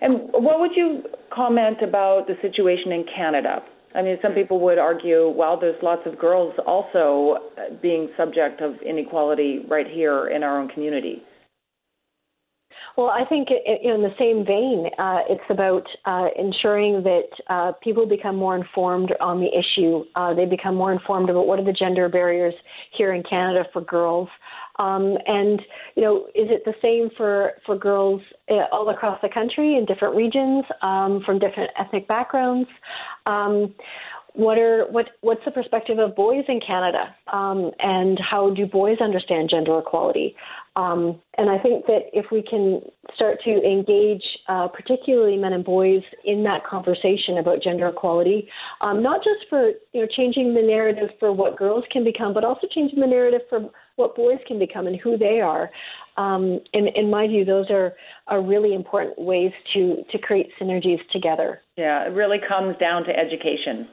And 0.01 0.29
what 0.33 0.61
would 0.61 0.73
you 0.77 1.03
comment 1.33 1.79
about 1.83 2.27
the 2.27 2.35
situation 2.41 2.93
in 2.93 3.05
Canada? 3.15 3.63
I 3.95 4.03
mean, 4.03 4.17
some 4.23 4.33
people 4.33 4.59
would 4.61 4.79
argue, 4.79 5.29
well, 5.29 5.59
there's 5.61 5.81
lots 5.83 6.03
of 6.07 6.19
girls 6.19 6.55
also 6.67 7.37
being 7.83 8.09
subject 8.17 8.61
of 8.61 8.75
inequality 8.83 9.61
right 9.69 9.87
here 9.87 10.29
in 10.29 10.43
our 10.43 10.59
own 10.59 10.69
community. 10.69 11.23
Well, 12.97 13.09
I 13.09 13.25
think 13.25 13.49
in 13.51 14.03
the 14.03 14.13
same 14.19 14.45
vein, 14.45 14.91
uh, 14.99 15.21
it's 15.29 15.45
about 15.49 15.85
uh, 16.05 16.29
ensuring 16.39 17.03
that 17.05 17.29
uh, 17.49 17.73
people 17.83 18.07
become 18.07 18.37
more 18.37 18.55
informed 18.55 19.15
on 19.19 19.41
the 19.41 19.49
issue. 19.49 20.05
Uh, 20.15 20.35
they 20.35 20.45
become 20.45 20.75
more 20.75 20.93
informed 20.93 21.31
about 21.31 21.47
what 21.47 21.59
are 21.59 21.65
the 21.65 21.73
gender 21.73 22.11
barriers 22.11 22.53
here 22.97 23.15
in 23.15 23.23
Canada 23.23 23.65
for 23.73 23.81
girls. 23.81 24.29
Um, 24.79 25.17
and 25.27 25.61
you 25.97 26.03
know, 26.03 26.27
is 26.35 26.49
it 26.51 26.65
the 26.65 26.75
same 26.83 27.09
for 27.17 27.53
for 27.65 27.79
girls 27.79 28.21
uh, 28.51 28.67
all 28.71 28.91
across 28.91 29.19
the 29.23 29.29
country 29.29 29.77
in 29.77 29.87
different 29.87 30.15
regions 30.15 30.65
um, 30.83 31.23
from 31.25 31.39
different 31.39 31.71
ethnic 31.79 32.07
backgrounds? 32.09 32.69
Um, 33.25 33.75
what 34.35 34.59
are 34.59 34.87
what 34.91 35.11
what's 35.21 35.45
the 35.45 35.51
perspective 35.51 35.99
of 35.99 36.17
boys 36.17 36.45
in 36.49 36.61
Canada, 36.67 37.15
um, 37.33 37.71
and 37.81 38.19
how 38.19 38.51
do 38.51 38.67
boys 38.67 38.99
understand 39.01 39.51
gender 39.51 39.79
equality? 39.79 40.35
Um, 40.75 41.21
and 41.37 41.51
I 41.51 41.59
think 41.59 41.85
that 41.87 42.05
if 42.15 42.27
we 42.33 42.43
can 42.43 42.81
start 43.15 43.39
to 43.45 43.51
engage, 43.51 44.23
uh, 44.49 44.69
particularly 44.69 45.37
men 45.37 45.53
and 45.53 45.65
boys, 45.65 46.03
in 46.25 46.43
that 46.45 46.65
conversation 46.65 47.39
about 47.39 47.63
gender 47.63 47.89
equality, 47.89 48.49
um, 48.81 49.03
not 49.03 49.19
just 49.23 49.49
for 49.51 49.73
you 49.93 50.01
know 50.01 50.07
changing 50.17 50.55
the 50.55 50.63
narrative 50.63 51.11
for 51.21 51.31
what 51.33 51.59
girls 51.59 51.85
can 51.93 52.05
become, 52.05 52.33
but 52.33 52.45
also 52.45 52.67
changing 52.75 53.01
the 53.01 53.07
narrative 53.07 53.43
for 53.51 53.71
what 53.97 54.17
boys 54.17 54.39
can 54.47 54.59
become 54.59 54.87
and 54.87 54.99
who 54.99 55.19
they 55.19 55.41
are. 55.41 55.71
Um, 56.17 56.61
in, 56.73 56.89
in 56.95 57.11
my 57.11 57.27
view, 57.27 57.45
those 57.45 57.71
are, 57.71 57.93
are 58.27 58.43
really 58.43 58.75
important 58.75 59.19
ways 59.19 59.53
to, 59.75 60.03
to 60.11 60.19
create 60.19 60.51
synergies 60.61 61.01
together. 61.13 61.61
Yeah, 61.77 62.07
it 62.07 62.13
really 62.13 62.39
comes 62.47 62.77
down 62.79 63.05
to 63.05 63.11
education. 63.11 63.89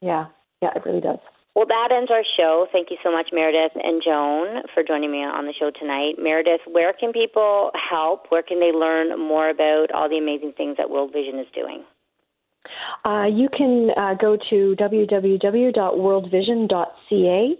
Yeah, 0.00 0.26
yeah, 0.62 0.70
it 0.74 0.84
really 0.84 1.00
does. 1.00 1.18
Well, 1.58 1.66
that 1.66 1.90
ends 1.90 2.10
our 2.12 2.22
show. 2.36 2.68
Thank 2.70 2.92
you 2.92 2.98
so 3.02 3.10
much, 3.10 3.30
Meredith 3.32 3.72
and 3.74 4.00
Joan, 4.00 4.62
for 4.72 4.84
joining 4.84 5.10
me 5.10 5.24
on 5.24 5.44
the 5.44 5.52
show 5.58 5.72
tonight. 5.72 6.14
Meredith, 6.16 6.60
where 6.68 6.92
can 6.92 7.12
people 7.12 7.72
help? 7.74 8.26
Where 8.28 8.44
can 8.44 8.60
they 8.60 8.70
learn 8.70 9.18
more 9.18 9.50
about 9.50 9.90
all 9.92 10.08
the 10.08 10.18
amazing 10.18 10.52
things 10.56 10.76
that 10.76 10.88
World 10.88 11.12
Vision 11.12 11.40
is 11.40 11.48
doing? 11.52 11.82
Uh, 13.04 13.26
you 13.26 13.48
can 13.48 13.90
uh, 13.96 14.14
go 14.14 14.38
to 14.50 14.76
www.worldvision.ca. 14.78 17.56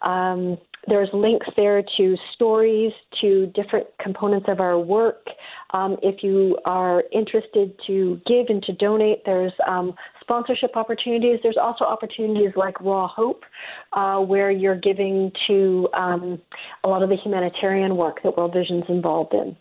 Um, 0.00 0.56
there's 0.88 1.10
links 1.12 1.46
there 1.54 1.82
to 1.98 2.16
stories, 2.34 2.92
to 3.20 3.52
different 3.54 3.86
components 4.00 4.46
of 4.48 4.60
our 4.60 4.78
work. 4.78 5.26
Um, 5.74 5.98
if 6.02 6.22
you 6.22 6.56
are 6.64 7.04
interested 7.12 7.78
to 7.86 8.18
give 8.26 8.46
and 8.48 8.62
to 8.62 8.72
donate, 8.72 9.26
there's 9.26 9.52
um, 9.68 9.94
sponsorship 10.22 10.76
opportunities. 10.76 11.40
There's 11.42 11.58
also 11.60 11.84
opportunities 11.84 12.52
like 12.56 12.80
Raw 12.80 13.08
Hope, 13.08 13.44
uh, 13.92 14.18
where 14.20 14.50
you're 14.50 14.78
giving 14.78 15.30
to 15.48 15.88
um, 15.94 16.40
a 16.84 16.88
lot 16.88 17.02
of 17.02 17.10
the 17.10 17.16
humanitarian 17.16 17.96
work 17.96 18.22
that 18.22 18.36
World 18.36 18.54
Vision's 18.54 18.84
involved 18.88 19.34
in. 19.34 19.56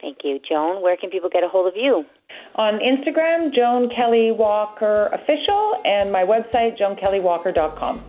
Thank 0.00 0.18
you. 0.24 0.40
Joan, 0.48 0.82
where 0.82 0.96
can 0.96 1.10
people 1.10 1.28
get 1.28 1.42
a 1.42 1.48
hold 1.48 1.66
of 1.66 1.74
you? 1.76 2.04
On 2.54 2.78
Instagram, 2.78 3.54
Joan 3.54 3.90
Kelley 3.90 4.32
Walker 4.32 5.10
Official, 5.12 5.74
and 5.84 6.10
my 6.10 6.22
website, 6.22 6.78
joankelleywalker.com. 6.78 8.02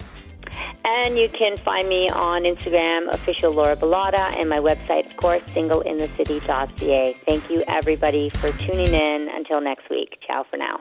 And 0.83 1.17
you 1.17 1.29
can 1.29 1.57
find 1.57 1.87
me 1.87 2.09
on 2.09 2.43
Instagram, 2.43 3.13
official 3.13 3.51
Laura 3.51 3.75
Bilotta, 3.75 4.39
and 4.39 4.49
my 4.49 4.59
website, 4.59 5.05
of 5.05 5.17
course, 5.17 5.41
singleinthecity.ca. 5.53 7.17
Thank 7.27 7.49
you, 7.49 7.63
everybody, 7.67 8.29
for 8.29 8.51
tuning 8.53 8.93
in. 8.93 9.29
Until 9.33 9.61
next 9.61 9.89
week. 9.89 10.17
Ciao 10.25 10.45
for 10.49 10.57
now 10.57 10.79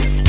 thank 0.00 0.18
you 0.18 0.27